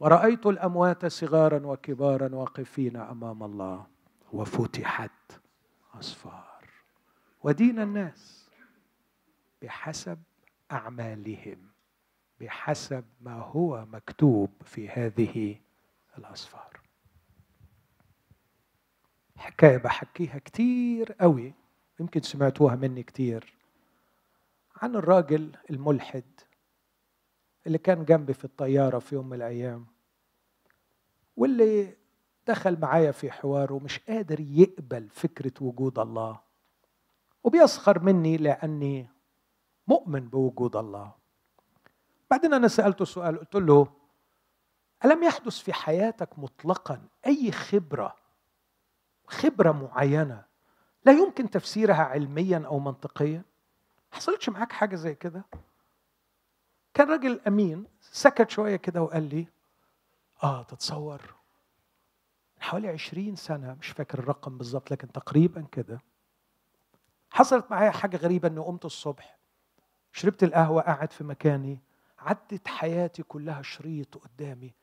ورأيت 0.01 0.47
الأموات 0.47 1.07
صغارا 1.07 1.67
وكبارا 1.67 2.35
واقفين 2.35 2.97
أمام 2.97 3.43
الله. 3.43 3.87
وفتحت 4.33 5.33
أصفار 5.95 6.69
ودين 7.43 7.81
الناس 7.81 8.49
بحسب 9.63 10.23
أعمالهم 10.73 11.59
بحسب 12.41 13.05
ما 13.21 13.35
هو 13.35 13.87
مكتوب 13.87 14.51
في 14.65 14.89
هذه 14.89 15.57
الأصفار 16.19 16.81
حكاية 19.37 19.77
بحكيها 19.77 20.39
كتير 20.39 21.13
قوي 21.13 21.55
يمكن 22.01 22.23
سمعتوها 22.23 22.77
مني 22.77 23.03
كتير. 23.03 23.53
عن 24.83 24.97
الراجل 24.97 25.57
الملحد 25.71 26.41
اللي 27.67 27.79
كان 27.79 28.05
جنبي 28.05 28.35
في 28.35 28.45
الطيارة 28.45 28.99
في 28.99 29.15
يوم 29.15 29.27
من 29.27 29.37
الأيام 29.37 29.87
واللي 31.37 31.97
دخل 32.47 32.81
معايا 32.81 33.13
في 33.13 33.31
حوار 33.31 33.73
ومش 33.73 33.99
قادر 33.99 34.41
يقبل 34.41 35.09
فكرة 35.09 35.53
وجود 35.61 35.99
الله 35.99 36.41
وبيسخر 37.45 37.99
مني 37.99 38.37
لأني 38.37 39.09
مؤمن 39.87 40.29
بوجود 40.29 40.77
الله. 40.77 41.13
بعدين 42.31 42.55
أنا 42.55 42.69
سألته 42.69 43.05
سؤال 43.05 43.39
قلت 43.39 43.55
له 43.55 43.87
ألم 45.05 45.23
يحدث 45.23 45.59
في 45.59 45.73
حياتك 45.73 46.39
مطلقا 46.39 47.09
أي 47.27 47.53
خبرة 47.53 48.17
خبرة 49.27 49.73
معينة 49.73 50.45
لا 51.05 51.13
يمكن 51.13 51.51
تفسيرها 51.51 52.03
علميا 52.03 52.63
أو 52.67 52.79
منطقيا؟ 52.79 53.43
حصلتش 54.13 54.49
معاك 54.49 54.73
حاجة 54.73 54.97
زي 54.97 55.15
كده؟ 55.15 55.45
كان 56.95 57.11
راجل 57.11 57.41
أمين 57.47 57.87
سكت 58.01 58.51
شوية 58.51 58.77
كده 58.77 59.03
وقال 59.03 59.23
لي 59.29 59.47
آه 60.43 60.63
تتصور. 60.63 61.35
حوالي 62.61 62.89
عشرين 62.89 63.37
سنة 63.37 63.75
مش 63.75 63.89
فاكر 63.89 64.19
الرقم 64.19 64.59
بالظبط 64.59 64.91
لكن 64.91 65.13
تقريبا 65.13 65.67
كده. 65.73 66.01
حصلت 67.31 67.71
معايا 67.71 67.91
حاجة 67.91 68.17
غريبة 68.17 68.49
إني 68.49 68.61
قمت 68.61 68.85
الصبح 68.85 69.39
شربت 70.13 70.43
القهوة 70.43 70.83
قاعد 70.83 71.13
في 71.13 71.25
مكاني 71.25 71.81
عدت 72.19 72.69
حياتي 72.69 73.23
كلها 73.23 73.63
شريط 73.63 74.17
قدامي 74.17 74.75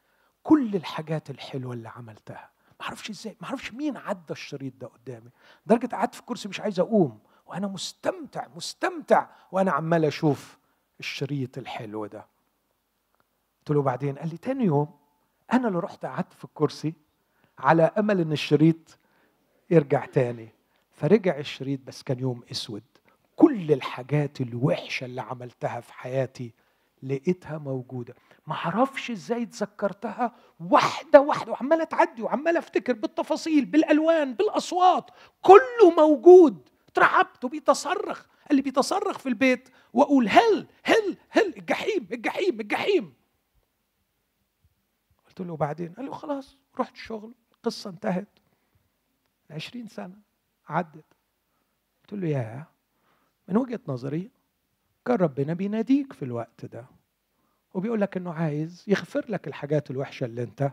كل 0.44 0.76
الحاجات 0.76 1.30
الحلوة 1.30 1.74
اللي 1.74 1.90
عملتها. 1.90 2.50
ما 2.80 2.86
أعرفش 2.86 3.10
إزاي 3.10 3.38
ما 3.42 3.48
أعرفش 3.48 3.74
مين 3.74 3.98
عدى 3.98 4.34
الشريط 4.34 4.74
ده 4.76 4.88
قدامي. 4.88 5.30
لدرجة 5.66 5.88
قعدت 5.96 6.14
في 6.14 6.20
الكرسي 6.22 6.50
مش 6.50 6.60
عايز 6.60 6.80
أقوم. 6.80 7.20
وأنا 7.50 7.68
مستمتع 7.68 8.48
مستمتع 8.56 9.28
وأنا 9.52 9.72
عمال 9.72 10.06
أشوف 10.06 10.58
الشريط 11.00 11.58
الحلو 11.58 12.06
ده. 12.06 12.26
قلت 13.60 13.70
له 13.70 13.82
بعدين 13.82 14.18
قال 14.18 14.30
لي 14.30 14.38
تاني 14.38 14.64
يوم 14.66 14.88
أنا 15.54 15.68
اللي 15.68 15.80
رحت 15.80 16.06
قعدت 16.06 16.34
في 16.34 16.46
الكرسي 16.46 16.94
على 17.60 17.92
أمل 17.98 18.20
إن 18.22 18.32
الشريط 18.32 18.98
يرجع 19.70 20.06
تاني. 20.06 20.50
فرجع 20.92 21.38
الشريط 21.38 21.80
بس 21.88 22.04
كان 22.04 22.20
يوم 22.20 22.44
أسود. 22.52 22.84
كل 23.36 23.72
الحاجات 23.72 24.42
الوحشة 24.42 25.06
اللي 25.06 25.22
عملتها 25.22 25.80
في 25.82 25.94
حياتي 25.94 26.54
لقيتها 27.04 27.58
موجودة. 27.58 28.16
ما 28.48 28.54
أعرفش 28.56 29.12
إزاي 29.12 29.44
اتذكرتها 29.44 30.36
واحدة 30.70 31.22
واحدة 31.22 31.52
وعماله 31.52 31.84
تعدي 31.84 32.22
وعماله 32.22 32.60
أفتكر 32.60 32.94
بالتفاصيل 32.94 33.66
بالألوان 33.66 34.34
بالأصوات 34.34 35.12
كله 35.42 35.92
موجود. 35.98 36.70
اترعبت 36.90 37.44
وبيتصرخ. 37.46 38.26
قال 38.50 38.56
لي 38.56 38.62
بيتصرخ 38.62 39.18
في 39.20 39.30
البيت 39.30 39.70
وأقول 39.94 40.30
هل 40.30 40.68
هل 40.84 41.18
هل 41.30 41.54
الجحيم 41.58 42.08
الجحيم 42.12 42.60
الجحيم. 42.60 43.14
قلت 45.28 45.42
له 45.42 45.54
وبعدين؟ 45.54 45.94
قال 45.94 46.06
له 46.06 46.12
خلاص 46.12 46.58
رحت 46.80 46.94
الشغل 46.94 47.34
القصة 47.52 47.90
انتهت. 47.90 48.28
عشرين 49.50 49.88
سنة 49.88 50.18
عدت. 50.68 51.06
قلت 52.04 52.14
له 52.22 52.28
يا 52.28 52.66
من 53.48 53.58
وجهة 53.58 53.80
نظري 53.88 54.32
كان 55.06 55.16
ربنا 55.16 55.54
بيناديك 55.54 56.14
في 56.14 56.26
الوقت 56.26 56.66
ده. 56.66 56.86
وبيقول 57.74 58.02
لك 58.02 58.18
إنه 58.18 58.34
عايز 58.34 58.84
يغفر 58.88 59.26
لك 59.30 59.48
الحاجات 59.48 59.92
الوحشة 59.92 60.26
اللي 60.26 60.44
أنت 60.44 60.72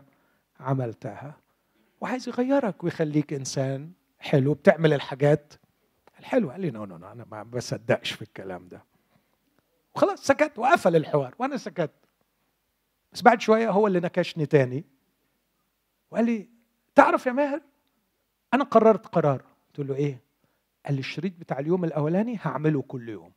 عملتها. 0.59 1.37
وعايز 2.01 2.27
يغيرك 2.29 2.83
ويخليك 2.83 3.33
إنسان 3.33 3.91
حلو 4.19 4.53
بتعمل 4.53 4.93
الحاجات 4.93 5.53
الحلوة. 6.19 6.51
قال 6.51 6.61
لي 6.61 6.71
no 6.71 6.85
no 6.85 6.97
no 6.97 7.11
أنا 7.11 7.25
ما 7.31 7.43
بصدقش 7.43 8.11
في 8.11 8.21
الكلام 8.21 8.67
ده. 8.67 8.83
وخلاص 9.95 10.27
سكت 10.27 10.59
وقفل 10.59 10.95
الحوار. 10.95 11.35
وأنا 11.39 11.57
سكت. 11.57 11.91
بس 13.13 13.21
بعد 13.21 13.41
شوية 13.41 13.69
هو 13.69 13.87
اللي 13.87 13.99
نكشني 13.99 14.45
تاني. 14.45 14.85
وقال 16.11 16.25
لي 16.25 16.49
تعرف 16.95 17.25
يا 17.25 17.31
ماهر 17.31 17.61
أنا 18.53 18.63
قررت 18.63 19.05
قرار. 19.07 19.43
قلت 19.67 19.87
له 19.87 19.95
إيه؟ 19.95 20.21
قال 20.85 20.93
لي 20.95 20.99
الشريط 20.99 21.33
بتاع 21.39 21.59
اليوم 21.59 21.85
الأولاني 21.85 22.39
هعمله 22.41 22.81
كل 22.81 23.09
يوم. 23.09 23.31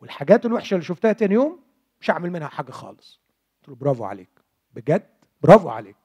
والحاجات 0.00 0.46
الوحشة 0.46 0.74
اللي 0.74 0.84
شفتها 0.84 1.12
تاني 1.12 1.34
يوم 1.34 1.62
مش 2.00 2.10
هعمل 2.10 2.30
منها 2.30 2.48
حاجة 2.48 2.70
خالص. 2.70 3.20
قلت 3.58 3.68
له 3.68 3.74
برافو 3.74 4.04
عليك. 4.04 4.28
بجد؟ 4.74 5.06
برافو 5.42 5.68
عليك. 5.68 5.96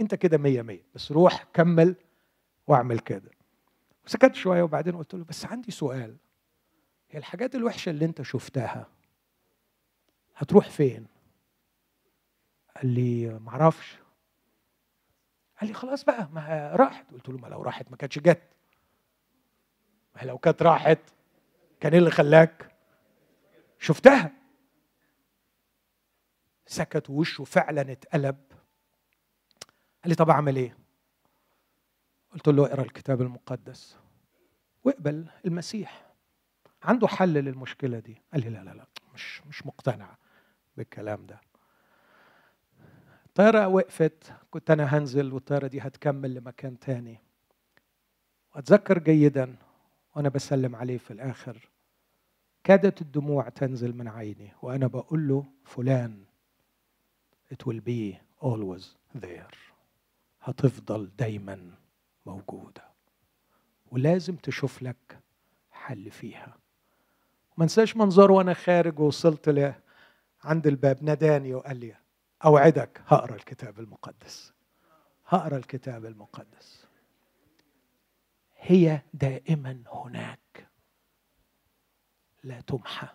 أنت 0.00 0.14
كده 0.14 0.38
مية 0.38 0.62
مية. 0.62 0.84
بس 0.94 1.12
روح 1.12 1.46
كمل 1.54 1.94
واعمل 2.66 2.98
كده. 2.98 3.30
وسكت 4.06 4.34
شوية 4.34 4.62
وبعدين 4.62 4.96
قلت 4.96 5.14
له 5.14 5.24
بس 5.24 5.44
عندي 5.46 5.70
سؤال. 5.72 6.16
هي 7.10 7.18
الحاجات 7.18 7.54
الوحشة 7.54 7.90
اللي 7.90 8.04
انت 8.04 8.22
شفتها 8.22 8.86
هتروح 10.36 10.70
فين؟ 10.70 11.06
قال 12.76 12.86
لي 12.86 13.38
معرفش. 13.38 13.98
قال 15.60 15.68
لي 15.68 15.74
خلاص 15.74 16.04
بقى 16.04 16.28
ما 16.32 16.72
راحت. 16.76 17.10
قلت 17.12 17.28
له 17.28 17.38
ما 17.38 17.46
لو 17.46 17.62
راحت 17.62 17.90
ما 17.90 17.96
كانتش 17.96 18.18
جت. 18.18 18.42
ما 20.16 20.20
لو 20.22 20.38
كانت 20.38 20.62
راحت 20.62 20.98
كان 21.80 21.92
إيه 21.92 21.98
اللي 21.98 22.10
خلاك؟ 22.10 22.76
شفتها. 23.78 24.32
سكت 26.66 27.10
ووشه 27.10 27.44
فعلا 27.44 27.92
اتقلب. 27.92 28.36
قال 30.02 30.08
لي 30.08 30.14
طب 30.14 30.30
أعمل 30.30 30.56
إيه؟ 30.56 30.81
قلت 32.34 32.48
له 32.48 32.66
اقرأ 32.66 32.82
الكتاب 32.82 33.22
المقدس. 33.22 33.96
وإقبل 34.84 35.26
المسيح. 35.46 36.12
عنده 36.82 37.08
حل 37.08 37.32
للمشكلة 37.34 37.98
دي. 37.98 38.22
قال 38.32 38.42
لي 38.42 38.50
لا 38.50 38.64
لا 38.64 38.70
لا 38.70 38.86
مش 39.14 39.42
مش 39.46 39.66
مقتنع 39.66 40.16
بالكلام 40.76 41.26
ده. 41.26 41.40
الطيارة 43.26 43.68
وقفت. 43.68 44.32
كنت 44.50 44.70
أنا 44.70 44.84
هنزل 44.98 45.32
والطيارة 45.32 45.66
دي 45.66 45.80
هتكمل 45.80 46.34
لمكان 46.34 46.78
تاني. 46.78 47.18
وأتذكر 48.54 48.98
جيدا 48.98 49.56
وأنا 50.16 50.28
بسلم 50.28 50.76
عليه 50.76 50.98
في 50.98 51.10
الآخر. 51.10 51.68
كادت 52.64 53.00
الدموع 53.02 53.48
تنزل 53.48 53.96
من 53.96 54.08
عيني 54.08 54.52
وأنا 54.62 54.86
بقول 54.86 55.28
له 55.28 55.44
فلان. 55.64 56.24
It 57.52 57.66
will 57.66 57.80
be 57.80 58.16
always 58.44 58.84
there. 59.22 59.56
هتفضل 60.40 61.10
دايما. 61.18 61.81
موجودة. 62.26 62.92
ولازم 63.90 64.36
تشوف 64.36 64.82
لك 64.82 65.20
حل 65.70 66.10
فيها. 66.10 66.56
ما 67.56 67.64
انساش 67.64 67.96
منظر 67.96 68.32
وأنا 68.32 68.54
خارج 68.54 68.98
ووصلت 68.98 69.48
له 69.48 69.74
عند 70.44 70.66
الباب. 70.66 71.02
ناداني 71.04 71.54
وقال 71.54 71.76
لي 71.76 71.96
أوعدك 72.44 73.02
هقرأ 73.06 73.34
الكتاب 73.34 73.80
المقدس. 73.80 74.52
هقرأ 75.26 75.56
الكتاب 75.56 76.06
المقدس. 76.06 76.86
هي 78.56 79.00
دائما 79.14 79.82
هناك. 79.86 80.68
لا 82.44 82.60
تمحى 82.60 83.08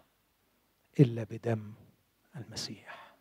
إلا 0.99 1.23
بدم 1.23 1.73
المسيح. 2.35 3.15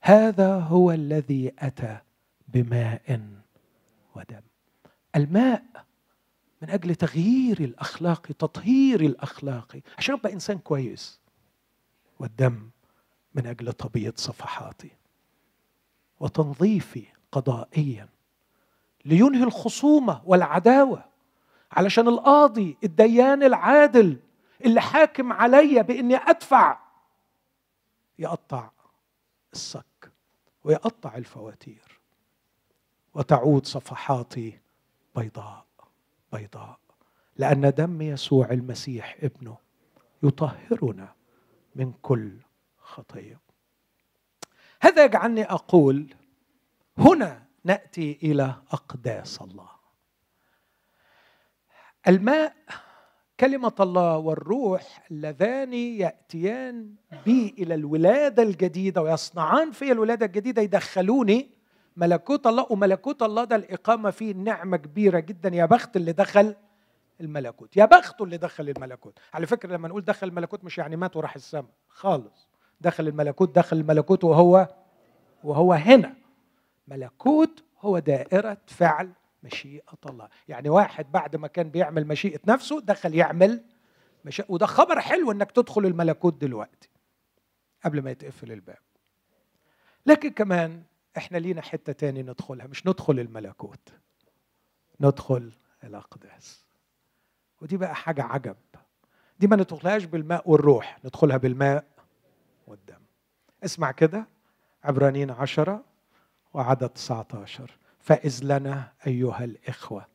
هذا 0.00 0.58
هو 0.58 0.90
الذي 0.92 1.52
أتى 1.58 1.98
بماء 2.48 3.20
ودم. 4.14 4.49
الماء 5.16 5.64
من 6.62 6.70
أجل 6.70 6.94
تغيير 6.94 7.60
الأخلاق 7.60 8.22
تطهير 8.26 9.00
الأخلاق. 9.00 9.80
عشان 9.98 10.14
أبقى 10.14 10.32
إنسان 10.32 10.58
كويس. 10.58 11.20
والدم 12.18 12.70
من 13.34 13.46
أجل 13.46 13.72
تبييض 13.72 14.18
صفحاتي. 14.18 14.90
وتنظيفي 16.20 17.06
قضائيا. 17.32 18.08
لينهي 19.04 19.42
الخصومة 19.42 20.22
والعداوة. 20.24 21.04
علشان 21.72 22.08
القاضي 22.08 22.76
الديان 22.84 23.42
العادل 23.42 24.18
اللي 24.64 24.80
حاكم 24.80 25.32
عليا 25.32 25.82
بإني 25.82 26.16
أدفع. 26.16 26.78
يقطع 28.18 28.70
الصك 29.52 30.12
ويقطع 30.64 31.16
الفواتير. 31.16 32.00
وتعود 33.14 33.66
صفحاتي 33.66 34.58
بيضاء 35.16 35.66
بيضاء. 36.32 36.78
لأن 37.36 37.72
دم 37.76 38.02
يسوع 38.02 38.50
المسيح 38.50 39.16
ابنه 39.22 39.56
يطهرنا 40.22 41.14
من 41.74 41.92
كل 42.02 42.32
خطيه 42.78 43.40
هذا 44.82 45.04
يجعلني 45.04 45.44
أقول 45.44 46.14
هنا 46.98 47.42
نأتي 47.64 48.18
إلى 48.22 48.54
أقداس 48.72 49.40
الله. 49.40 49.68
الماء 52.08 52.56
كلمة 53.40 53.74
الله 53.80 54.16
والروح 54.16 55.06
اللذان 55.10 55.74
يأتيان 55.74 56.94
بي 57.24 57.54
إلى 57.58 57.74
الولادة 57.74 58.42
الجديدة 58.42 59.02
ويصنعان 59.02 59.70
في 59.70 59.92
الولادة 59.92 60.26
الجديدة 60.26 60.62
يدخلوني 60.62 61.50
ملكوت 62.00 62.46
الله 62.46 62.66
وملكوت 62.70 63.22
الله 63.22 63.44
ده 63.44 63.56
الإقامة 63.56 64.10
فيه 64.10 64.34
نعمة 64.34 64.76
كبيرة 64.76 65.18
جدا. 65.20 65.48
يا 65.54 65.64
بخت 65.64 65.96
اللي 65.96 66.12
دخل 66.12 66.54
الملكوت 67.20 67.76
يا 67.76 67.84
بخته 67.84 68.22
اللي 68.22 68.36
دخل 68.36 68.68
الملكوت. 68.68 69.18
على 69.34 69.46
فكرة 69.46 69.72
لما 69.72 69.88
نقول 69.88 70.04
دخل 70.04 70.28
الملكوت 70.28 70.64
مش 70.64 70.78
يعني 70.78 70.96
مات 70.96 71.16
وراح 71.16 71.34
السماء 71.34 71.70
خالص. 71.88 72.48
دخل 72.80 73.08
الملكوت 73.08 73.56
دخل 73.56 73.76
الملكوت 73.76 74.24
وهو 74.24 74.68
وهو 75.44 75.72
هنا. 75.72 76.14
ملكوت 76.88 77.64
هو 77.80 77.98
دائرة 77.98 78.58
فعل 78.66 79.12
مشيئة 79.42 79.98
الله. 80.06 80.28
يعني 80.48 80.68
واحد 80.68 81.12
بعد 81.12 81.36
ما 81.36 81.48
كان 81.48 81.70
بيعمل 81.70 82.06
مشيئة 82.06 82.40
نفسه 82.48 82.80
دخل 82.80 83.14
يعمل 83.14 83.64
مشيئة. 84.24 84.46
وده 84.48 84.66
خبر 84.66 85.00
حلو 85.00 85.32
إنك 85.32 85.50
تدخل 85.52 85.86
الملكوت 85.86 86.34
دلوقتي 86.40 86.90
قبل 87.84 88.02
ما 88.02 88.10
يتقفل 88.10 88.52
الباب. 88.52 88.78
لكن 90.06 90.30
كمان 90.30 90.82
إحنا 91.16 91.38
لينا 91.38 91.62
حتة 91.62 91.92
تاني 91.92 92.22
ندخلها 92.22 92.66
مش 92.66 92.86
ندخل 92.86 93.18
الملكوت 93.20 93.92
ندخل 95.00 95.52
الأقداس. 95.84 96.64
ودي 97.62 97.76
بقى 97.76 97.94
حاجة 97.94 98.22
عجب. 98.22 98.56
دي 99.38 99.46
ما 99.46 99.56
ندخلهاش 99.56 100.04
بالماء 100.04 100.50
والروح 100.50 100.98
ندخلها 101.04 101.36
بالماء 101.36 101.84
والدم. 102.66 103.00
اسمع 103.64 103.90
كده 103.92 104.26
عبرانيين 104.84 105.30
عشرة 105.30 105.84
وعدد 106.54 106.88
19 106.88 107.70
فإذ 108.00 108.40
لنا 108.44 108.92
أيها 109.06 109.44
الإخوة 109.44 110.06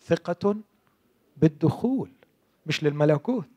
ثقة 0.00 0.56
بالدخول 1.36 2.10
مش 2.66 2.84
للملكوت 2.84 3.48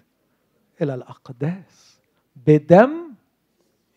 إلى 0.81 0.93
الأقداس. 0.93 1.99
بدم 2.35 3.06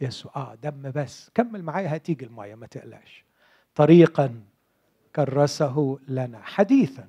يسوع. 0.01 0.33
آه 0.37 0.55
دم 0.55 0.91
بس. 0.95 1.31
كمل 1.35 1.63
معايا 1.63 1.97
هتيجي 1.97 2.25
المية 2.25 2.55
ما 2.55 2.67
تقلقش. 2.67 3.25
طريقا 3.75 4.41
كرسه 5.17 5.99
لنا. 6.09 6.41
حديثا 6.43 7.09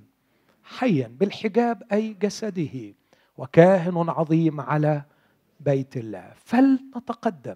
حيا 0.63 1.07
بالحجاب 1.19 1.83
أي 1.91 2.13
جسده 2.13 2.93
وكاهن 3.37 4.09
عظيم 4.09 4.61
على 4.61 5.03
بيت 5.59 5.97
الله. 5.97 6.33
فلنتقدم 6.45 7.55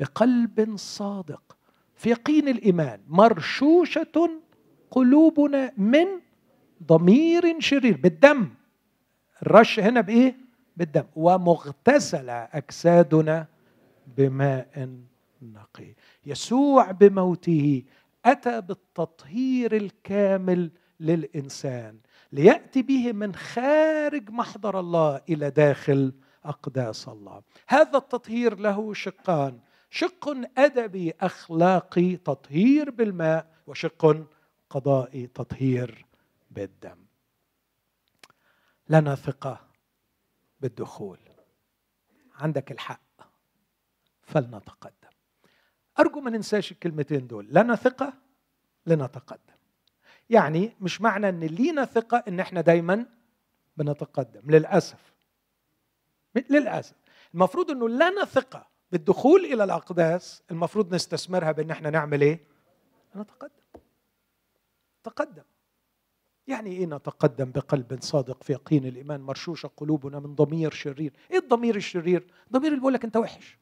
بقلب 0.00 0.76
صادق 0.76 1.56
في 1.94 2.10
يقين 2.10 2.48
الإيمان. 2.48 3.00
مرشوشة 3.08 4.40
قلوبنا 4.90 5.72
من 5.76 6.06
ضمير 6.82 7.60
شرير. 7.60 7.96
بالدم. 7.96 8.48
الرش 9.42 9.80
هنا 9.80 10.00
بإيه؟ 10.00 10.36
بالدم. 10.76 11.04
ومغتسلة 11.16 12.32
أجسادنا 12.32 13.46
بماء 14.16 14.98
نقي. 15.42 15.94
يسوع 16.26 16.90
بموته 16.90 17.82
أتى 18.24 18.60
بالتطهير 18.60 19.76
الكامل 19.76 20.70
للإنسان 21.00 21.98
ليأتي 22.32 22.82
به 22.82 23.12
من 23.12 23.34
خارج 23.34 24.30
محضر 24.30 24.80
الله 24.80 25.20
إلى 25.28 25.50
داخل 25.50 26.12
أقداس 26.44 27.08
الله. 27.08 27.42
هذا 27.68 27.98
التطهير 27.98 28.58
له 28.58 28.94
شقان. 28.94 29.60
شق 29.90 30.36
ادبي 30.58 31.14
اخلاقي 31.20 32.16
تطهير 32.16 32.90
بالماء 32.90 33.54
وشق 33.66 34.26
قضائي 34.70 35.26
تطهير 35.26 36.06
بالدم. 36.50 36.98
لنا 38.88 39.14
ثقة 39.14 39.60
بالدخول. 40.60 41.18
عندك 42.34 42.72
الحق. 42.72 43.07
فلنتقدم. 44.28 45.08
أرجو 45.98 46.20
ما 46.20 46.30
ننساش 46.30 46.72
الكلمتين 46.72 47.26
دول 47.26 47.48
لنا 47.50 47.76
ثقة 47.76 48.12
لنتقدم 48.86 49.54
يعني 50.30 50.76
مش 50.80 51.00
معنى 51.00 51.28
إن 51.28 51.40
لينا 51.40 51.84
ثقة 51.84 52.24
إن 52.28 52.40
إحنا 52.40 52.60
دايما 52.60 53.06
بنتقدم 53.76 54.50
للأسف. 54.50 55.14
للأسف. 56.50 56.96
المفروض 57.34 57.70
إنه 57.70 57.88
لنا 57.88 58.24
ثقة 58.24 58.66
بالدخول 58.92 59.44
إلى 59.44 59.64
الأقداس 59.64 60.42
المفروض 60.50 60.94
نستثمرها 60.94 61.52
بإن 61.52 61.70
إحنا 61.70 61.90
نعمل 61.90 62.20
إيه؟ 62.20 62.40
نتقدم. 63.16 63.82
تقدم. 65.04 65.42
يعني 66.46 66.70
إيه 66.70 66.86
نتقدم 66.86 67.50
بقلب 67.50 67.98
صادق 68.02 68.42
في 68.42 68.52
يقين 68.52 68.86
الإيمان؟ 68.86 69.20
مرشوشة 69.20 69.70
قلوبنا 69.76 70.20
من 70.20 70.34
ضمير 70.34 70.70
شرير. 70.70 71.12
إيه 71.30 71.38
الضمير 71.38 71.76
الشرير؟ 71.76 72.26
الضمير 72.46 72.66
اللي 72.66 72.78
بيقول 72.78 72.94
لك 72.94 73.04
أنت 73.04 73.16
وحش. 73.16 73.58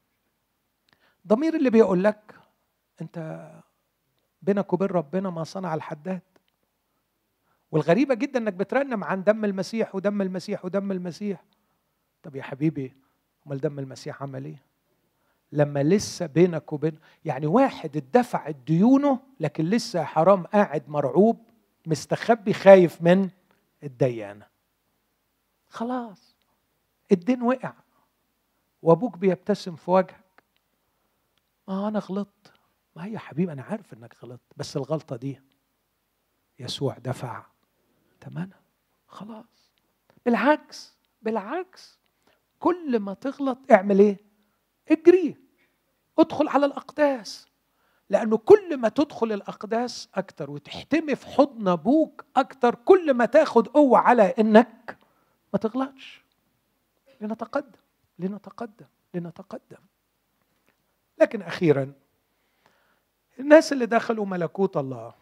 الضمير 1.27 1.57
اللي 1.57 1.71
بيقول 1.71 2.05
لك 2.05 2.35
انت 3.01 3.49
بينك 4.43 4.73
وبين 4.73 4.89
ربنا 4.89 5.31
ما 5.31 5.45
صنع 5.45 5.75
الحداد. 5.75 6.23
والغريبة 7.71 8.15
جدا 8.15 8.39
انك 8.39 8.53
بترنم 8.53 9.05
عن 9.05 9.25
دم 9.25 9.45
المسيح 9.45 9.95
ودم 9.95 10.23
المسيح 10.23 10.65
ودم 10.65 10.93
المسيح. 10.93 11.45
طب 12.23 12.37
يا 12.37 12.43
حبيبي 12.43 12.97
امال 13.47 13.61
دم 13.61 13.79
المسيح 13.79 14.23
عمل 14.23 14.45
إيه؟ 14.45 14.63
لما 15.53 15.83
لسه 15.83 16.27
بينك 16.27 16.73
وبين 16.73 16.99
يعني 17.25 17.47
واحد 17.47 17.97
اتدفع 17.97 18.51
ديونه 18.51 19.21
لكن 19.41 19.65
لسه 19.65 20.05
حرام 20.05 20.47
قاعد 20.47 20.89
مرعوب 20.89 21.51
مستخبي 21.87 22.53
خايف 22.53 23.03
من 23.03 23.31
الديانة. 23.83 24.47
خلاص 25.69 26.37
الدين 27.13 27.43
وقع. 27.43 27.73
وأبوك 28.83 29.19
بيبتسم 29.19 29.77
في 29.77 29.91
وجهك. 29.91 30.26
ما 31.69 31.89
أنا 31.89 31.99
غلطت. 31.99 32.53
ما 32.97 33.05
هي 33.05 33.13
يا 33.13 33.19
حبيبي 33.19 33.53
أنا 33.53 33.63
عارف 33.63 33.95
إنك 33.95 34.17
غلطت 34.25 34.53
بس 34.57 34.77
الغلطة 34.77 35.17
دي 35.17 35.41
يسوع 36.59 36.99
دفع 36.99 37.47
ثمنها 38.21 38.61
خلاص. 39.07 39.73
بالعكس 40.27 40.97
بالعكس. 41.23 41.99
كل 42.59 42.99
ما 43.01 43.15
تغلط 43.15 43.59
اعمل 43.71 43.99
إيه؟ 43.99 44.19
اجري. 44.91 45.37
ادخل 46.19 46.49
على 46.49 46.67
الأقداس. 46.67 47.47
لأنه 48.11 48.37
كل 48.37 48.77
ما 48.77 48.89
تدخل 48.89 49.33
الأقداس 49.33 50.09
أكتر 50.15 50.51
وتحتمي 50.51 51.17
في 51.17 51.27
حضن 51.27 51.69
أبوك 51.69 52.25
أكتر 52.37 52.75
كل 52.75 53.15
ما 53.15 53.27
تاخد 53.27 53.69
قوة 53.69 53.99
على 53.99 54.23
إنك 54.23 54.99
ما 55.53 55.59
تغلطش. 55.59 56.25
لنتقدم 57.21 57.79
لنتقدم 58.19 58.87
لنتقدم. 59.15 59.77
لكن 61.19 61.43
أخيرا 61.43 61.93
الناس 63.39 63.73
اللي 63.73 63.87
دخلوا 63.87 64.27
ملكوت 64.27 64.77
الله 64.77 65.15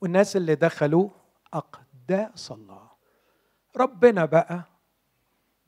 والناس 0.00 0.36
اللي 0.36 0.54
دخلوا 0.54 1.08
أقداس 1.54 2.52
الله 2.52 2.90
ربنا 3.76 4.24
بقى 4.24 4.62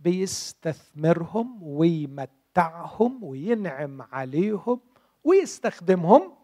بيستثمرهم 0.01 1.63
ويمتعهم 1.63 3.25
وينعم 3.25 4.03
عليهم 4.03 4.81
ويستخدمهم 5.25 6.35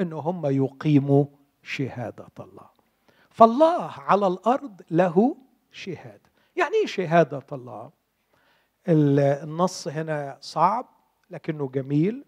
إن 0.00 0.12
هم 0.12 0.46
يقيموا 0.46 1.24
شهادة 1.62 2.28
الله. 2.40 2.70
فالله 3.30 3.82
على 3.84 4.26
الأرض 4.26 4.82
له 4.90 5.36
شهادة. 5.72 6.30
يعني 6.56 6.74
إيه 6.74 6.86
شهادة 6.86 7.42
الله؟ 7.52 7.90
النص 8.88 9.88
هنا 9.88 10.38
صعب 10.40 10.86
لكنه 11.30 11.68
جميل. 11.68 12.24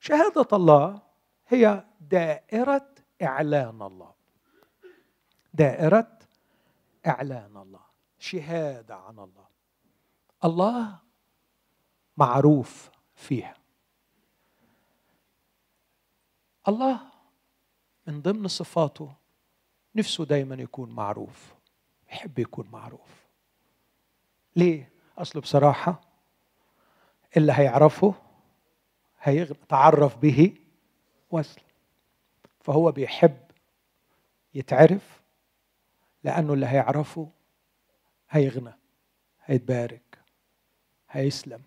شهادة 0.00 0.48
الله 0.52 1.02
هي 1.48 1.84
دائرة 2.00 2.88
إعلان 3.22 3.82
الله. 3.82 4.14
دائرة 5.54 6.18
إعلان 7.06 7.56
الله 7.56 7.80
شهادة 8.18 8.96
عن 8.96 9.18
الله. 9.18 9.46
الله 10.44 10.98
معروف 12.16 12.90
فيها. 13.14 13.54
الله 16.68 17.00
من 18.06 18.22
ضمن 18.22 18.48
صفاته 18.48 19.12
نفسه 19.94 20.24
دايما 20.24 20.54
يكون 20.54 20.90
معروف 20.90 21.54
يحب 22.08 22.38
يكون 22.38 22.68
معروف. 22.72 23.24
ليه؟ 24.56 24.92
اصله 25.18 25.42
بصراحة 25.42 26.00
اللي 27.36 27.52
هيعرفه 27.52 28.14
هيتعرف 29.24 30.16
به 30.16 30.54
وصل. 31.30 31.60
فهو 32.60 32.92
بيحب 32.92 33.36
يتعرف 34.54 35.22
لأنه 36.24 36.52
اللي 36.52 36.66
هيعرفه 36.66 37.28
هيغنى 38.30 38.72
هيتبارك 39.44 40.18
هيسلم. 41.10 41.62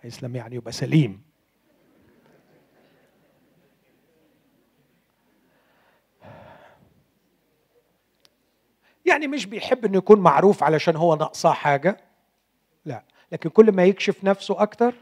هيسلم 0.00 0.36
يعني 0.36 0.56
يبقى 0.56 0.72
سليم. 0.72 1.22
يعني 9.04 9.26
مش 9.26 9.46
بيحب 9.46 9.84
إنه 9.84 9.98
يكون 9.98 10.20
معروف 10.20 10.62
علشان 10.62 10.96
هو 10.96 11.14
ناقصاه 11.16 11.52
حاجة 11.52 11.96
لا. 12.84 13.02
لكن 13.32 13.50
كل 13.50 13.72
ما 13.72 13.84
يكشف 13.84 14.24
نفسه 14.24 14.62
أكثر 14.62 14.94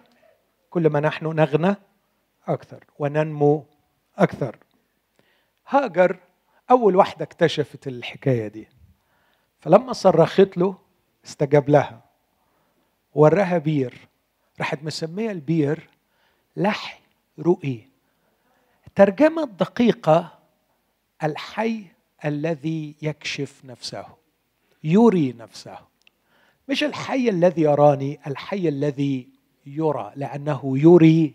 كل 0.75 0.91
ما 0.91 1.01
نحن 1.01 1.27
نغنى 1.27 1.77
أكثر 2.47 2.85
وننمو 2.99 3.67
أكثر. 4.19 4.57
هاجر 5.69 6.19
أول 6.71 6.97
واحدة 6.97 7.25
اكتشفت 7.25 7.87
الحكاية 7.87 8.49
دي. 8.49 8.69
فلما 9.61 9.93
صرخت 9.93 10.57
له 10.57 10.79
استجاب 11.25 11.69
لها. 11.69 12.05
وراها 13.15 13.59
بير. 13.59 14.09
راحت 14.59 14.83
مسمية 14.83 15.31
البير 15.31 15.89
لحي 16.57 17.01
رؤي. 17.39 17.89
الترجمه 18.87 19.43
الدقيقه 19.43 20.39
الحي 21.23 21.87
الذي 22.25 22.95
يكشف 23.03 23.65
نفسه. 23.65 24.07
يري 24.85 25.33
نفسه. 25.33 25.79
مش 26.69 26.85
الحي 26.85 27.29
الذي 27.29 27.63
يراني 27.63 28.21
الحي 28.27 28.69
الذي 28.69 29.34
يرى 29.67 30.13
لأنه 30.17 30.79
يري 30.79 31.35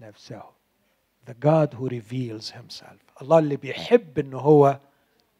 نفسه. 0.00 0.42
The 1.26 1.34
God 1.34 1.74
who 1.74 1.88
reveals 1.88 2.50
himself. 2.50 3.22
الله 3.22 3.38
اللي 3.38 3.56
بيحب 3.56 4.18
إنه 4.18 4.38
هو 4.38 4.78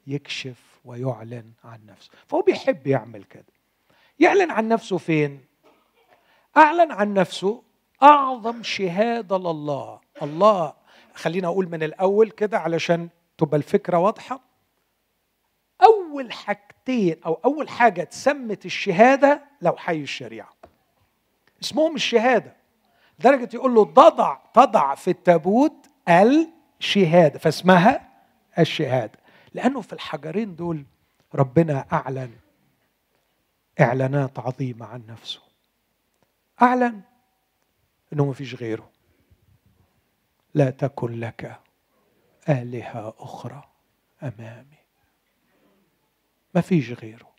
يكشف 0.06 0.80
ويعلن 0.84 1.52
عن 1.64 1.86
نفسه. 1.86 2.10
فهو 2.26 2.42
بيحب 2.42 2.86
يعمل 2.86 3.24
كده. 3.24 3.44
يعلن 4.20 4.50
عن 4.50 4.68
نفسه 4.68 4.98
فين؟ 4.98 5.44
أعلن 6.56 6.92
عن 6.92 7.14
نفسه 7.14 7.62
أعظم 8.02 8.62
شهادة 8.62 9.38
لله. 9.38 10.00
الله 10.22 10.74
خلينا 11.14 11.48
أقول 11.48 11.68
من 11.68 11.82
الأول 11.82 12.30
كده 12.30 12.58
علشان 12.58 13.08
تبقى 13.38 13.56
الفكرة 13.56 13.98
واضحة. 13.98 14.40
أول 15.82 16.32
حاجتين 16.32 17.16
أو 17.26 17.40
أول 17.44 17.68
حاجة 17.68 18.04
تسمت 18.04 18.66
الشهادة 18.66 19.44
لو 19.62 19.76
حي 19.76 20.00
الشريعة. 20.00 20.53
اسمهم 21.64 21.94
الشهادة. 21.94 22.56
لدرجه 23.18 23.48
يقول 23.54 23.74
له 23.74 23.84
تضع 23.84 24.38
تضع 24.54 24.94
في 24.94 25.10
التابوت 25.10 25.90
الشهادة 26.08 27.38
فاسمها 27.38 28.08
الشهادة. 28.58 29.18
لأنه 29.54 29.80
في 29.80 29.92
الحجرين 29.92 30.56
دول 30.56 30.84
ربنا 31.34 31.86
أعلن 31.92 32.32
إعلانات 33.80 34.38
عظيمة 34.38 34.86
عن 34.86 35.06
نفسه. 35.06 35.40
أعلن 36.62 37.00
إنه 38.12 38.24
ما 38.24 38.32
فيش 38.32 38.54
غيره. 38.54 38.90
لا 40.54 40.70
تكن 40.70 41.20
لك 41.20 41.60
آلهة 42.48 43.14
أخرى 43.18 43.64
أمامي. 44.22 44.78
ما 46.54 46.60
فيش 46.60 46.90
غيره. 46.90 47.30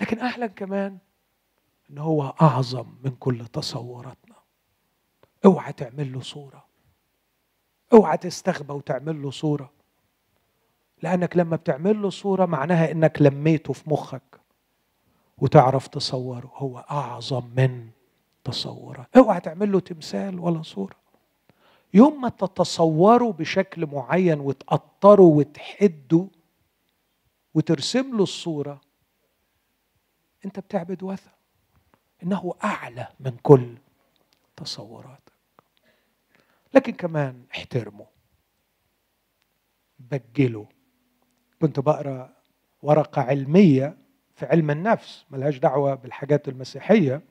لكن 0.00 0.18
أعلن 0.18 0.46
كمان 0.46 0.98
إن 1.90 1.98
هو 1.98 2.34
أعظم 2.42 2.86
من 3.04 3.10
كل 3.10 3.46
تصوراتنا. 3.46 4.36
أوعى 5.44 5.72
تعمل 5.72 6.12
له 6.12 6.20
صورة. 6.20 6.66
أوعى 7.92 8.16
تستغبى 8.16 8.72
وتعمل 8.72 9.22
له 9.22 9.30
صورة. 9.30 9.72
لأنك 11.02 11.36
لما 11.36 11.56
بتعمل 11.56 12.02
له 12.02 12.10
صورة 12.10 12.46
معناها 12.46 12.90
إنك 12.90 13.22
لميته 13.22 13.72
في 13.72 13.90
مخك 13.90 14.40
وتعرف 15.38 15.88
تصوره. 15.88 16.52
هو 16.54 16.78
أعظم 16.78 17.50
من 17.56 17.90
تصوره. 18.44 19.06
أوعى 19.16 19.40
تعمل 19.40 19.72
له 19.72 19.80
تمثال 19.80 20.38
ولا 20.40 20.62
صورة. 20.62 20.96
يوم 21.94 22.20
ما 22.20 22.28
تتصوره 22.28 23.32
بشكل 23.32 23.86
معين 23.86 24.40
وتقطره 24.40 25.22
وتحده 25.22 26.28
وترسم 27.54 28.16
له 28.16 28.22
الصورة 28.22 28.80
أنت 30.44 30.60
بتعبد 30.60 31.02
وثن. 31.02 31.30
إنه 32.22 32.54
أعلى 32.64 33.08
من 33.20 33.36
كل 33.42 33.74
تصوراتك. 34.56 35.32
لكن 36.74 36.92
كمان 36.92 37.44
احترمه. 37.54 38.06
بجله. 39.98 40.68
كنت 41.60 41.80
بقرأ 41.80 42.32
ورقة 42.82 43.22
علمية 43.22 43.96
في 44.34 44.46
علم 44.46 44.70
النفس 44.70 45.24
ملهاش 45.30 45.58
دعوة 45.58 45.94
بالحاجات 45.94 46.48
المسيحية. 46.48 47.22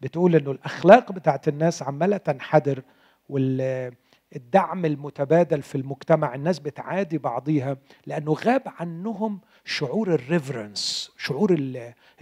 بتقول 0.00 0.36
إنه 0.36 0.50
الأخلاق 0.50 1.12
بتاعت 1.12 1.48
الناس 1.48 1.82
عمالة 1.82 2.16
تنحدر 2.16 2.82
وال 3.28 3.94
الدعم 4.36 4.84
المتبادل 4.84 5.62
في 5.62 5.74
المجتمع 5.74 6.34
الناس 6.34 6.58
بتعادي 6.58 7.18
بعضيها 7.18 7.76
لأنه 8.06 8.32
غاب 8.32 8.62
عنهم 8.66 9.40
شعور 9.64 10.14
الريفرنس 10.14 11.12
شعور 11.18 11.52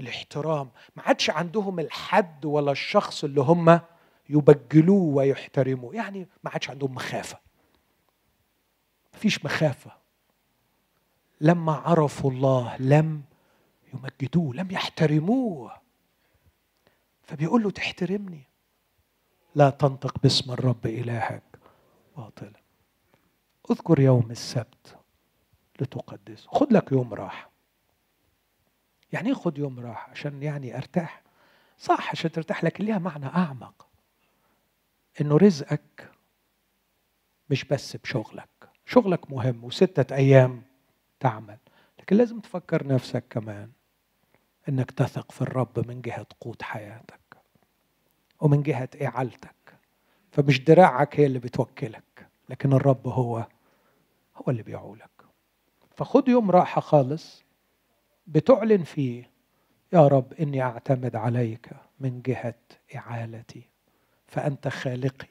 الاحترام. 0.01 0.71
ما 0.97 1.03
عادش 1.03 1.31
عندهم 1.31 1.81
الحد 1.81 2.45
ولا 2.45 2.73
الشخص 2.73 3.25
اللي 3.25 3.41
هم 3.41 3.81
يبجلوه 4.29 5.15
ويحترموه. 5.15 5.95
يعني 5.95 6.29
ما 6.45 6.51
عادش 6.51 6.71
عندهم 6.71 6.95
مخافة. 6.95 7.39
مفيش 9.15 9.45
مخافة. 9.45 9.91
لما 11.41 11.73
عرفوا 11.73 12.31
الله 12.31 12.77
لم 12.81 13.23
يمجدوه 13.95 14.55
لم 14.55 14.71
يحترموه. 14.71 15.73
فبيقول 17.23 17.63
له 17.63 17.71
تحترمني. 17.71 18.43
لا 19.55 19.71
تنطق 19.71 20.19
باسم 20.23 20.53
الرب 20.53 20.87
إلهك. 20.87 21.43
باطلا 22.17 22.53
اذكر 23.71 24.01
يوم 24.01 24.31
السبت 24.31 24.99
لتقدسه 25.81 26.49
خد 26.51 26.73
لك 26.73 26.93
يوم 26.93 27.15
راحة. 27.15 27.51
يعني 29.13 29.29
إيه 29.29 29.35
خد 29.35 29.59
يوم 29.59 29.81
راحة؟ 29.81 30.11
عشان 30.11 30.43
يعني 30.43 30.77
أرتاح. 30.77 31.23
صح 31.79 32.11
عشان 32.11 32.33
ترتاح 32.33 32.65
لكن 32.65 32.85
ليها 32.85 32.99
معنى 32.99 33.27
أعمق. 33.27 33.87
إنه 35.21 35.37
رزقك 35.37 36.11
مش 37.51 37.65
بس 37.65 37.97
بشغلك. 37.97 38.49
شغلك 38.87 39.31
مهم 39.31 39.65
وستة 39.65 40.17
أيام 40.17 40.63
تعمل. 41.21 41.59
لكن 41.99 42.17
لازم 42.17 42.41
تفكر 42.41 42.87
نفسك 42.87 43.25
كمان 43.31 43.71
إنك 44.69 44.91
تثق 44.91 45.33
في 45.33 45.43
الرب 45.43 45.89
من 45.89 46.01
جهة 46.01 46.27
قوت 46.41 46.63
حياتك 46.63 47.21
ومن 48.41 48.63
جهة 48.63 48.89
إعالتك. 49.03 49.55
فمش 50.33 50.61
دراعك 50.61 51.21
هي 51.21 51.27
اللي 51.27 51.39
بتوكلك. 51.39 52.06
لكن 52.49 52.73
الرب 52.73 53.09
هو 53.09 53.47
هو 54.37 54.45
اللي 54.49 54.63
بيعولك. 54.63 55.11
فخد 55.97 56.29
يوم 56.29 56.51
راحة 56.51 56.81
خالص 56.81 57.45
بتعلن 58.27 58.83
فيه 58.83 59.31
يا 59.93 60.09
رب 60.09 60.33
إني 60.33 60.63
أعتمد 60.63 61.17
عليك 61.17 61.71
من 62.01 62.23
جهة 62.23 62.55
إعالتي 62.97 63.63
فأنت 64.27 64.69
خالقي 64.69 65.29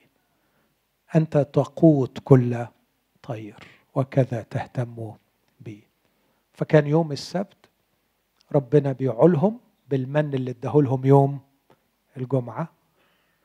أنت 1.16 1.38
تقوت 1.38 2.20
كل 2.24 2.66
طير 3.24 3.56
وكذا 3.96 4.42
تهتم 4.42 5.14
بي. 5.60 5.84
فكان 6.54 6.88
يوم 6.88 7.12
السبت 7.12 7.70
ربنا 8.52 8.92
بيعولهم 8.92 9.60
بالمن 9.90 10.34
اللي 10.34 10.52
اداهولهم 10.52 11.06
يوم 11.06 11.40
الجمعة 12.18 12.68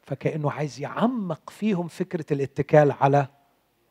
فكأنه 0.02 0.50
عايز 0.50 0.80
يعمق 0.80 1.50
فيهم 1.50 1.88
فكرة 1.88 2.32
الاتكال 2.32 2.92
على 2.92 3.26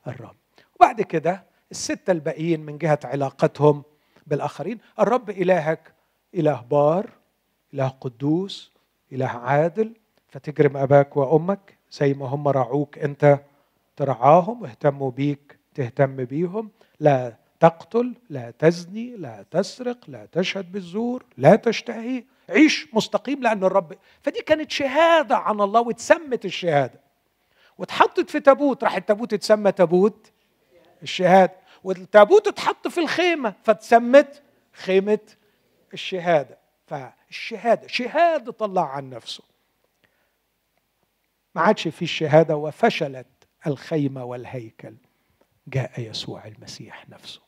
الرب. 0.07 0.35
وبعد 0.75 1.01
كده 1.01 1.43
الستة 1.71 2.11
الباقيين 2.11 2.59
من 2.59 2.77
جهة 2.77 2.99
علاقتهم 3.03 3.83
بالآخرين. 4.27 4.79
الرب 4.99 5.29
إلهك 5.29 5.93
إله 6.35 6.61
بار 6.61 7.09
إله 7.73 7.87
قدوس 7.87 8.71
إله 9.11 9.27
عادل. 9.27 9.93
فتجرم 10.27 10.77
أباك 10.77 11.17
وأمك 11.17 11.77
زي 11.91 12.13
ما 12.13 12.25
هم 12.25 12.47
رعوك 12.47 12.97
أنت 12.97 13.39
ترعاهم 13.95 14.61
واهتموا 14.61 15.11
بيك 15.11 15.59
تهتم 15.75 16.25
بيهم. 16.25 16.71
لا 16.99 17.35
تقتل 17.59 18.15
لا 18.29 18.51
تزني 18.51 19.15
لا 19.15 19.45
تسرق 19.51 19.97
لا 20.07 20.25
تشهد 20.31 20.71
بالزور 20.71 21.25
لا 21.37 21.55
تشتهي. 21.55 22.23
عيش 22.49 22.87
مستقيم 22.93 23.41
لأن 23.41 23.63
الرب. 23.63 23.93
فدي 24.21 24.41
كانت 24.41 24.71
شهادة 24.71 25.37
عن 25.37 25.61
الله 25.61 25.81
واتسمت 25.81 26.45
الشهادة. 26.45 27.08
واتحطت 27.79 28.29
في 28.29 28.39
تابوت. 28.39 28.83
راح 28.83 28.95
التابوت 28.95 29.33
اتسمى 29.33 29.71
تابوت 29.71 30.31
الشهادة. 31.03 31.53
والتابوت 31.83 32.47
اتحط 32.47 32.87
في 32.87 32.99
الخيمة 32.99 33.53
فاتسمت 33.63 34.41
خيمة 34.73 35.19
الشهادة. 35.93 36.57
فالشهادة 36.87 37.87
شهادة 37.87 38.65
الله 38.65 38.81
عن 38.81 39.09
نفسه. 39.09 39.43
ما 41.55 41.61
عادش 41.61 41.87
في 41.87 42.01
الشهادة 42.01 42.55
وفشلت 42.55 43.27
الخيمة 43.67 44.23
والهيكل. 44.23 44.95
جاء 45.67 45.91
يسوع 45.97 46.47
المسيح 46.47 47.09
نفسه. 47.09 47.41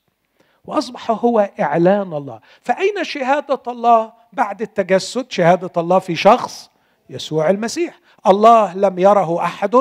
وأصبح 0.65 1.11
هو 1.11 1.49
إعلان 1.59 2.13
الله. 2.13 2.41
فأين 2.61 3.03
شهادة 3.03 3.61
الله 3.67 4.13
بعد 4.33 4.61
التجسد؟ 4.61 5.31
شهادة 5.31 5.71
الله 5.77 5.99
في 5.99 6.15
شخص 6.15 6.69
يسوع 7.09 7.49
المسيح. 7.49 7.99
الله 8.27 8.77
لم 8.77 8.99
يره 8.99 9.43
أحد 9.43 9.75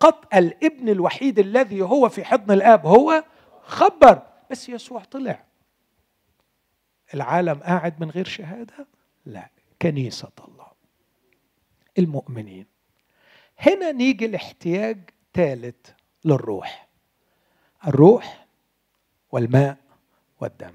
قط 0.00 0.34
الابن 0.34 0.88
الوحيد 0.88 1.38
الذي 1.38 1.82
هو 1.82 2.08
في 2.08 2.24
حضن 2.24 2.54
الآب 2.54 2.86
هو 2.86 3.24
خبر. 3.62 4.22
بس 4.50 4.68
يسوع 4.68 5.04
طلع. 5.04 5.44
العالم 7.14 7.60
قاعد 7.60 8.00
من 8.00 8.10
غير 8.10 8.24
شهادة؟ 8.24 8.86
لا. 9.26 9.50
كنيسة 9.82 10.32
الله. 10.48 10.66
المؤمنين. 11.98 12.66
هنا 13.58 13.92
نيجي 13.92 14.26
الاحتياج 14.26 15.10
ثالث 15.34 15.90
للروح. 16.24 16.88
الروح 17.86 18.46
والماء 19.32 19.76
والدم. 20.40 20.74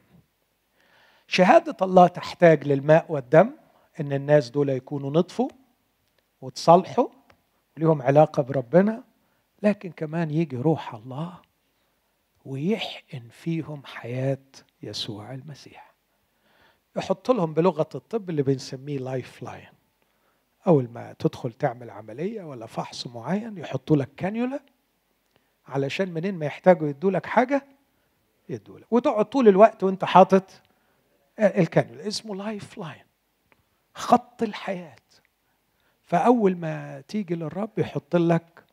شهادة 1.28 1.78
الله 1.82 2.08
تحتاج 2.08 2.68
للماء 2.68 3.06
والدم 3.10 3.52
إن 4.00 4.14
الناس 4.14 4.50
دول 4.50 4.70
يكونوا 4.70 5.12
نطفوا 5.12 5.50
وتصالحوا 6.42 7.08
وليهم 7.78 8.02
علاقة 8.02 8.44
بربنا 8.44 9.04
لكن 9.64 9.92
كمان 9.92 10.32
يجي 10.32 10.58
روح 10.58 10.96
الله 10.96 11.42
ويحقن 12.46 13.28
فيهم 13.32 13.86
حياة 13.86 14.38
يسوع 14.82 15.34
المسيح. 15.34 15.94
يحط 16.96 17.32
لهم 17.32 17.54
بلغة 17.54 17.90
الطب 17.96 18.30
اللي 18.30 18.44
بنسميه 18.44 18.98
life 18.98 19.44
line 19.44 19.70
أول 20.68 20.90
ما 20.90 21.14
تدخل 21.20 21.54
تعمل 21.54 21.90
عملية 21.90 22.44
ولا 22.44 22.66
فحص 22.66 23.08
معين 23.08 23.58
يحطوا 23.58 23.98
لك 23.98 24.10
كانيولا 24.18 24.60
علشان 25.68 26.10
منين 26.14 26.36
ما 26.36 26.46
يحتاجوا 26.46 26.88
يدوا 26.88 27.12
لك 27.12 27.26
حاجة 27.26 27.66
يدوا 28.50 28.80
لك. 28.80 28.94
وتقعد 28.94 29.26
طول 29.26 29.48
الوقت 29.48 29.84
وانت 29.84 30.06
حاطط 30.06 30.52
الكانيولا 31.40 32.08
اسمه 32.08 32.36
life 32.36 32.78
line 32.78 33.06
خط 33.96 34.44
الحياة. 34.44 34.96
فأول 36.02 36.58
ما 36.58 37.02
تيجي 37.02 37.36
للرب 37.36 37.80
يحط 37.80 38.16
لك 38.16 38.64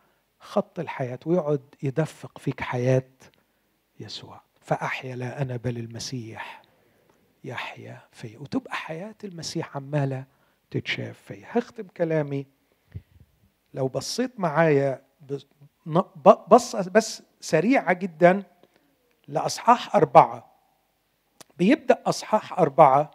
خط 0.41 0.79
الحياة 0.79 1.19
ويقعد 1.27 1.75
يدفق 1.83 2.39
فيك 2.39 2.61
حياة 2.61 3.09
يسوع. 4.01 4.41
فأحيا 4.61 5.17
لا 5.17 5.43
أنا 5.43 5.57
بل 5.57 5.79
المسيح 5.79 6.63
يحيا 7.45 8.01
في. 8.13 8.37
وتبقى 8.37 8.75
حياة 8.75 9.15
المسيح 9.25 9.77
عمالة 9.77 10.25
تتشاف 10.71 11.19
فيا 11.19 11.47
هختم 11.51 11.87
كلامي. 11.97 12.47
لو 13.75 13.89
بصيت 13.89 14.41
معايا 14.41 15.03
بصة 16.49 16.91
بس 16.91 17.23
سريعة 17.41 17.93
جدا 17.93 18.43
لأصحاح 19.29 19.97
أربعة. 19.97 20.51
بيبدأ 21.59 22.03
أصحاح 22.07 22.59
أربعة 22.59 23.11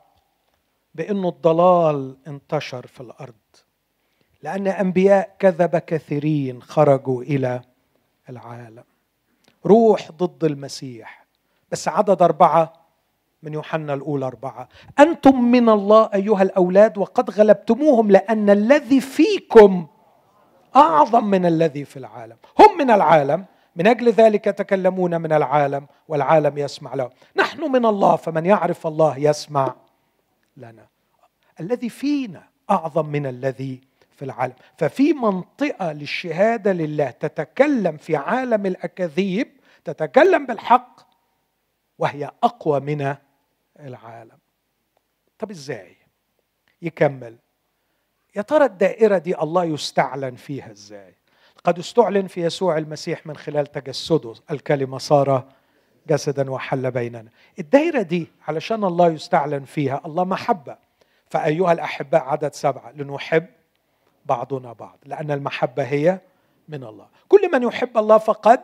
بأنه 0.95 1.29
الضلال 1.29 2.17
انتشر 2.27 2.87
في 2.87 3.01
الأرض. 3.01 3.35
لأن 4.45 4.67
أنبياء 4.67 5.35
كذب 5.39 5.77
كثيرين 5.77 6.61
خرجوا 6.61 7.23
إلى 7.23 7.61
العالم. 8.29 8.83
روح 9.65 10.11
ضد 10.11 10.43
المسيح. 10.43 11.25
بس 11.71 11.87
عدد 11.87 12.21
أربعة 12.21 12.73
من 13.43 13.53
يوحنا 13.53 13.93
الأولى 13.93 14.25
أربعة. 14.25 14.69
أنتم 14.99 15.41
من 15.41 15.69
الله 15.69 16.09
أيها 16.13 16.41
الأولاد 16.41 16.97
وقد 16.97 17.29
غلبتموهم 17.29 18.11
لأن 18.11 18.49
الذي 18.49 19.01
فيكم 19.01 19.87
أعظم 20.75 21.25
من 21.25 21.45
الذي 21.45 21.85
في 21.85 21.97
العالم. 21.97 22.37
هم 22.59 22.77
من 22.77 22.91
العالم. 22.91 23.45
من 23.75 23.87
أجل 23.87 24.09
ذلك 24.09 24.45
تكلمون 24.45 25.21
من 25.21 25.33
العالم 25.33 25.87
والعالم 26.07 26.57
يسمع 26.57 26.95
له. 26.95 27.09
نحن 27.35 27.71
من 27.71 27.85
الله 27.85 28.15
فمن 28.15 28.45
يعرف 28.45 28.87
الله 28.87 29.17
يسمع 29.17 29.75
لنا. 30.57 30.87
الذي 31.59 31.89
فينا 31.89 32.43
أعظم 32.69 33.05
من 33.05 33.25
الذي 33.25 33.94
في 34.15 34.25
العالم. 34.25 34.53
ففي 34.77 35.13
منطقة 35.13 35.91
للشهادة 35.91 36.73
لله 36.73 37.09
تتكلم 37.09 37.97
في 37.97 38.15
عالم 38.15 38.65
الأكاذيب 38.65 39.47
تتكلم 39.85 40.45
بالحق 40.45 41.01
وهي 41.99 42.31
أقوى 42.43 42.79
من 42.79 43.15
العالم. 43.79 44.37
طب 45.39 45.51
إزاي؟ 45.51 45.95
يكمل. 46.81 47.35
يا 48.35 48.41
ترى 48.41 48.65
الدائرة 48.65 49.17
دي 49.17 49.37
الله 49.41 49.63
يستعلن 49.65 50.35
فيها 50.35 50.71
إزاي؟ 50.71 51.15
قد 51.63 51.79
استعلن 51.79 52.27
في 52.27 52.41
يسوع 52.41 52.77
المسيح 52.77 53.25
من 53.27 53.37
خلال 53.37 53.67
تجسده 53.67 54.33
الكلمة 54.51 54.97
صار 54.97 55.45
جسدا 56.07 56.51
وحل 56.51 56.91
بيننا. 56.91 57.29
الدايرة 57.59 58.01
دي 58.01 58.27
علشان 58.47 58.83
الله 58.83 59.11
يستعلن 59.11 59.63
فيها 59.63 60.01
الله 60.05 60.23
محبة. 60.23 60.77
فأيها 61.29 61.71
الأحباء 61.71 62.23
عدد 62.23 62.53
سبعة 62.53 62.91
لنحب 62.91 63.45
بعضنا 64.25 64.73
بعض 64.73 64.97
لأن 65.05 65.31
المحبة 65.31 65.83
هي 65.83 66.19
من 66.69 66.83
الله. 66.83 67.07
كل 67.27 67.51
من 67.51 67.63
يحب 67.63 67.97
الله 67.97 68.17
فقد 68.17 68.61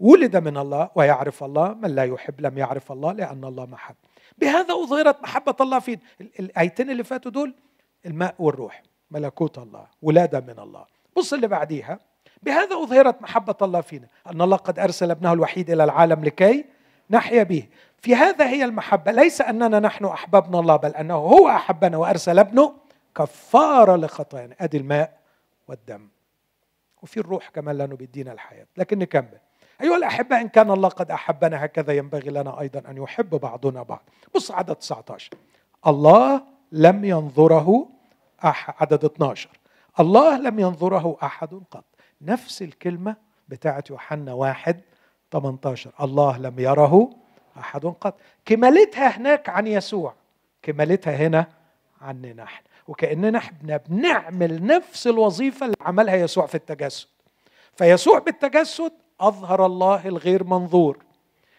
ولد 0.00 0.36
من 0.36 0.56
الله 0.56 0.90
ويعرف 0.94 1.44
الله 1.44 1.74
من 1.74 1.94
لا 1.94 2.04
يحب 2.04 2.40
لم 2.40 2.58
يعرف 2.58 2.92
الله 2.92 3.12
لأن 3.12 3.44
الله 3.44 3.66
محب. 3.66 3.94
بهذا 4.38 4.74
أظهرت 4.74 5.22
محبة 5.22 5.56
الله 5.60 5.78
في 5.78 5.98
الآيتين 6.40 6.90
اللي 6.90 7.04
فاتوا 7.04 7.30
دول 7.30 7.54
الماء 8.06 8.34
والروح 8.38 8.82
ملكوت 9.10 9.58
الله 9.58 9.86
ولادة 10.02 10.40
من 10.40 10.58
الله. 10.58 10.84
بص 11.16 11.32
اللي 11.32 11.48
بعديها. 11.48 11.98
بهذا 12.42 12.76
أظهرت 12.76 13.22
محبة 13.22 13.54
الله 13.62 13.80
فينا 13.80 14.06
أن 14.26 14.42
الله 14.42 14.56
قد 14.56 14.78
أرسل 14.78 15.10
ابنه 15.10 15.32
الوحيد 15.32 15.70
إلى 15.70 15.84
العالم 15.84 16.24
لكي 16.24 16.64
نحيا 17.10 17.42
به. 17.42 17.68
في 17.98 18.14
هذا 18.14 18.46
هي 18.48 18.64
المحبة 18.64 19.12
ليس 19.12 19.40
أننا 19.40 19.80
نحن 19.80 20.04
أحببنا 20.04 20.60
الله 20.60 20.76
بل 20.76 20.90
أنه 20.90 21.14
هو 21.14 21.48
أحبنا 21.48 21.96
وأرسل 21.96 22.38
ابنه 22.38 22.74
كفارة 23.16 23.96
لخطايانا 23.96 24.54
أدي 24.60 24.76
الماء 24.76 25.18
والدم. 25.68 26.08
وفي 27.02 27.20
الروح 27.20 27.48
كمان 27.48 27.78
لأنه 27.78 27.96
بيدينا 27.96 28.32
الحياة. 28.32 28.66
لكن 28.76 28.98
نكمل. 28.98 29.38
أيها 29.82 29.96
الأحبة 29.96 30.40
إن 30.40 30.48
كان 30.48 30.70
الله 30.70 30.88
قد 30.88 31.10
أحبنا 31.10 31.64
هكذا 31.64 31.92
ينبغي 31.92 32.30
لنا 32.30 32.60
أيضا 32.60 32.90
أن 32.90 32.96
يحب 32.96 33.30
بعضنا 33.30 33.82
بعض. 33.82 34.02
بص 34.34 34.50
عدد 34.50 34.74
19 34.74 35.30
الله 35.86 36.42
لم 36.72 37.04
ينظره 37.04 37.88
أحد 38.44 38.74
عدد 38.80 39.04
12 39.04 39.50
الله 40.00 40.38
لم 40.38 40.58
ينظره 40.58 41.16
أحد 41.22 41.60
قط. 41.70 41.84
نفس 42.20 42.62
الكلمة 42.62 43.16
بتاعت 43.48 43.90
يوحنا 43.90 44.32
واحد 44.32 44.80
18 45.30 45.90
الله 46.00 46.38
لم 46.38 46.58
يره 46.58 47.10
أحد 47.58 47.86
قط. 47.86 48.20
كمالتها 48.44 49.08
هناك 49.08 49.48
عن 49.48 49.66
يسوع. 49.66 50.14
كمالتها 50.62 51.16
هنا 51.16 51.46
عننا 52.00 52.42
نحن. 52.42 52.62
وكأننا 52.90 53.38
إحنا 53.38 53.76
بنعمل 53.76 54.66
نفس 54.66 55.06
الوظيفة 55.06 55.66
اللي 55.66 55.76
عملها 55.80 56.14
يسوع 56.16 56.46
في 56.46 56.54
التجسد. 56.54 57.06
فيسوع 57.76 58.18
بالتجسد 58.18 58.92
أظهر 59.20 59.66
الله 59.66 60.08
الغير 60.08 60.44
منظور. 60.44 60.98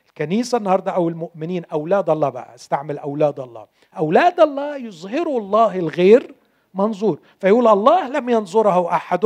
الكنيسة 0.09 0.57
النهاردة 0.57 0.91
أو 0.91 1.09
المؤمنين 1.09 1.65
أولاد 1.65 2.09
الله 2.09 2.29
بقى 2.29 2.55
أستعمل 2.55 2.97
أولاد 2.97 3.39
الله. 3.39 3.67
أولاد 3.97 4.39
الله 4.39 4.77
يظهروا 4.77 5.39
الله 5.39 5.79
الغير 5.79 6.35
منظور. 6.73 7.19
فيقول 7.39 7.67
الله 7.67 8.07
لم 8.07 8.29
ينظره 8.29 8.93
أحد 8.93 9.25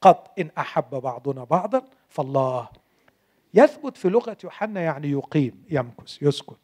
قط. 0.00 0.30
إن 0.38 0.50
أحب 0.58 0.90
بعضنا 0.90 1.44
بعضا 1.44 1.82
فالله. 2.08 2.68
يثبت 3.54 3.96
في 3.96 4.08
لغة 4.08 4.36
يوحنا 4.44 4.80
يعني 4.80 5.10
يقيم 5.10 5.64
يمكث 5.70 6.22
يسكن 6.22 6.54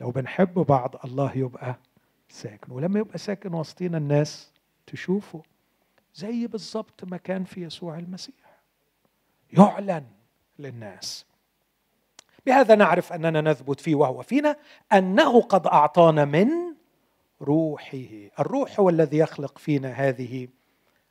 لو 0.00 0.10
بنحب 0.10 0.54
بعض 0.54 0.94
الله 1.04 1.32
يبقى 1.34 1.76
ساكن. 2.32 2.72
ولما 2.72 2.98
يبقى 2.98 3.18
ساكن 3.18 3.54
وسطينا 3.54 3.98
الناس 3.98 4.52
تشوفه 4.86 5.42
زي 6.14 6.46
بالظبط 6.46 7.04
ما 7.04 7.16
كان 7.16 7.44
في 7.44 7.62
يسوع 7.62 7.98
المسيح. 7.98 8.60
يعلن 9.58 10.04
للناس. 10.58 11.26
بهذا 12.46 12.74
نعرف 12.74 13.12
أننا 13.12 13.40
نثبت 13.40 13.80
فيه 13.80 13.94
وهو 13.94 14.22
فينا 14.22 14.56
أنه 14.92 15.40
قد 15.40 15.66
أعطانا 15.66 16.24
من 16.24 16.48
روحه. 17.42 17.98
الروح 18.40 18.80
هو 18.80 18.88
الذي 18.88 19.18
يخلق 19.18 19.58
فينا 19.58 19.92
هذه 19.92 20.48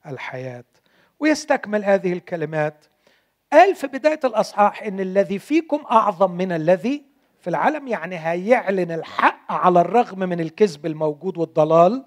الحياة. 0.05 0.65
ويستكمل 1.19 1.85
هذه 1.85 2.13
الكلمات. 2.13 2.85
قال 3.53 3.75
في 3.75 3.87
بداية 3.87 4.19
الأصحاح 4.23 4.83
إن 4.83 4.99
الذي 4.99 5.39
فيكم 5.39 5.85
أعظم 5.91 6.31
من 6.31 6.51
الذي 6.51 7.05
في 7.39 7.49
العالم 7.49 7.87
يعني 7.87 8.15
هيعلن 8.15 8.91
الحق 8.91 9.40
على 9.51 9.81
الرغم 9.81 10.19
من 10.19 10.39
الكذب 10.39 10.85
الموجود 10.85 11.37
والضلال 11.37 12.05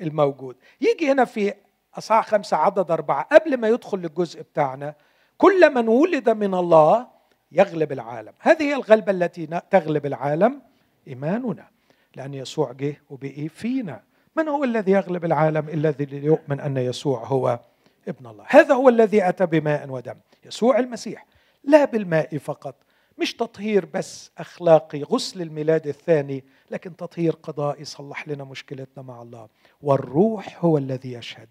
الموجود. 0.00 0.56
يجي 0.80 1.12
هنا 1.12 1.24
في 1.24 1.54
إصحاح 1.98 2.28
خمسة 2.28 2.56
عدد 2.56 2.90
أربعة 2.90 3.28
قبل 3.32 3.56
ما 3.56 3.68
يدخل 3.68 3.98
للجزء 3.98 4.42
بتاعنا 4.42 4.94
كل 5.38 5.74
من 5.74 5.88
ولد 5.88 6.30
من 6.30 6.54
الله 6.54 7.06
يغلب 7.52 7.92
العالم. 7.92 8.32
هذه 8.40 8.62
هي 8.62 8.74
الغلبة 8.74 9.12
التي 9.12 9.46
تغلب 9.70 10.06
العالم 10.06 10.62
إيماننا 11.08 11.68
لأن 12.16 12.34
يسوع 12.34 12.72
جه 12.72 13.02
وبقي 13.10 13.48
فينا. 13.48 14.02
من 14.36 14.48
هو 14.48 14.64
الذي 14.64 14.92
يغلب 14.92 15.24
العالم 15.24 15.68
الذي 15.68 16.06
يؤمن 16.24 16.60
أن 16.60 16.76
يسوع 16.76 17.24
هو 17.24 17.60
ابن 18.08 18.26
الله؟ 18.26 18.44
هذا 18.48 18.74
هو 18.74 18.88
الذي 18.88 19.28
أتى 19.28 19.46
بماء 19.46 19.90
ودم 19.90 20.14
يسوع 20.44 20.78
المسيح 20.78 21.26
لا 21.64 21.84
بالماء 21.84 22.38
فقط 22.38 22.74
مش 23.18 23.34
تطهير 23.34 23.86
بس 23.86 24.30
أخلاقي 24.38 25.02
غسل 25.02 25.42
الميلاد 25.42 25.86
الثاني 25.86 26.44
لكن 26.70 26.96
تطهير 26.96 27.32
قضائي 27.32 27.84
صلح 27.84 28.28
لنا 28.28 28.44
مشكلتنا 28.44 29.02
مع 29.02 29.22
الله. 29.22 29.48
والروح 29.82 30.64
هو 30.64 30.78
الذي 30.78 31.12
يشهد. 31.12 31.48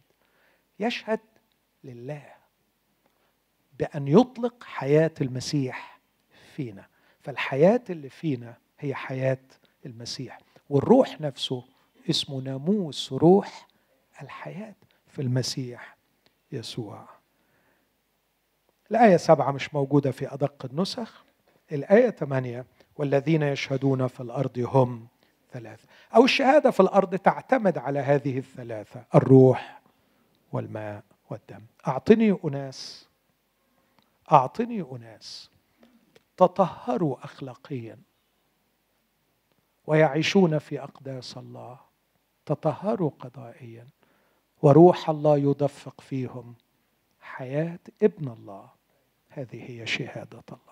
يشهد 0.79 1.19
لله 1.83 2.25
بأن 3.79 4.07
يطلق 4.07 4.63
حياة 4.63 5.11
المسيح 5.21 5.99
فينا. 6.55 6.87
فالحياة 7.21 7.83
اللي 7.89 8.09
فينا 8.09 8.57
هي 8.79 8.95
حياة 8.95 9.39
المسيح. 9.85 10.39
والروح 10.69 11.21
نفسه 11.21 11.63
اسمه 12.09 12.41
ناموس 12.41 13.13
روح 13.13 13.67
الحياة 14.21 14.75
في 15.07 15.21
المسيح 15.21 15.97
يسوع. 16.51 17.09
الآية 18.91 19.17
سبعة 19.17 19.51
مش 19.51 19.73
موجودة 19.73 20.11
في 20.11 20.33
أدق 20.33 20.65
النسخ. 20.65 21.26
الآية 21.71 22.09
ثمانية 22.09 22.65
والذين 22.97 23.43
يشهدون 23.43 24.07
في 24.07 24.19
الأرض 24.19 24.59
هم 24.73 25.07
ثلاثة. 25.51 25.87
أو 26.15 26.23
الشهادة 26.25 26.71
في 26.71 26.79
الأرض 26.79 27.15
تعتمد 27.15 27.77
على 27.77 27.99
هذه 27.99 28.37
الثلاثة 28.37 29.05
الروح 29.15 29.81
والماء 30.51 31.03
والدم. 31.29 31.61
أعطني 31.87 32.37
أناس 32.45 33.07
أعطني 34.31 34.81
أناس 34.91 35.49
تطهروا 36.37 37.17
أخلاقيا 37.23 37.97
ويعيشون 39.87 40.57
في 40.59 40.83
أقداس 40.83 41.37
الله 41.37 41.79
تطهروا 42.45 43.11
قضائيا 43.19 43.87
وروح 44.61 45.09
الله 45.09 45.37
يدفق 45.37 46.01
فيهم 46.01 46.55
حياة 47.21 47.79
ابن 48.03 48.27
الله. 48.27 48.69
هذه 49.29 49.71
هي 49.71 49.87
شهادة 49.87 50.43
الله. 50.49 50.66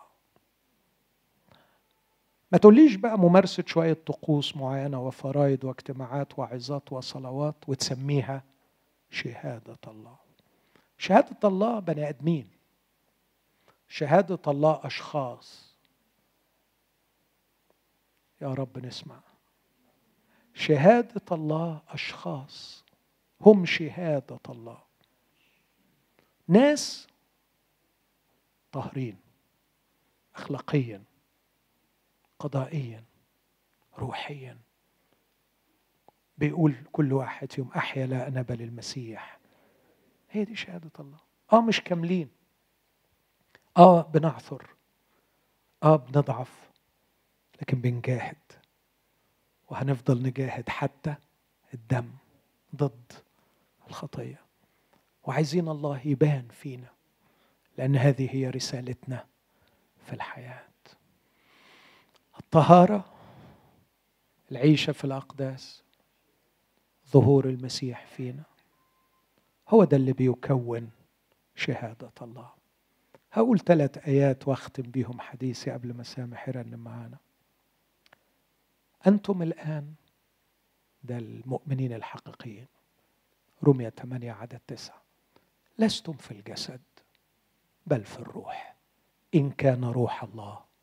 ما 2.52 2.58
تقوليش 2.58 2.96
بقى 2.96 3.20
ممارسة 3.20 3.64
شوية 3.68 3.94
طقوس 3.94 4.56
معينة 4.56 5.02
وفرائض 5.08 5.64
واجتماعات 5.64 6.40
وعظات 6.40 6.94
وصلوات 6.94 7.56
وتسميها 7.68 8.44
شهادة 9.10 9.78
الله. 9.88 10.18
شهادة 10.98 11.48
الله 11.48 11.80
بني 11.80 12.10
آدمين. 12.10 12.50
شهادة 13.88 14.40
الله 14.48 14.80
أشخاص. 14.84 15.76
يا 18.42 18.48
رب 18.54 18.86
نسمع. 18.86 19.20
شهادة 20.54 21.22
الله 21.32 21.82
أشخاص. 21.90 22.84
هم 23.42 23.66
شهادة 23.66 24.40
الله. 24.50 24.78
ناس 26.48 27.08
طاهرين. 28.72 29.18
أخلاقيا. 30.36 31.04
قضائيا 32.40 33.04
روحيا. 33.98 34.58
بيقول 36.38 36.76
كل 36.92 37.14
واحد 37.14 37.52
فيهم 37.52 37.72
أحيا 37.72 38.06
لا 38.08 38.28
أنا 38.28 38.42
بل 38.42 38.62
المسيح 38.62 39.40
هي 40.32 40.46
دي 40.46 40.56
شهادة 40.56 40.92
الله. 41.00 41.20
آه 41.54 41.62
مش 41.62 41.82
كاملين. 41.82 42.30
آه 43.78 44.02
بنعثر. 44.02 44.76
آه 45.84 45.96
بنضعف. 45.96 46.70
لكن 47.62 47.82
بنجاهد. 47.82 48.38
وهنفضل 49.70 50.24
نجاهد 50.24 50.70
حتى 50.70 51.16
الدم 51.74 52.12
ضد 52.76 53.14
الخطية. 53.88 54.42
وعايزين 55.24 55.68
الله 55.70 56.02
يبان 56.06 56.48
فينا 56.48 56.88
لأن 57.78 57.96
هذه 57.96 58.36
هي 58.36 58.50
رسالتنا 58.50 59.26
في 60.06 60.14
الحياة. 60.14 60.64
الطهاره 62.56 63.06
العيشة 64.52 64.92
في 64.94 65.04
الأقداس 65.04 65.84
ظهور 67.12 67.46
المسيح 67.46 68.06
فينا. 68.06 68.44
هو 69.70 69.84
ده 69.84 69.98
اللي 69.98 70.14
بيكون 70.14 70.92
شهادة 71.56 72.12
الله. 72.22 72.50
هقول 73.32 73.60
ثلاث 73.60 73.98
آيات 73.98 74.48
واختم 74.48 74.84
بيهم 74.84 75.20
حديثي 75.20 75.72
قبل 75.72 75.94
ما 75.94 76.04
سامح 76.04 76.48
يرنم 76.48 76.80
معانا. 76.80 77.18
أنتم 79.08 79.42
الآن 79.42 79.94
ده 81.04 81.18
المؤمنين 81.18 81.94
الحقيقيين 81.94 82.68
رمية 83.64 83.90
8 83.90 84.32
عدد 84.32 84.60
تسعة 84.68 85.02
لستم 85.80 86.14
في 86.14 86.32
الجسد 86.32 86.82
بل 87.88 88.04
في 88.04 88.20
الروح 88.20 88.76
إن 89.36 89.52
كان 89.52 89.84
روح 89.84 90.24
الله. 90.24 90.75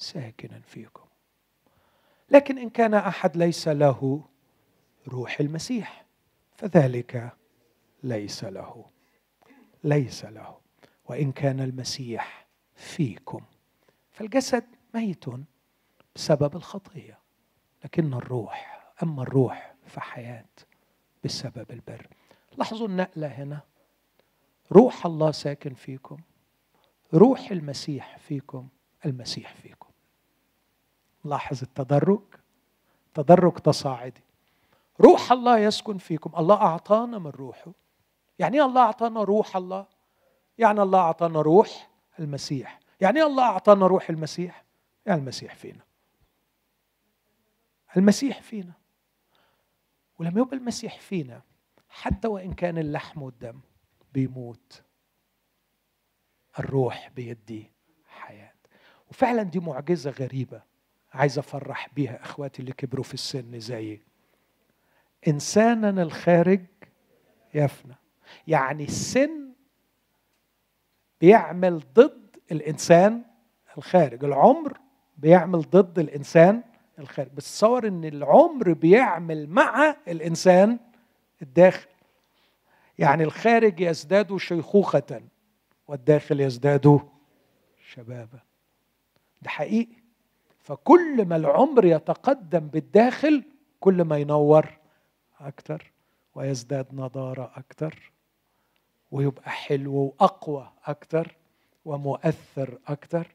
ساكنا 0.00 0.60
فيكم. 0.60 1.04
لكن 2.30 2.58
إن 2.58 2.70
كان 2.70 2.94
أحد 2.94 3.36
ليس 3.36 3.68
له 3.68 4.24
روح 5.08 5.40
المسيح 5.40 6.04
فذلك 6.56 7.32
ليس 8.02 8.44
له 8.44 8.84
ليس 9.84 10.24
له. 10.24 10.60
وإن 11.04 11.32
كان 11.32 11.60
المسيح 11.60 12.46
فيكم 12.74 13.40
فالجسد 14.10 14.64
ميت 14.94 15.24
بسبب 16.16 16.56
الخطية 16.56 17.18
لكن 17.84 18.14
الروح 18.14 18.90
أما 19.02 19.22
الروح 19.22 19.74
فحياة 19.86 20.46
بسبب 21.24 21.66
البر. 21.70 22.06
لاحظوا 22.58 22.88
النقلة 22.88 23.26
هنا. 23.26 23.60
روح 24.72 25.06
الله 25.06 25.30
ساكن 25.30 25.74
فيكم 25.74 26.18
روح 27.14 27.50
المسيح 27.50 28.18
فيكم 28.18 28.68
المسيح 29.06 29.54
فيكم. 29.54 29.89
لاحظ 31.24 31.62
التدرج. 31.62 32.22
تدرج 33.14 33.52
تصاعدي. 33.58 34.20
روح 35.00 35.32
الله 35.32 35.58
يسكن 35.58 35.98
فيكم. 35.98 36.32
الله 36.38 36.54
أعطانا 36.54 37.18
من 37.18 37.30
روحه. 37.30 37.72
يعني 38.38 38.56
إيه 38.56 38.66
الله 38.66 38.80
أعطانا 38.82 39.22
روح 39.22 39.56
الله؟ 39.56 39.86
يعني 40.58 40.82
الله 40.82 40.98
أعطانا 40.98 41.40
روح 41.40 41.90
المسيح. 42.18 42.80
يعني 43.00 43.20
إيه 43.20 43.26
الله 43.26 43.44
أعطانا 43.44 43.86
روح 43.86 44.10
المسيح؟ 44.10 44.64
يعني 45.06 45.20
المسيح 45.20 45.54
فينا. 45.54 45.84
المسيح 47.96 48.42
فينا. 48.42 48.72
ولما 50.18 50.40
يبقى 50.40 50.56
المسيح 50.56 51.00
فينا 51.00 51.42
حتى 51.88 52.28
وإن 52.28 52.52
كان 52.52 52.78
اللحم 52.78 53.22
والدم 53.22 53.60
بيموت 54.12 54.82
الروح 56.58 57.08
بيدي 57.08 57.70
حياة. 58.08 58.54
وفعلا 59.10 59.42
دي 59.42 59.60
معجزة 59.60 60.10
غريبة. 60.10 60.62
عايز 61.12 61.38
أفرح 61.38 61.88
بيها 61.94 62.22
إخواتي 62.22 62.60
اللي 62.62 62.72
كبروا 62.72 63.04
في 63.04 63.14
السن 63.14 63.60
زيي 63.60 64.00
انسانا 65.28 66.02
الخارج 66.02 66.60
يفنى 67.54 67.94
يعني 68.46 68.84
السن 68.84 69.52
بيعمل 71.20 71.82
ضد 71.94 72.36
الإنسان 72.52 73.22
الخارج. 73.78 74.24
العمر 74.24 74.78
بيعمل 75.16 75.60
ضد 75.60 75.98
الإنسان 75.98 76.62
الخارج. 76.98 77.30
بس 77.34 77.52
تصور 77.52 77.88
إن 77.88 78.04
العمر 78.04 78.72
بيعمل 78.72 79.48
مع 79.48 79.96
الإنسان 80.08 80.78
الداخل. 81.42 81.88
يعني 82.98 83.24
الخارج 83.24 83.80
يزداد 83.80 84.36
شيخوخة 84.36 85.20
والداخل 85.88 86.40
يزداد 86.40 87.00
شبابا. 87.90 88.40
ده 89.42 89.50
حقيقي. 89.50 89.99
فكل 90.70 91.24
ما 91.26 91.36
العمر 91.36 91.84
يتقدم 91.84 92.66
بالداخل 92.66 93.44
كل 93.80 94.02
ما 94.02 94.18
ينور 94.18 94.78
أكتر 95.40 95.92
ويزداد 96.34 96.86
نضارة 96.94 97.52
أكتر 97.56 98.12
ويبقى 99.10 99.50
حلو 99.50 99.94
وأقوى 99.94 100.72
أكتر 100.84 101.36
ومؤثر 101.84 102.78
أكتر 102.86 103.34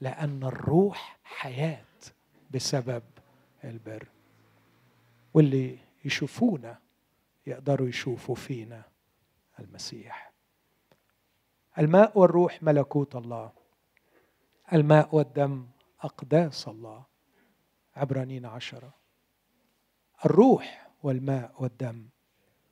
لأن 0.00 0.42
الروح 0.42 1.18
حياة 1.24 1.84
بسبب 2.50 3.02
البر. 3.64 4.08
واللي 5.34 5.78
يشوفونا 6.04 6.78
يقدروا 7.46 7.88
يشوفوا 7.88 8.34
فينا 8.34 8.82
المسيح. 9.58 10.32
الماء 11.78 12.18
والروح 12.18 12.62
ملكوت 12.62 13.16
الله. 13.16 13.52
الماء 14.72 15.08
والدم 15.16 15.66
أقداس 16.06 16.68
الله 16.68 17.04
عبرانين 17.96 18.46
عشرة. 18.46 18.94
الروح 20.24 20.90
والماء 21.02 21.54
والدم 21.58 22.08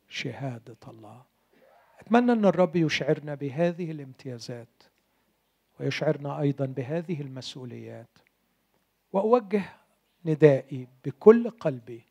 شهادة 0.08 0.76
الله. 0.88 1.22
أتمنى 1.98 2.32
أن 2.32 2.44
الرب 2.44 2.76
يشعرنا 2.76 3.34
بهذه 3.34 3.90
الامتيازات 3.90 4.82
ويشعرنا 5.80 6.40
أيضا 6.40 6.66
بهذه 6.66 7.20
المسؤوليات 7.20 8.18
وأوجه 9.12 9.64
ندائي 10.24 10.88
بكل 11.04 11.50
قلبي 11.50 12.04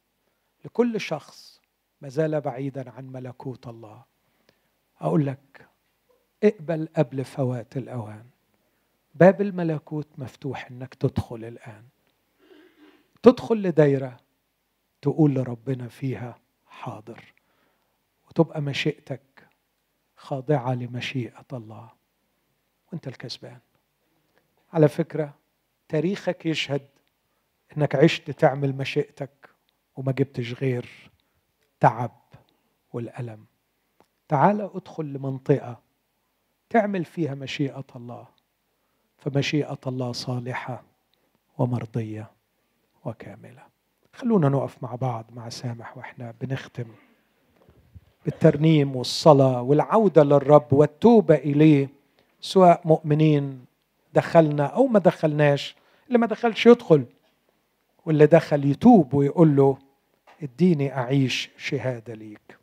لكل 0.66 1.02
شخص 1.02 1.62
ما 2.02 2.10
زال 2.10 2.42
بعيدا 2.42 2.90
عن 2.90 3.12
ملكوت 3.12 3.68
الله. 3.68 4.04
أقول 5.02 5.26
لك 5.26 5.70
اقبل 6.44 6.88
قبل 6.96 7.26
فوات 7.26 7.78
الأوان. 7.78 8.33
باب 9.14 9.42
الملكوت 9.42 10.08
مفتوح 10.18 10.68
إنك 10.72 10.94
تدخل 10.94 11.46
الآن. 11.46 11.84
تدخل 13.24 13.56
لدايرة 13.62 14.20
تقول 15.02 15.34
لربنا 15.34 15.88
فيها 15.88 16.40
حاضر 16.68 17.34
وتبقى 18.30 18.62
مشيئتك 18.62 19.48
خاضعة 20.16 20.74
لمشيئة 20.74 21.46
الله. 21.54 21.92
وأنت 22.88 23.08
الكسبان. 23.08 23.60
على 24.74 24.88
فكرة 24.88 25.34
تاريخك 25.90 26.46
يشهد 26.46 26.88
إنك 27.78 27.96
عشت 27.96 28.32
تعمل 28.32 28.76
مشيئتك 28.76 29.50
وما 29.96 30.12
جبتش 30.12 30.54
غير 30.54 31.12
تعب 31.80 32.20
والألم. 32.94 33.46
تعال 34.28 34.62
أدخل 34.62 35.06
لمنطقة 35.06 35.82
تعمل 36.70 37.06
فيها 37.06 37.36
مشيئة 37.36 37.86
الله. 37.96 38.28
فمشيئة 39.24 39.80
الله 39.88 40.12
صالحة 40.12 40.84
ومرضية 41.58 42.32
وكاملة. 43.06 43.64
خلونا 44.14 44.50
نقف 44.50 44.84
مع 44.84 44.96
بعض 44.96 45.26
مع 45.36 45.50
سامح 45.50 45.98
وإحنا 45.98 46.34
بنختم 46.42 46.86
بالترنيم 48.26 48.96
والصلاة 48.96 49.62
والعودة 49.62 50.24
للرب 50.24 50.74
والتوبة 50.74 51.36
إليه. 51.36 51.90
سواء 52.42 52.82
مؤمنين 52.86 53.66
دخلنا 54.14 54.66
أو 54.66 54.88
ما 54.88 55.00
دخلناش 55.00 55.76
اللي 56.08 56.18
ما 56.18 56.28
دخلش 56.28 56.66
يدخل 56.66 57.06
واللي 58.06 58.26
دخل 58.26 58.66
يتوب 58.66 59.14
ويقول 59.14 59.56
له 59.56 59.78
اديني 60.44 60.98
أعيش 60.98 61.50
شهادة 61.58 62.14
ليك. 62.14 62.58